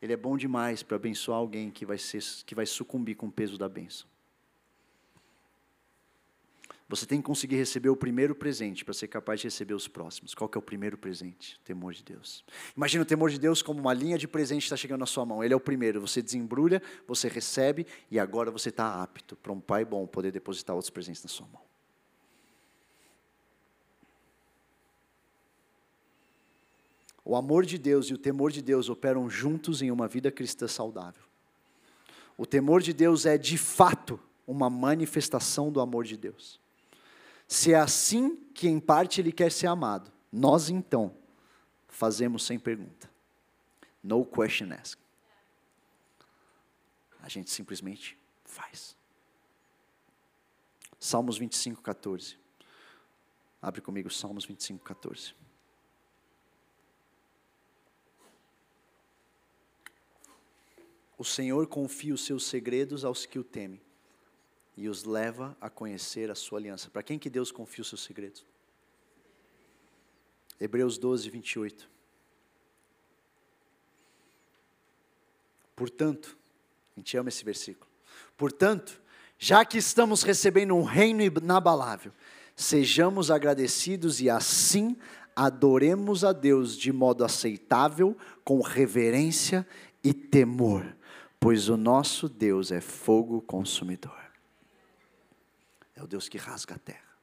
Ele 0.00 0.12
é 0.12 0.16
bom 0.16 0.36
demais 0.36 0.82
para 0.82 0.96
abençoar 0.96 1.38
alguém 1.38 1.70
que 1.70 1.86
vai, 1.86 1.98
ser, 1.98 2.22
que 2.44 2.54
vai 2.54 2.66
sucumbir 2.66 3.14
com 3.14 3.26
o 3.26 3.32
peso 3.32 3.56
da 3.56 3.68
bênção. 3.68 4.06
Você 6.88 7.04
tem 7.04 7.20
que 7.20 7.26
conseguir 7.26 7.56
receber 7.56 7.88
o 7.88 7.96
primeiro 7.96 8.32
presente 8.32 8.84
para 8.84 8.94
ser 8.94 9.08
capaz 9.08 9.40
de 9.40 9.48
receber 9.48 9.74
os 9.74 9.88
próximos. 9.88 10.34
Qual 10.34 10.48
que 10.48 10.56
é 10.56 10.60
o 10.60 10.62
primeiro 10.62 10.96
presente? 10.96 11.56
O 11.56 11.60
temor 11.64 11.92
de 11.92 12.04
Deus. 12.04 12.44
Imagina 12.76 13.02
o 13.02 13.06
temor 13.06 13.28
de 13.28 13.40
Deus 13.40 13.60
como 13.60 13.80
uma 13.80 13.92
linha 13.92 14.16
de 14.16 14.28
presente 14.28 14.62
está 14.62 14.76
chegando 14.76 15.00
na 15.00 15.06
sua 15.06 15.26
mão. 15.26 15.42
Ele 15.42 15.52
é 15.52 15.56
o 15.56 15.60
primeiro. 15.60 16.00
Você 16.00 16.22
desembrulha, 16.22 16.80
você 17.06 17.26
recebe 17.26 17.84
e 18.08 18.20
agora 18.20 18.52
você 18.52 18.68
está 18.68 19.02
apto 19.02 19.34
para 19.34 19.50
um 19.50 19.60
pai 19.60 19.84
bom 19.84 20.06
poder 20.06 20.30
depositar 20.30 20.76
outros 20.76 20.90
presentes 20.90 21.24
na 21.24 21.28
sua 21.28 21.48
mão. 21.48 21.65
O 27.28 27.34
amor 27.34 27.66
de 27.66 27.76
Deus 27.76 28.06
e 28.06 28.14
o 28.14 28.18
temor 28.18 28.52
de 28.52 28.62
Deus 28.62 28.88
operam 28.88 29.28
juntos 29.28 29.82
em 29.82 29.90
uma 29.90 30.06
vida 30.06 30.30
cristã 30.30 30.68
saudável. 30.68 31.24
O 32.38 32.46
temor 32.46 32.80
de 32.80 32.92
Deus 32.92 33.26
é, 33.26 33.36
de 33.36 33.58
fato, 33.58 34.20
uma 34.46 34.70
manifestação 34.70 35.72
do 35.72 35.80
amor 35.80 36.04
de 36.04 36.16
Deus. 36.16 36.60
Se 37.48 37.72
é 37.72 37.80
assim 37.80 38.36
que, 38.54 38.68
em 38.68 38.78
parte, 38.78 39.20
Ele 39.20 39.32
quer 39.32 39.50
ser 39.50 39.66
amado, 39.66 40.12
nós 40.30 40.70
então 40.70 41.16
fazemos 41.88 42.44
sem 42.44 42.60
pergunta. 42.60 43.10
No 44.04 44.24
question 44.24 44.72
asked. 44.72 45.02
A 47.20 47.28
gente 47.28 47.50
simplesmente 47.50 48.16
faz. 48.44 48.96
Salmos 51.00 51.36
25, 51.38 51.82
14. 51.82 52.38
Abre 53.60 53.80
comigo 53.80 54.08
Salmos 54.10 54.44
25, 54.44 54.84
14. 54.84 55.45
O 61.18 61.24
Senhor 61.24 61.66
confia 61.66 62.12
os 62.12 62.24
seus 62.24 62.44
segredos 62.44 63.04
aos 63.04 63.24
que 63.24 63.38
o 63.38 63.44
temem 63.44 63.80
e 64.76 64.88
os 64.88 65.04
leva 65.04 65.56
a 65.60 65.70
conhecer 65.70 66.30
a 66.30 66.34
sua 66.34 66.58
aliança. 66.58 66.90
Para 66.90 67.02
quem 67.02 67.18
que 67.18 67.30
Deus 67.30 67.50
confia 67.50 67.80
os 67.80 67.88
seus 67.88 68.02
segredos? 68.02 68.44
Hebreus 70.60 70.98
12, 70.98 71.30
28. 71.30 71.88
Portanto, 75.74 76.36
a 76.94 77.00
gente 77.00 77.16
ama 77.16 77.30
esse 77.30 77.44
versículo. 77.44 77.90
Portanto, 78.36 79.00
já 79.38 79.64
que 79.64 79.78
estamos 79.78 80.22
recebendo 80.22 80.74
um 80.74 80.82
reino 80.82 81.22
inabalável, 81.22 82.12
sejamos 82.54 83.30
agradecidos 83.30 84.20
e 84.20 84.28
assim 84.28 84.96
adoremos 85.34 86.24
a 86.24 86.32
Deus 86.32 86.76
de 86.76 86.92
modo 86.92 87.24
aceitável, 87.24 88.16
com 88.42 88.60
reverência 88.60 89.66
e 90.02 90.14
temor 90.14 90.95
pois 91.46 91.68
o 91.68 91.76
nosso 91.76 92.28
Deus 92.28 92.72
é 92.72 92.80
fogo 92.80 93.40
consumidor. 93.40 94.18
É 95.94 96.02
o 96.02 96.06
Deus 96.08 96.28
que 96.28 96.36
rasga 96.36 96.74
a 96.74 96.78
terra. 96.78 97.16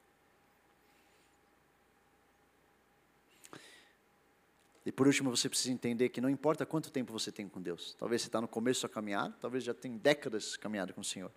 E 4.86 4.94
por 4.94 5.08
último, 5.08 5.30
você 5.30 5.50
precisa 5.50 5.74
entender 5.74 6.08
que 6.08 6.22
não 6.22 6.30
importa 6.30 6.66
quanto 6.66 6.90
tempo 6.90 7.12
você 7.12 7.34
tem 7.34 7.50
com 7.50 7.62
Deus, 7.62 7.98
talvez 8.00 8.22
você 8.22 8.30
está 8.30 8.40
no 8.40 8.48
começo 8.48 8.78
da 8.78 8.88
sua 8.88 8.96
caminhada, 8.96 9.36
talvez 9.42 9.62
já 9.62 9.74
tem 9.74 9.98
décadas 9.98 10.56
caminhada 10.56 10.94
com 10.94 11.02
o 11.02 11.04
Senhor. 11.04 11.30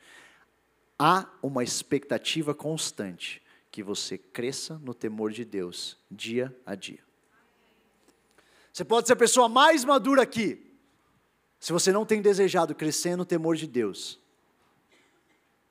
Há 0.96 1.28
uma 1.42 1.64
expectativa 1.64 2.54
constante 2.54 3.42
que 3.68 3.82
você 3.82 4.16
cresça 4.16 4.78
no 4.78 4.94
temor 4.94 5.32
de 5.32 5.44
Deus, 5.44 5.98
dia 6.08 6.56
a 6.64 6.76
dia. 6.76 7.00
Você 8.72 8.84
pode 8.84 9.08
ser 9.08 9.14
a 9.14 9.16
pessoa 9.16 9.48
mais 9.48 9.84
madura 9.84 10.22
aqui, 10.22 10.65
se 11.66 11.72
você 11.72 11.90
não 11.90 12.06
tem 12.06 12.22
desejado 12.22 12.76
crescer 12.76 13.16
no 13.16 13.24
temor 13.24 13.56
de 13.56 13.66
Deus, 13.66 14.20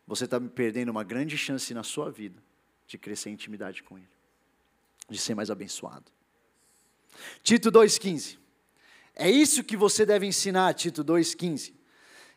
você 0.06 0.26
está 0.26 0.42
perdendo 0.42 0.90
uma 0.90 1.06
grande 1.06 1.38
chance 1.38 1.74
na 1.74 1.84
sua 1.84 2.12
vida 2.12 2.44
de 2.86 2.98
crescer 2.98 3.30
em 3.30 3.34
intimidade 3.36 3.82
com 3.82 3.98
Ele, 3.98 4.10
de 5.10 5.18
ser 5.18 5.36
mais 5.36 5.50
abençoado. 5.50 6.12
Tito 7.42 7.72
2,15. 7.72 8.38
É 9.16 9.32
isso 9.32 9.64
que 9.64 9.78
você 9.78 10.06
deve 10.06 10.26
ensinar, 10.26 10.74
Tito 10.74 11.02
2,15. 11.02 11.74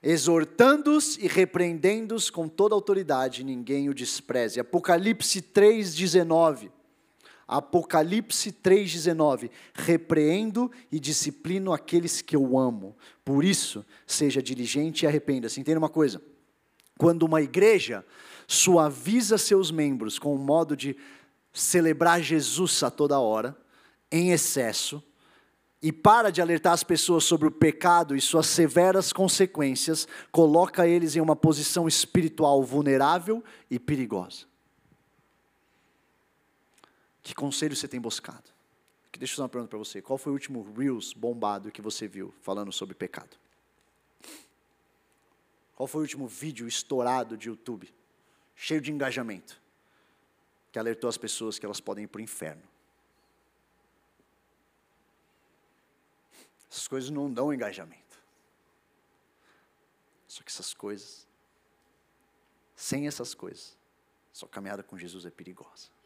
Exortando-os 0.00 1.16
e 1.16 1.26
repreendendo-os 1.26 2.30
com 2.30 2.48
toda 2.48 2.76
autoridade, 2.76 3.42
ninguém 3.42 3.88
o 3.88 3.92
despreze. 3.92 4.60
Apocalipse 4.60 5.42
3,19. 5.42 6.70
Apocalipse 7.48 8.52
3,19: 8.52 9.50
Repreendo 9.72 10.70
e 10.92 11.00
disciplino 11.00 11.72
aqueles 11.72 12.20
que 12.20 12.36
eu 12.36 12.58
amo, 12.58 12.94
por 13.24 13.42
isso, 13.42 13.84
seja 14.06 14.42
diligente 14.42 15.04
e 15.04 15.08
arrependa-se. 15.08 15.58
Entenda 15.58 15.78
uma 15.78 15.88
coisa: 15.88 16.20
quando 16.98 17.22
uma 17.22 17.40
igreja 17.40 18.04
suaviza 18.46 19.38
seus 19.38 19.70
membros 19.70 20.18
com 20.18 20.34
o 20.34 20.38
modo 20.38 20.76
de 20.76 20.94
celebrar 21.50 22.20
Jesus 22.20 22.82
a 22.82 22.90
toda 22.90 23.18
hora, 23.18 23.56
em 24.12 24.30
excesso, 24.30 25.02
e 25.82 25.92
para 25.92 26.30
de 26.30 26.42
alertar 26.42 26.72
as 26.72 26.82
pessoas 26.82 27.24
sobre 27.24 27.46
o 27.46 27.52
pecado 27.52 28.14
e 28.14 28.20
suas 28.20 28.46
severas 28.46 29.12
consequências, 29.12 30.06
coloca 30.30 30.86
eles 30.86 31.16
em 31.16 31.20
uma 31.20 31.36
posição 31.36 31.88
espiritual 31.88 32.62
vulnerável 32.62 33.42
e 33.70 33.78
perigosa. 33.78 34.46
Que 37.28 37.34
conselho 37.34 37.76
você 37.76 37.86
tem 37.86 38.00
buscado? 38.00 38.50
Deixa 39.18 39.34
eu 39.34 39.36
fazer 39.36 39.42
uma 39.42 39.48
pergunta 39.50 39.68
para 39.68 39.78
você. 39.78 40.00
Qual 40.00 40.16
foi 40.16 40.32
o 40.32 40.34
último 40.34 40.62
Reels 40.72 41.12
bombado 41.12 41.70
que 41.70 41.82
você 41.82 42.08
viu 42.08 42.32
falando 42.40 42.72
sobre 42.72 42.94
pecado? 42.94 43.36
Qual 45.74 45.86
foi 45.86 46.00
o 46.00 46.04
último 46.04 46.26
vídeo 46.26 46.66
estourado 46.66 47.36
de 47.36 47.50
YouTube, 47.50 47.94
cheio 48.56 48.80
de 48.80 48.90
engajamento, 48.90 49.60
que 50.72 50.78
alertou 50.78 51.06
as 51.06 51.18
pessoas 51.18 51.58
que 51.58 51.66
elas 51.66 51.82
podem 51.82 52.04
ir 52.04 52.06
para 52.06 52.20
o 52.20 52.22
inferno? 52.22 52.62
Essas 56.70 56.88
coisas 56.88 57.10
não 57.10 57.30
dão 57.30 57.52
engajamento. 57.52 58.18
Só 60.26 60.42
que 60.42 60.50
essas 60.50 60.72
coisas, 60.72 61.28
sem 62.74 63.06
essas 63.06 63.34
coisas, 63.34 63.76
sua 64.32 64.48
caminhada 64.48 64.82
com 64.82 64.96
Jesus 64.96 65.26
é 65.26 65.30
perigosa. 65.30 65.97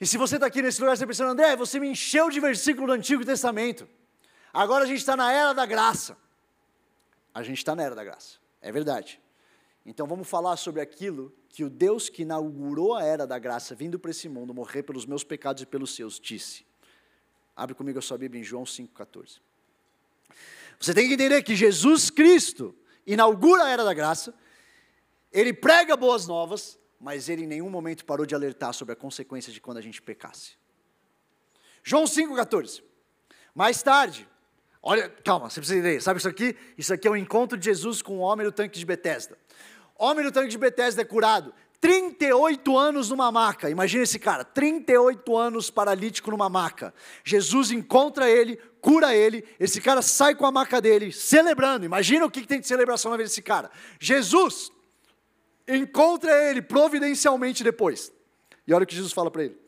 E 0.00 0.06
se 0.06 0.16
você 0.16 0.36
está 0.36 0.46
aqui 0.46 0.62
nesse 0.62 0.80
lugar, 0.80 0.96
você 0.96 1.02
está 1.02 1.06
pensando, 1.06 1.30
André, 1.30 1.56
você 1.56 1.80
me 1.80 1.88
encheu 1.88 2.30
de 2.30 2.38
versículo 2.38 2.86
do 2.86 2.92
Antigo 2.92 3.24
Testamento. 3.24 3.88
Agora 4.52 4.84
a 4.84 4.86
gente 4.86 4.98
está 4.98 5.16
na 5.16 5.32
era 5.32 5.52
da 5.52 5.66
graça. 5.66 6.16
A 7.34 7.42
gente 7.42 7.58
está 7.58 7.74
na 7.74 7.82
era 7.82 7.94
da 7.94 8.02
graça, 8.02 8.38
é 8.60 8.72
verdade. 8.72 9.20
Então 9.84 10.06
vamos 10.06 10.28
falar 10.28 10.56
sobre 10.56 10.80
aquilo 10.80 11.32
que 11.48 11.64
o 11.64 11.70
Deus 11.70 12.08
que 12.08 12.22
inaugurou 12.22 12.94
a 12.94 13.02
era 13.02 13.26
da 13.26 13.38
graça, 13.38 13.74
vindo 13.74 13.98
para 13.98 14.10
esse 14.10 14.28
mundo, 14.28 14.52
morrer 14.52 14.82
pelos 14.82 15.06
meus 15.06 15.24
pecados 15.24 15.62
e 15.62 15.66
pelos 15.66 15.94
seus, 15.94 16.18
disse. 16.20 16.66
Abre 17.56 17.74
comigo 17.74 17.98
a 17.98 18.02
sua 18.02 18.18
Bíblia 18.18 18.40
em 18.40 18.44
João 18.44 18.64
5,14. 18.64 19.40
Você 20.78 20.94
tem 20.94 21.08
que 21.08 21.14
entender 21.14 21.42
que 21.42 21.56
Jesus 21.56 22.10
Cristo 22.10 22.74
inaugura 23.06 23.64
a 23.64 23.68
era 23.68 23.84
da 23.84 23.94
graça, 23.94 24.34
ele 25.32 25.52
prega 25.52 25.96
boas 25.96 26.26
novas, 26.26 26.78
mas 27.00 27.28
ele 27.28 27.44
em 27.44 27.46
nenhum 27.46 27.70
momento 27.70 28.04
parou 28.04 28.26
de 28.26 28.34
alertar 28.34 28.72
sobre 28.72 28.92
a 28.92 28.96
consequência 28.96 29.52
de 29.52 29.60
quando 29.60 29.78
a 29.78 29.82
gente 29.82 30.02
pecasse. 30.02 30.52
João 31.82 32.04
5,14. 32.04 32.82
Mais 33.54 33.82
tarde, 33.82 34.28
olha, 34.82 35.08
calma, 35.24 35.48
você 35.48 35.60
precisa 35.60 35.78
entender, 35.78 36.00
sabe 36.00 36.18
isso 36.18 36.28
aqui? 36.28 36.56
Isso 36.76 36.92
aqui 36.92 37.08
é 37.08 37.10
o 37.10 37.16
encontro 37.16 37.56
de 37.56 37.64
Jesus 37.64 38.02
com 38.02 38.18
o 38.18 38.20
homem 38.20 38.44
do 38.44 38.52
tanque 38.52 38.78
de 38.78 38.84
Betesda. 38.84 39.38
Homem 39.96 40.24
do 40.24 40.32
tanque 40.32 40.48
de 40.48 40.58
Betesda 40.58 41.02
é 41.02 41.04
curado, 41.04 41.52
38 41.80 42.76
anos 42.76 43.10
numa 43.10 43.30
maca. 43.30 43.70
Imagina 43.70 44.02
esse 44.02 44.18
cara, 44.18 44.44
38 44.44 45.36
anos 45.36 45.70
paralítico 45.70 46.30
numa 46.30 46.48
maca. 46.48 46.92
Jesus 47.24 47.70
encontra 47.70 48.28
ele, 48.28 48.56
cura 48.80 49.14
ele, 49.14 49.44
esse 49.58 49.80
cara 49.80 50.02
sai 50.02 50.34
com 50.34 50.46
a 50.46 50.52
maca 50.52 50.80
dele, 50.80 51.12
celebrando. 51.12 51.84
Imagina 51.84 52.26
o 52.26 52.30
que 52.30 52.46
tem 52.46 52.60
de 52.60 52.66
celebração 52.66 53.10
na 53.10 53.16
vida 53.16 53.28
desse 53.28 53.42
cara. 53.42 53.70
Jesus 54.00 54.72
encontra 55.68 56.32
ele 56.48 56.62
providencialmente 56.62 57.62
depois. 57.62 58.12
E 58.66 58.72
olha 58.72 58.84
o 58.84 58.86
que 58.86 58.94
Jesus 58.94 59.12
fala 59.12 59.30
para 59.30 59.44
ele. 59.44 59.58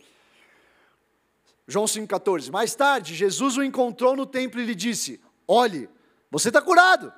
João 1.66 1.84
5,14. 1.84 2.51
Mais 2.51 2.74
tarde, 2.74 3.14
Jesus 3.14 3.57
o 3.57 3.62
encontrou 3.62 4.16
no 4.16 4.26
templo 4.26 4.61
e 4.61 4.64
lhe 4.64 4.74
disse: 4.74 5.20
Olhe, 5.46 5.88
você 6.30 6.48
está 6.48 6.61
curado. 6.61 7.12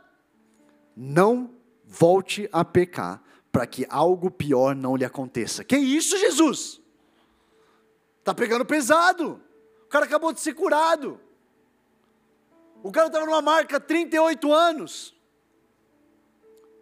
Não 0.94 1.54
volte 1.84 2.48
a 2.52 2.64
pecar, 2.64 3.22
para 3.50 3.66
que 3.66 3.86
algo 3.88 4.30
pior 4.30 4.74
não 4.74 4.96
lhe 4.96 5.04
aconteça. 5.04 5.64
Que 5.64 5.76
isso, 5.76 6.18
Jesus? 6.18 6.80
Está 8.18 8.34
pegando 8.34 8.64
pesado. 8.64 9.40
O 9.84 9.88
cara 9.88 10.04
acabou 10.04 10.32
de 10.32 10.40
ser 10.40 10.54
curado. 10.54 11.20
O 12.82 12.90
cara 12.90 13.06
estava 13.06 13.26
numa 13.26 13.42
marca 13.42 13.78
38 13.78 14.52
anos. 14.52 15.14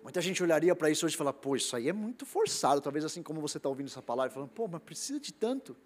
Muita 0.03 0.21
gente 0.21 0.43
olharia 0.43 0.75
para 0.75 0.91
isso 0.91 1.05
hoje 1.05 1.15
e 1.15 1.19
falar, 1.19 1.33
pô, 1.33 1.57
isso 1.57 1.77
aí 1.77 1.89
é 1.89 1.93
muito 1.93 2.25
forçado. 2.25 2.81
Talvez 2.81 3.05
assim 3.05 3.23
como 3.23 3.41
você 3.41 3.59
está 3.59 3.69
ouvindo 3.69 3.87
essa 3.87 4.01
palavra, 4.01 4.33
falando, 4.33 4.49
pô, 4.51 4.67
mas 4.67 4.83
precisa 4.83 5.21
de 5.21 5.33
tanto. 5.33 5.77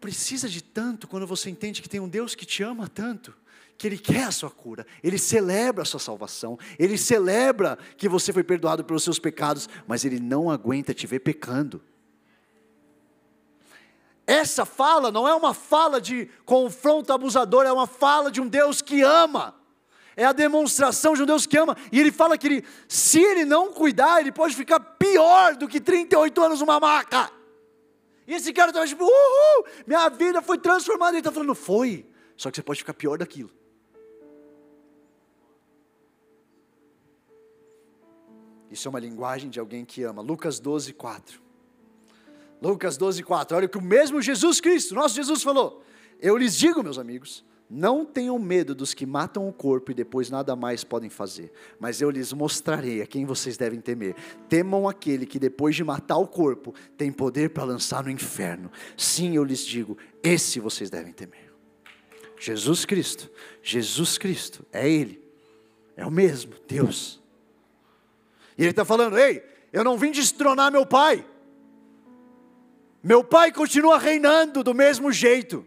Precisa 0.00 0.48
de 0.48 0.62
tanto 0.62 1.08
quando 1.08 1.26
você 1.26 1.50
entende 1.50 1.82
que 1.82 1.88
tem 1.88 2.00
um 2.00 2.08
Deus 2.08 2.34
que 2.34 2.46
te 2.46 2.62
ama 2.62 2.88
tanto, 2.88 3.34
que 3.76 3.86
Ele 3.86 3.98
quer 3.98 4.24
a 4.24 4.30
sua 4.30 4.50
cura, 4.50 4.86
Ele 5.02 5.18
celebra 5.18 5.82
a 5.82 5.86
sua 5.86 5.98
salvação, 5.98 6.58
Ele 6.78 6.96
celebra 6.96 7.78
que 7.96 8.08
você 8.08 8.32
foi 8.32 8.44
perdoado 8.44 8.84
pelos 8.84 9.02
seus 9.02 9.18
pecados, 9.18 9.68
mas 9.86 10.04
Ele 10.04 10.20
não 10.20 10.50
aguenta 10.50 10.94
te 10.94 11.06
ver 11.06 11.20
pecando. 11.20 11.82
Essa 14.26 14.64
fala 14.64 15.10
não 15.10 15.26
é 15.26 15.34
uma 15.34 15.54
fala 15.54 16.00
de 16.00 16.28
confronto 16.44 17.12
abusador, 17.12 17.64
é 17.64 17.72
uma 17.72 17.86
fala 17.86 18.30
de 18.30 18.40
um 18.40 18.48
Deus 18.48 18.82
que 18.82 19.02
ama. 19.02 19.54
É 20.16 20.24
a 20.24 20.32
demonstração 20.32 21.14
de 21.14 21.22
um 21.22 21.26
Deus 21.26 21.46
que 21.46 21.58
ama. 21.58 21.76
E 21.92 22.00
ele 22.00 22.10
fala 22.10 22.38
que 22.38 22.46
ele, 22.46 22.64
se 22.88 23.20
ele 23.20 23.44
não 23.44 23.70
cuidar, 23.72 24.20
ele 24.20 24.32
pode 24.32 24.56
ficar 24.56 24.80
pior 24.80 25.54
do 25.56 25.68
que 25.68 25.78
38 25.78 26.42
anos 26.42 26.60
numa 26.60 26.80
maca. 26.80 27.30
E 28.26 28.32
esse 28.34 28.52
cara 28.52 28.70
estava 28.70 28.86
tipo, 28.86 29.04
uhul, 29.04 29.66
minha 29.86 30.08
vida 30.08 30.40
foi 30.40 30.58
transformada. 30.58 31.12
Ele 31.12 31.18
está 31.18 31.30
falando, 31.30 31.54
foi. 31.54 32.06
Só 32.36 32.50
que 32.50 32.56
você 32.56 32.62
pode 32.62 32.80
ficar 32.80 32.94
pior 32.94 33.18
daquilo. 33.18 33.50
Isso 38.70 38.88
é 38.88 38.90
uma 38.90 38.98
linguagem 38.98 39.48
de 39.48 39.60
alguém 39.60 39.84
que 39.84 40.02
ama. 40.02 40.22
Lucas 40.22 40.58
12, 40.58 40.92
4. 40.92 41.40
Lucas 42.60 42.96
12, 42.96 43.22
4. 43.22 43.56
Olha 43.56 43.66
o 43.66 43.68
que 43.68 43.78
o 43.78 43.82
mesmo 43.82 44.20
Jesus 44.20 44.60
Cristo, 44.60 44.94
nosso 44.94 45.14
Jesus 45.14 45.42
falou. 45.42 45.84
Eu 46.20 46.36
lhes 46.36 46.56
digo, 46.56 46.82
meus 46.82 46.98
amigos, 46.98 47.44
não 47.68 48.04
tenham 48.04 48.38
medo 48.38 48.74
dos 48.74 48.94
que 48.94 49.04
matam 49.04 49.48
o 49.48 49.52
corpo 49.52 49.90
e 49.90 49.94
depois 49.94 50.30
nada 50.30 50.54
mais 50.54 50.84
podem 50.84 51.10
fazer, 51.10 51.52
mas 51.80 52.00
eu 52.00 52.10
lhes 52.10 52.32
mostrarei 52.32 53.02
a 53.02 53.06
quem 53.06 53.24
vocês 53.24 53.56
devem 53.56 53.80
temer. 53.80 54.14
Temam 54.48 54.88
aquele 54.88 55.26
que 55.26 55.38
depois 55.38 55.74
de 55.74 55.82
matar 55.82 56.16
o 56.16 56.28
corpo 56.28 56.72
tem 56.96 57.10
poder 57.10 57.50
para 57.50 57.64
lançar 57.64 58.04
no 58.04 58.10
inferno. 58.10 58.70
Sim, 58.96 59.34
eu 59.34 59.42
lhes 59.42 59.64
digo, 59.64 59.98
esse 60.22 60.60
vocês 60.60 60.90
devem 60.90 61.12
temer. 61.12 61.52
Jesus 62.38 62.84
Cristo, 62.84 63.30
Jesus 63.62 64.16
Cristo, 64.16 64.64
é 64.72 64.88
Ele, 64.88 65.20
é 65.96 66.06
o 66.06 66.10
mesmo, 66.10 66.52
Deus. 66.68 67.20
E 68.56 68.62
Ele 68.62 68.70
está 68.70 68.84
falando: 68.84 69.18
ei, 69.18 69.42
eu 69.72 69.82
não 69.82 69.98
vim 69.98 70.12
destronar 70.12 70.70
meu 70.70 70.86
Pai, 70.86 71.26
meu 73.02 73.24
Pai 73.24 73.50
continua 73.50 73.98
reinando 73.98 74.62
do 74.62 74.74
mesmo 74.74 75.10
jeito. 75.10 75.66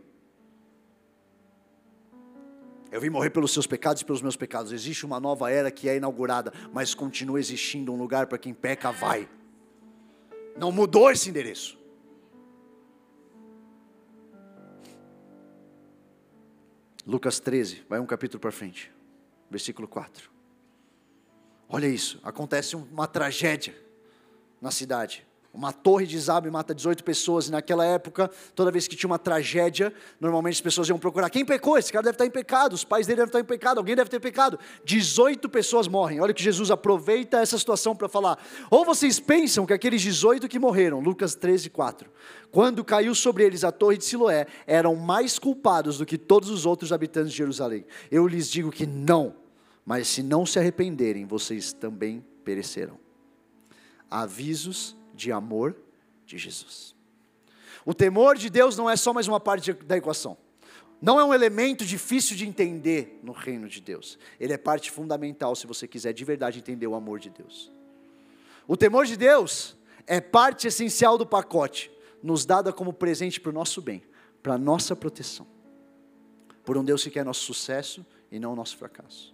Eu 2.92 3.00
vim 3.00 3.10
morrer 3.10 3.30
pelos 3.30 3.54
seus 3.54 3.68
pecados 3.68 4.02
e 4.02 4.06
pelos 4.06 4.22
meus 4.22 4.36
pecados. 4.36 4.72
Existe 4.72 5.06
uma 5.06 5.20
nova 5.20 5.52
era 5.52 5.70
que 5.70 5.88
é 5.88 5.98
inaugurada, 5.98 6.52
mas 6.74 6.94
continua 6.94 7.40
existindo 7.40 7.94
um 7.94 7.98
lugar 7.98 8.28
para 8.28 8.38
quem 8.38 8.54
peca 8.54 8.92
vai. 8.92 9.30
Não 10.58 10.72
mudou 10.72 11.12
esse 11.12 11.30
endereço. 11.30 11.78
Lucas 17.06 17.40
13, 17.40 17.86
vai 17.88 18.00
um 18.00 18.06
capítulo 18.06 18.40
para 18.40 18.52
frente, 18.52 18.92
versículo 19.50 19.88
4. 19.88 20.30
Olha 21.68 21.88
isso, 21.88 22.20
acontece 22.24 22.76
uma 22.76 23.08
tragédia 23.08 23.76
na 24.60 24.72
cidade. 24.72 25.29
Uma 25.52 25.74
torre 25.74 26.06
desaba 26.06 26.48
e 26.48 26.52
mata 26.52 26.76
18 26.76 27.04
pessoas, 27.04 27.48
e 27.48 27.52
naquela 27.52 27.84
época, 27.84 28.30
toda 28.54 28.70
vez 28.70 28.88
que 28.88 28.96
tinha 28.96 29.10
uma 29.10 29.18
tragédia, 29.18 29.92
normalmente 30.20 30.54
as 30.54 30.62
pessoas 30.62 30.88
iam 30.88 31.00
procurar 31.00 31.30
quem 31.32 31.44
pecou. 31.44 31.76
Esse 31.76 31.92
cara 31.92 32.04
deve 32.04 32.16
estar 32.16 32.26
em 32.26 32.30
pecado, 32.30 32.74
os 32.74 32.84
pais 32.84 33.08
dele 33.08 33.18
devem 33.18 33.30
estar 33.30 33.40
em 33.40 33.44
pecado, 33.44 33.80
alguém 33.80 33.96
deve 33.96 34.12
ter 34.12 34.20
pecado. 34.20 34.60
18 34.86 35.50
pessoas 35.50 35.88
morrem. 35.88 36.20
Olha 36.20 36.36
que 36.36 36.44
Jesus 36.44 36.70
aproveita 36.70 37.40
essa 37.40 37.58
situação 37.58 37.96
para 37.96 38.08
falar. 38.08 38.38
Ou 38.70 38.86
vocês 38.86 39.20
pensam 39.20 39.66
que 39.66 39.74
aqueles 39.74 40.04
18 40.04 40.48
que 40.48 40.60
morreram, 40.60 41.00
Lucas 41.00 41.34
13, 41.34 41.72
4, 41.72 42.12
quando 42.52 42.86
caiu 42.86 43.16
sobre 43.16 43.44
eles 43.44 43.64
a 43.64 43.72
torre 43.72 43.98
de 43.98 44.06
Siloé, 44.06 44.46
eram 44.68 44.96
mais 44.96 45.40
culpados 45.40 45.98
do 45.98 46.06
que 46.06 46.18
todos 46.18 46.52
os 46.52 46.68
outros 46.68 46.94
habitantes 46.94 47.32
de 47.32 47.38
Jerusalém. 47.38 47.86
Eu 48.12 48.28
lhes 48.28 48.52
digo 48.52 48.72
que 48.72 48.86
não, 48.86 49.36
mas 49.84 50.08
se 50.08 50.22
não 50.22 50.46
se 50.46 50.60
arrependerem, 50.60 51.26
vocês 51.26 51.74
também 51.74 52.24
perecerão. 52.44 53.00
Avisos 54.12 54.99
de 55.20 55.32
amor 55.32 55.76
de 56.26 56.38
Jesus. 56.38 56.96
O 57.86 57.94
temor 57.94 58.38
de 58.38 58.50
Deus 58.50 58.78
não 58.78 58.90
é 58.90 58.96
só 58.96 59.14
mais 59.14 59.28
uma 59.28 59.40
parte 59.40 59.74
da 59.74 59.98
equação. 59.98 60.38
Não 61.02 61.20
é 61.20 61.24
um 61.24 61.34
elemento 61.34 61.86
difícil 61.86 62.36
de 62.36 62.48
entender 62.48 63.20
no 63.24 63.32
reino 63.32 63.68
de 63.68 63.80
Deus. 63.82 64.18
Ele 64.40 64.54
é 64.54 64.58
parte 64.58 64.92
fundamental 64.92 65.56
se 65.56 65.68
você 65.68 65.88
quiser 65.88 66.14
de 66.14 66.26
verdade 66.26 66.60
entender 66.60 66.88
o 66.88 66.96
amor 66.96 67.20
de 67.20 67.30
Deus. 67.30 67.72
O 68.68 68.76
temor 68.76 69.06
de 69.06 69.18
Deus 69.18 69.76
é 70.06 70.20
parte 70.20 70.68
essencial 70.68 71.18
do 71.18 71.26
pacote, 71.26 71.92
nos 72.22 72.46
dada 72.46 72.74
como 72.74 72.92
presente 72.94 73.40
para 73.40 73.50
o 73.50 73.54
nosso 73.54 73.82
bem, 73.82 74.04
para 74.44 74.54
a 74.54 74.58
nossa 74.58 74.96
proteção. 74.96 75.48
Por 76.64 76.78
um 76.78 76.84
Deus 76.84 77.04
que 77.04 77.10
quer 77.10 77.26
nosso 77.26 77.42
sucesso 77.42 78.06
e 78.32 78.40
não 78.40 78.56
nosso 78.56 78.78
fracasso. 78.78 79.34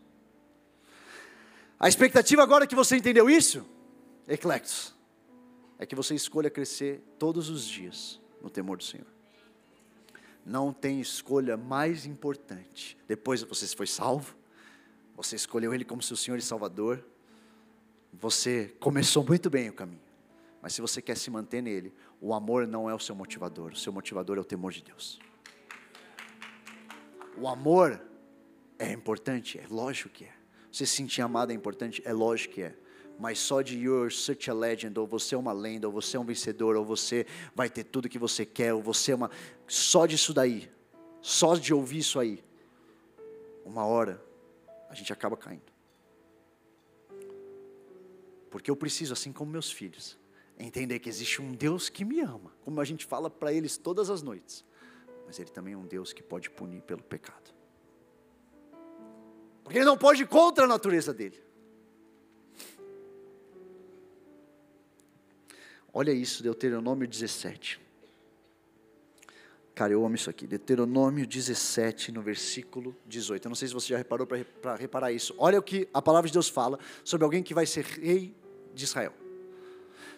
A 1.79 1.88
expectativa 1.88 2.43
agora 2.43 2.67
que 2.67 2.75
você 2.75 2.95
entendeu 2.95 3.29
isso, 3.29 3.65
Eclectos, 4.27 4.95
é 5.78 5.86
que 5.86 5.95
você 5.95 6.15
escolha 6.15 6.49
crescer 6.49 7.01
todos 7.19 7.49
os 7.49 7.67
dias 7.67 8.19
no 8.41 8.49
temor 8.49 8.78
do 8.78 8.84
Senhor. 8.84 9.07
Não 10.45 10.71
tem 10.71 11.01
escolha 11.01 11.57
mais 11.57 12.05
importante. 12.05 12.97
Depois 13.07 13.41
você 13.41 13.67
foi 13.76 13.88
salvo, 13.88 14.36
você 15.15 15.36
escolheu 15.36 15.73
Ele 15.73 15.84
como 15.84 16.01
seu 16.01 16.15
Senhor 16.15 16.38
e 16.38 16.41
Salvador, 16.41 17.03
você 18.13 18.73
começou 18.80 19.23
muito 19.23 19.49
bem 19.49 19.69
o 19.69 19.73
caminho. 19.73 20.01
Mas 20.61 20.73
se 20.73 20.82
você 20.82 21.01
quer 21.01 21.17
se 21.17 21.30
manter 21.30 21.61
nele, 21.61 21.93
o 22.21 22.34
amor 22.34 22.67
não 22.67 22.89
é 22.89 22.93
o 22.93 22.99
seu 22.99 23.15
motivador, 23.15 23.71
o 23.73 23.76
seu 23.76 23.91
motivador 23.91 24.38
é 24.38 24.41
o 24.41 24.45
temor 24.45 24.71
de 24.71 24.84
Deus. 24.84 25.19
O 27.38 27.47
amor 27.47 28.01
é 28.80 28.91
importante, 28.91 29.59
é 29.59 29.67
lógico 29.69 30.09
que 30.09 30.26
é. 30.26 30.34
Você 30.71 30.86
se 30.86 30.95
sentir 30.95 31.21
amado 31.21 31.51
é 31.51 31.55
importante, 31.55 32.01
é 32.05 32.13
lógico 32.13 32.55
que 32.55 32.63
é 32.63 32.76
mas 33.20 33.39
só 33.39 33.61
de 33.61 33.78
you're 33.78 34.13
such 34.13 34.49
a 34.49 34.53
legend, 34.53 34.99
ou 34.99 35.07
você 35.07 35.36
é 35.36 35.38
uma 35.38 35.53
lenda, 35.53 35.88
ou 35.88 35.93
você 35.93 36.18
é 36.18 36.20
um 36.20 36.26
vencedor, 36.26 36.76
ou 36.76 36.84
você 36.84 37.26
vai 37.53 37.70
ter 37.70 37.84
tudo 37.84 38.09
que 38.09 38.20
você 38.20 38.45
quer, 38.45 38.74
ou 38.74 38.82
você 38.82 39.11
é 39.11 39.16
uma. 39.16 39.32
Só 39.68 40.05
disso 40.05 40.34
daí, 40.34 40.70
só 41.22 41.55
de 41.55 41.74
ouvir 41.74 41.99
isso 41.99 42.20
aí, 42.20 42.43
uma 43.66 43.86
hora 43.86 44.24
a 44.89 44.93
gente 44.93 45.11
acaba 45.11 45.36
caindo. 45.36 45.74
Porque 48.49 48.72
eu 48.72 48.76
preciso, 48.76 49.13
assim 49.13 49.34
como 49.34 49.51
meus 49.51 49.72
filhos, 49.72 50.18
entender 50.57 50.99
que 50.99 51.09
existe 51.09 51.41
um 51.41 51.51
Deus 51.51 51.89
que 51.89 52.05
me 52.05 52.22
ama, 52.22 52.53
como 52.61 52.80
a 52.80 52.86
gente 52.86 53.05
fala 53.05 53.30
para 53.30 53.51
eles 53.51 53.78
todas 53.78 54.09
as 54.09 54.22
noites, 54.22 54.63
mas 55.26 55.39
Ele 55.39 55.49
também 55.49 55.74
é 55.74 55.78
um 55.78 55.86
Deus 55.86 56.13
que 56.13 56.24
pode 56.24 56.49
punir 56.49 56.82
pelo 56.82 57.03
pecado. 57.03 57.53
Porque 59.63 59.80
Ele 59.80 59.86
não 59.86 59.97
pode 59.97 60.24
ir 60.24 60.28
contra 60.28 60.66
a 60.66 60.68
natureza 60.68 61.13
dele. 61.13 61.45
Olha 65.98 66.12
isso, 66.12 66.43
Deuteronômio 66.43 67.08
17. 67.08 67.80
Cara, 69.74 69.93
eu 69.93 70.06
amo 70.06 70.14
isso 70.14 70.30
aqui. 70.30 70.46
Deuteronômio 70.46 71.26
17, 71.26 72.12
no 72.12 72.22
versículo 72.22 72.93
18. 73.06 73.46
Eu 73.46 73.50
não 73.50 73.56
sei 73.56 73.70
se 73.70 73.74
você 73.74 73.88
já 73.88 73.98
reparou 73.98 74.28
para 74.28 74.76
reparar 74.76 75.14
isso. 75.14 75.34
Olha 75.38 75.58
o 75.58 75.64
que 75.64 75.88
a 75.93 76.02
palavra 76.02 76.28
de 76.28 76.34
Deus 76.34 76.50
fala 76.50 76.78
sobre 77.02 77.24
alguém 77.24 77.41
que 77.41 77.54
vai 77.54 77.66
ser 77.66 77.86
rei 77.86 78.36
de 78.74 78.84
Israel. 78.84 79.14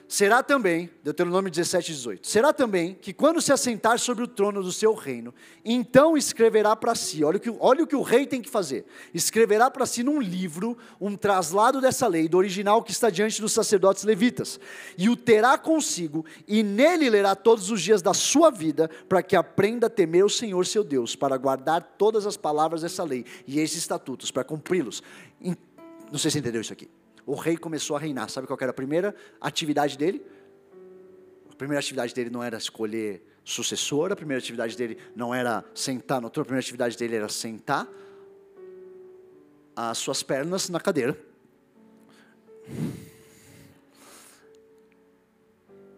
Será 0.07 0.41
também, 0.41 0.89
Deuteronômio 1.03 1.51
17, 1.51 1.91
18: 1.91 2.27
Será 2.27 2.53
também 2.53 2.93
que 2.93 3.11
quando 3.11 3.41
se 3.41 3.51
assentar 3.51 3.99
sobre 3.99 4.23
o 4.23 4.27
trono 4.27 4.63
do 4.63 4.71
seu 4.71 4.93
reino, 4.93 5.33
então 5.65 6.15
escreverá 6.15 6.77
para 6.77 6.95
si, 6.95 7.25
olha 7.25 7.35
o, 7.35 7.39
que, 7.41 7.49
olha 7.59 7.83
o 7.83 7.87
que 7.87 7.95
o 7.95 8.01
rei 8.01 8.25
tem 8.25 8.41
que 8.41 8.49
fazer: 8.49 8.85
escreverá 9.13 9.69
para 9.69 9.85
si 9.85 10.03
num 10.03 10.21
livro 10.21 10.77
um 11.01 11.17
traslado 11.17 11.81
dessa 11.81 12.07
lei, 12.07 12.29
do 12.29 12.37
original 12.37 12.81
que 12.81 12.91
está 12.91 13.09
diante 13.09 13.41
dos 13.41 13.51
sacerdotes 13.51 14.05
levitas, 14.05 14.61
e 14.97 15.09
o 15.09 15.15
terá 15.17 15.57
consigo, 15.57 16.25
e 16.47 16.63
nele 16.63 17.09
lerá 17.09 17.35
todos 17.35 17.69
os 17.69 17.81
dias 17.81 18.01
da 18.01 18.13
sua 18.13 18.49
vida, 18.49 18.89
para 19.09 19.21
que 19.21 19.35
aprenda 19.35 19.87
a 19.87 19.89
temer 19.89 20.23
o 20.23 20.29
Senhor 20.29 20.65
seu 20.65 20.85
Deus, 20.85 21.17
para 21.17 21.35
guardar 21.35 21.95
todas 21.97 22.25
as 22.25 22.37
palavras 22.37 22.81
dessa 22.81 23.03
lei 23.03 23.25
e 23.45 23.59
esses 23.59 23.79
estatutos, 23.79 24.31
para 24.31 24.45
cumpri-los. 24.45 25.03
Não 26.09 26.17
sei 26.17 26.31
se 26.31 26.39
entendeu 26.39 26.61
isso 26.61 26.71
aqui 26.71 26.87
o 27.27 27.35
rei 27.35 27.57
começou 27.57 27.97
a 27.97 27.99
reinar. 27.99 28.29
Sabe 28.29 28.47
qual 28.47 28.57
era 28.61 28.71
a 28.71 28.73
primeira 28.73 29.13
atividade 29.39 29.97
dele? 29.97 30.25
A 31.51 31.55
primeira 31.55 31.79
atividade 31.79 32.15
dele 32.15 32.29
não 32.29 32.41
era 32.41 32.57
escolher 32.57 33.21
sucessor, 33.43 34.13
a 34.13 34.15
primeira 34.15 34.39
atividade 34.39 34.77
dele 34.77 34.97
não 35.13 35.35
era 35.35 35.63
sentar 35.75 36.21
no 36.21 36.29
trono, 36.29 36.43
a 36.43 36.45
primeira 36.45 36.63
atividade 36.63 36.97
dele 36.97 37.17
era 37.17 37.27
sentar 37.27 37.87
as 39.75 39.97
suas 39.97 40.23
pernas 40.23 40.69
na 40.69 40.79
cadeira. 40.79 41.19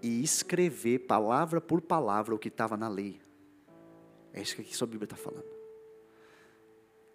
E 0.01 0.23
escrever 0.23 0.99
palavra 0.99 1.61
por 1.61 1.79
palavra 1.79 2.33
o 2.33 2.39
que 2.39 2.47
estava 2.47 2.75
na 2.75 2.87
lei. 2.87 3.21
É 4.33 4.41
isso 4.41 4.55
que 4.55 4.61
aqui 4.61 4.75
sua 4.75 4.87
Bíblia 4.87 5.05
está 5.05 5.15
falando. 5.15 5.45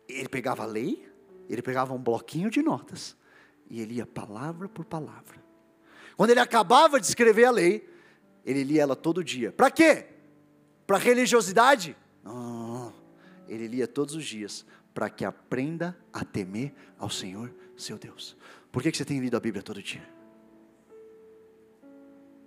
Ele 0.09 0.29
pegava 0.29 0.63
a 0.63 0.67
lei, 0.67 1.05
ele 1.49 1.63
pegava 1.63 1.93
um 1.95 1.99
bloquinho 1.99 2.49
de 2.49 2.63
notas 2.63 3.17
e 3.69 3.81
ele 3.81 3.95
ia 3.95 4.07
palavra 4.07 4.69
por 4.69 4.85
palavra. 4.85 5.43
Quando 6.17 6.31
ele 6.31 6.41
acabava 6.41 7.01
de 7.01 7.07
escrever 7.07 7.45
a 7.45 7.51
lei, 7.51 7.89
ele 8.45 8.63
lia 8.63 8.83
ela 8.83 8.95
todo 8.95 9.25
dia. 9.25 9.51
Para 9.51 9.71
quê? 9.71 10.07
Para 10.87 10.99
religiosidade? 10.99 11.97
Não. 12.23 12.93
Ele 13.49 13.67
lia 13.67 13.89
todos 13.89 14.15
os 14.15 14.25
dias 14.25 14.65
para 14.93 15.11
que 15.11 15.25
aprenda 15.25 15.97
a 16.13 16.25
temer 16.25 16.73
ao 16.99 17.11
Senhor, 17.11 17.53
seu 17.77 17.99
Deus. 17.99 18.37
Por 18.71 18.83
que 18.83 18.93
você 18.93 19.05
tem 19.05 19.19
lido 19.19 19.37
a 19.37 19.41
Bíblia 19.41 19.63
todo 19.63 19.83
dia? 19.83 20.09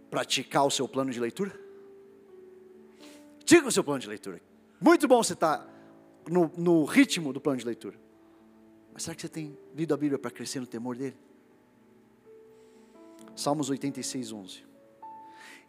Praticar 0.09 0.65
o 0.65 0.71
seu 0.71 0.87
plano 0.87 1.11
de 1.11 1.19
leitura? 1.19 1.59
Diga 3.43 3.67
o 3.67 3.71
seu 3.71 3.83
plano 3.83 3.99
de 3.99 4.07
leitura. 4.07 4.41
Muito 4.79 5.07
bom 5.07 5.21
você 5.21 5.33
estar 5.33 5.57
tá 5.57 5.69
no, 6.29 6.51
no 6.57 6.85
ritmo 6.85 7.33
do 7.33 7.41
plano 7.41 7.59
de 7.59 7.65
leitura. 7.65 7.99
Mas 8.97 9.03
será 9.03 9.13
que 9.13 9.21
você 9.21 9.29
tem 9.29 9.55
lido 9.75 9.93
a 9.93 9.97
Bíblia 9.97 10.17
para 10.17 10.31
crescer 10.31 10.59
no 10.59 10.65
temor 10.65 10.97
dele? 10.97 11.15
Salmos 13.35 13.69
86, 13.69 14.31
11. 14.31 14.65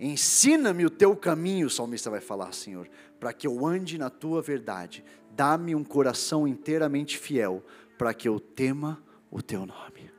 Ensina-me 0.00 0.86
o 0.86 0.88
teu 0.88 1.14
caminho, 1.14 1.66
o 1.66 1.70
salmista 1.70 2.08
vai 2.08 2.22
falar, 2.22 2.50
Senhor, 2.54 2.88
para 3.20 3.34
que 3.34 3.46
eu 3.46 3.66
ande 3.66 3.98
na 3.98 4.08
tua 4.08 4.40
verdade. 4.40 5.04
Dá-me 5.36 5.74
um 5.74 5.84
coração 5.84 6.48
inteiramente 6.48 7.18
fiel, 7.18 7.62
para 7.98 8.14
que 8.14 8.26
eu 8.26 8.40
tema 8.40 9.04
o 9.30 9.42
teu 9.42 9.66
nome. 9.66 10.10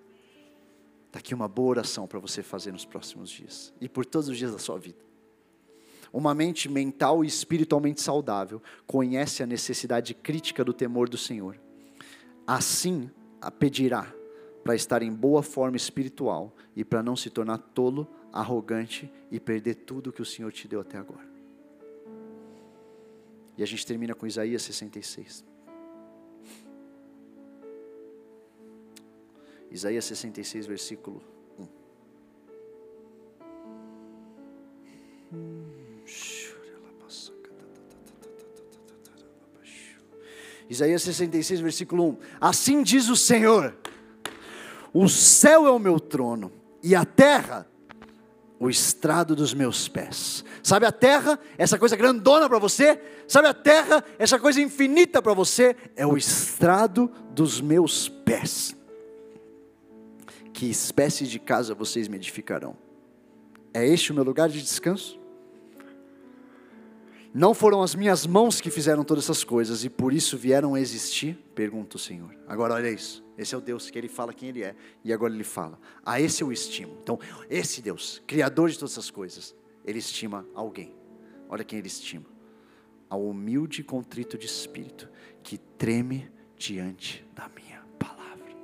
Está 1.07 1.17
aqui 1.17 1.33
uma 1.33 1.47
boa 1.47 1.69
oração 1.69 2.05
para 2.05 2.19
você 2.19 2.43
fazer 2.43 2.71
nos 2.71 2.85
próximos 2.85 3.31
dias 3.31 3.73
e 3.81 3.89
por 3.89 4.05
todos 4.05 4.29
os 4.29 4.37
dias 4.37 4.51
da 4.51 4.59
sua 4.59 4.77
vida. 4.77 4.99
Uma 6.13 6.35
mente 6.35 6.69
mental 6.69 7.25
e 7.25 7.27
espiritualmente 7.27 8.03
saudável 8.03 8.61
conhece 8.85 9.41
a 9.41 9.47
necessidade 9.47 10.13
crítica 10.13 10.63
do 10.63 10.73
temor 10.73 11.09
do 11.09 11.17
Senhor 11.17 11.59
assim 12.49 13.11
a 13.39 13.51
pedirá 13.51 14.11
para 14.63 14.73
estar 14.73 15.03
em 15.03 15.13
boa 15.13 15.43
forma 15.43 15.77
espiritual 15.77 16.51
e 16.75 16.83
para 16.83 17.03
não 17.03 17.15
se 17.15 17.29
tornar 17.29 17.59
tolo, 17.59 18.07
arrogante 18.33 19.11
e 19.29 19.39
perder 19.39 19.75
tudo 19.75 20.11
que 20.11 20.21
o 20.21 20.25
Senhor 20.25 20.51
te 20.51 20.67
deu 20.67 20.81
até 20.81 20.97
agora. 20.97 21.29
E 23.55 23.61
a 23.61 23.65
gente 23.67 23.85
termina 23.85 24.15
com 24.15 24.25
Isaías 24.25 24.63
66. 24.63 25.45
Isaías 29.69 30.05
66, 30.05 30.65
versículo 30.65 31.21
1. 35.31 35.78
Isaías 40.69 41.01
66, 41.01 41.59
versículo 41.59 42.09
1. 42.09 42.17
Assim 42.39 42.83
diz 42.83 43.09
o 43.09 43.15
Senhor: 43.15 43.75
O 44.93 45.09
céu 45.09 45.65
é 45.65 45.71
o 45.71 45.79
meu 45.79 45.99
trono, 45.99 46.51
e 46.83 46.95
a 46.95 47.03
terra 47.03 47.67
o 48.59 48.69
estrado 48.69 49.35
dos 49.35 49.53
meus 49.53 49.87
pés. 49.87 50.43
Sabe 50.61 50.85
a 50.85 50.91
terra, 50.91 51.39
essa 51.57 51.79
coisa 51.79 51.95
grandona 51.95 52.49
para 52.49 52.59
você? 52.59 53.01
Sabe 53.27 53.47
a 53.47 53.53
terra, 53.53 54.03
essa 54.19 54.37
coisa 54.37 54.61
infinita 54.61 55.21
para 55.21 55.33
você? 55.33 55.75
É 55.95 56.05
o 56.05 56.17
estrado 56.17 57.09
dos 57.31 57.61
meus 57.61 58.09
pés. 58.09 58.75
Que 60.51 60.69
espécie 60.69 61.25
de 61.25 61.39
casa 61.39 61.73
vocês 61.73 62.09
me 62.09 62.17
edificarão? 62.17 62.75
É 63.73 63.87
este 63.87 64.11
o 64.11 64.15
meu 64.15 64.25
lugar 64.25 64.49
de 64.49 64.61
descanso? 64.61 65.18
Não 67.33 67.53
foram 67.53 67.83
as 67.83 67.93
minhas 67.93 68.25
mãos 68.25 68.59
que 68.59 68.71
fizeram 68.71 69.03
todas 69.03 69.25
essas 69.25 69.43
coisas 69.43 69.83
e 69.83 69.89
por 69.89 70.11
isso 70.11 70.35
vieram 70.35 70.73
a 70.73 70.81
existir? 70.81 71.37
Pergunta 71.53 71.95
o 71.95 71.99
Senhor. 71.99 72.35
Agora 72.47 72.73
olha 72.73 72.89
isso. 72.89 73.23
Esse 73.37 73.53
é 73.53 73.57
o 73.57 73.61
Deus 73.61 73.89
que 73.89 73.97
ele 73.97 74.09
fala 74.09 74.33
quem 74.33 74.49
ele 74.49 74.63
é. 74.63 74.75
E 75.03 75.13
agora 75.13 75.31
ele 75.31 75.43
fala: 75.43 75.79
A 76.03 76.19
esse 76.19 76.41
eu 76.41 76.51
estimo. 76.51 76.97
Então, 77.03 77.19
esse 77.47 77.81
Deus, 77.81 78.21
Criador 78.25 78.69
de 78.69 78.79
todas 78.79 78.93
essas 78.93 79.11
coisas, 79.11 79.55
ele 79.85 79.99
estima 79.99 80.45
alguém. 80.55 80.93
Olha 81.47 81.63
quem 81.63 81.77
ele 81.77 81.87
estima: 81.87 82.25
Ao 83.07 83.23
humilde 83.23 83.81
e 83.81 83.83
contrito 83.83 84.35
de 84.35 84.47
espírito, 84.47 85.07
que 85.43 85.57
treme 85.57 86.31
diante 86.57 87.23
da 87.35 87.47
minha 87.49 87.85
palavra. 87.99 88.55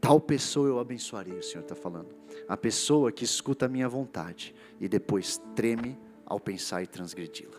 Tal 0.00 0.18
pessoa 0.18 0.66
eu 0.66 0.78
abençoarei, 0.78 1.38
o 1.38 1.42
Senhor 1.42 1.62
está 1.62 1.74
falando. 1.74 2.08
A 2.48 2.56
pessoa 2.56 3.12
que 3.12 3.24
escuta 3.24 3.66
a 3.66 3.68
minha 3.68 3.88
vontade 3.88 4.54
e 4.80 4.88
depois 4.88 5.40
treme 5.54 5.98
ao 6.28 6.38
pensar 6.38 6.82
e 6.82 6.86
transgredi-la. 6.86 7.56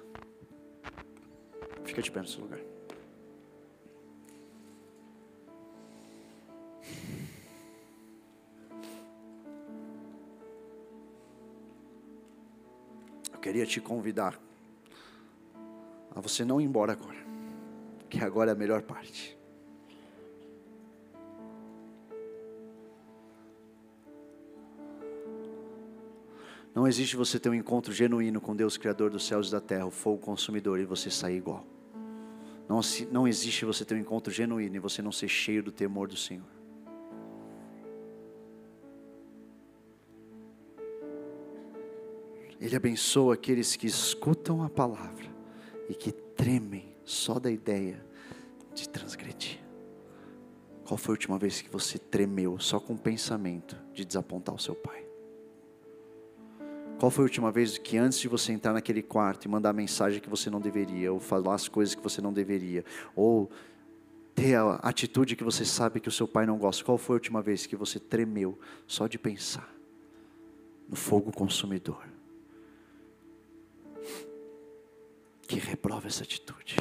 Fica 1.83 2.03
de 2.03 2.11
pé 2.11 2.21
no 2.21 2.27
seu 2.27 2.41
lugar. 2.41 2.59
Eu 13.33 13.39
queria 13.39 13.65
te 13.65 13.81
convidar 13.81 14.39
a 16.15 16.21
você 16.21 16.45
não 16.45 16.61
ir 16.61 16.65
embora 16.65 16.91
agora, 16.91 17.17
que 18.07 18.23
agora 18.23 18.51
é 18.51 18.53
a 18.53 18.57
melhor 18.57 18.83
parte. 18.83 19.38
Não 26.79 26.87
existe 26.87 27.17
você 27.17 27.37
ter 27.37 27.49
um 27.49 27.53
encontro 27.53 27.91
genuíno 27.91 28.39
com 28.39 28.55
Deus, 28.55 28.77
Criador 28.77 29.11
dos 29.11 29.27
céus 29.27 29.49
e 29.49 29.51
da 29.51 29.59
terra, 29.59 29.85
o 29.85 29.91
fogo 29.91 30.17
consumidor, 30.17 30.79
e 30.79 30.85
você 30.85 31.11
sair 31.11 31.35
igual. 31.35 31.67
Não, 32.69 32.79
não 33.11 33.27
existe 33.27 33.65
você 33.65 33.83
ter 33.83 33.95
um 33.95 33.97
encontro 33.97 34.31
genuíno 34.31 34.77
e 34.77 34.79
você 34.79 35.01
não 35.01 35.11
ser 35.11 35.27
cheio 35.27 35.61
do 35.61 35.73
temor 35.73 36.07
do 36.07 36.15
Senhor. 36.15 36.47
Ele 42.61 42.73
abençoa 42.77 43.33
aqueles 43.33 43.75
que 43.75 43.85
escutam 43.85 44.63
a 44.63 44.69
palavra 44.69 45.27
e 45.89 45.93
que 45.93 46.13
tremem 46.13 46.95
só 47.03 47.39
da 47.39 47.51
ideia 47.51 48.01
de 48.73 48.87
transgredir. 48.87 49.59
Qual 50.85 50.97
foi 50.97 51.11
a 51.11 51.17
última 51.17 51.37
vez 51.37 51.61
que 51.61 51.69
você 51.69 51.99
tremeu 51.99 52.57
só 52.57 52.79
com 52.79 52.93
o 52.93 52.97
pensamento 52.97 53.75
de 53.93 54.05
desapontar 54.05 54.55
o 54.55 54.59
seu 54.59 54.75
pai? 54.75 54.98
Qual 56.99 57.09
foi 57.09 57.23
a 57.23 57.27
última 57.27 57.49
vez 57.49 57.77
que 57.77 57.97
antes 57.97 58.19
de 58.19 58.27
você 58.27 58.51
entrar 58.51 58.73
naquele 58.73 59.01
quarto 59.01 59.45
e 59.45 59.47
mandar 59.47 59.71
mensagem 59.71 60.19
que 60.19 60.29
você 60.29 60.49
não 60.49 60.59
deveria, 60.59 61.13
ou 61.13 61.19
falar 61.19 61.55
as 61.55 61.69
coisas 61.69 61.95
que 61.95 62.01
você 62.01 62.21
não 62.21 62.33
deveria, 62.33 62.83
ou 63.15 63.49
ter 64.35 64.55
a 64.55 64.75
atitude 64.75 65.37
que 65.37 65.43
você 65.43 65.63
sabe 65.63 66.01
que 66.01 66.09
o 66.09 66.11
seu 66.11 66.27
pai 66.27 66.45
não 66.45 66.57
gosta, 66.57 66.83
qual 66.83 66.97
foi 66.97 67.13
a 67.13 67.19
última 67.19 67.41
vez 67.41 67.65
que 67.65 67.77
você 67.77 67.99
tremeu 68.01 68.59
só 68.85 69.07
de 69.07 69.17
pensar 69.17 69.73
no 70.89 70.95
fogo 70.97 71.31
consumidor? 71.31 72.05
Que 75.47 75.57
reprova 75.57 76.07
essa 76.07 76.23
atitude. 76.23 76.75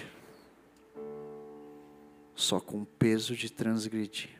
Só 2.35 2.59
com 2.59 2.83
o 2.83 2.87
peso 2.87 3.37
de 3.37 3.53
transgredir 3.53 4.39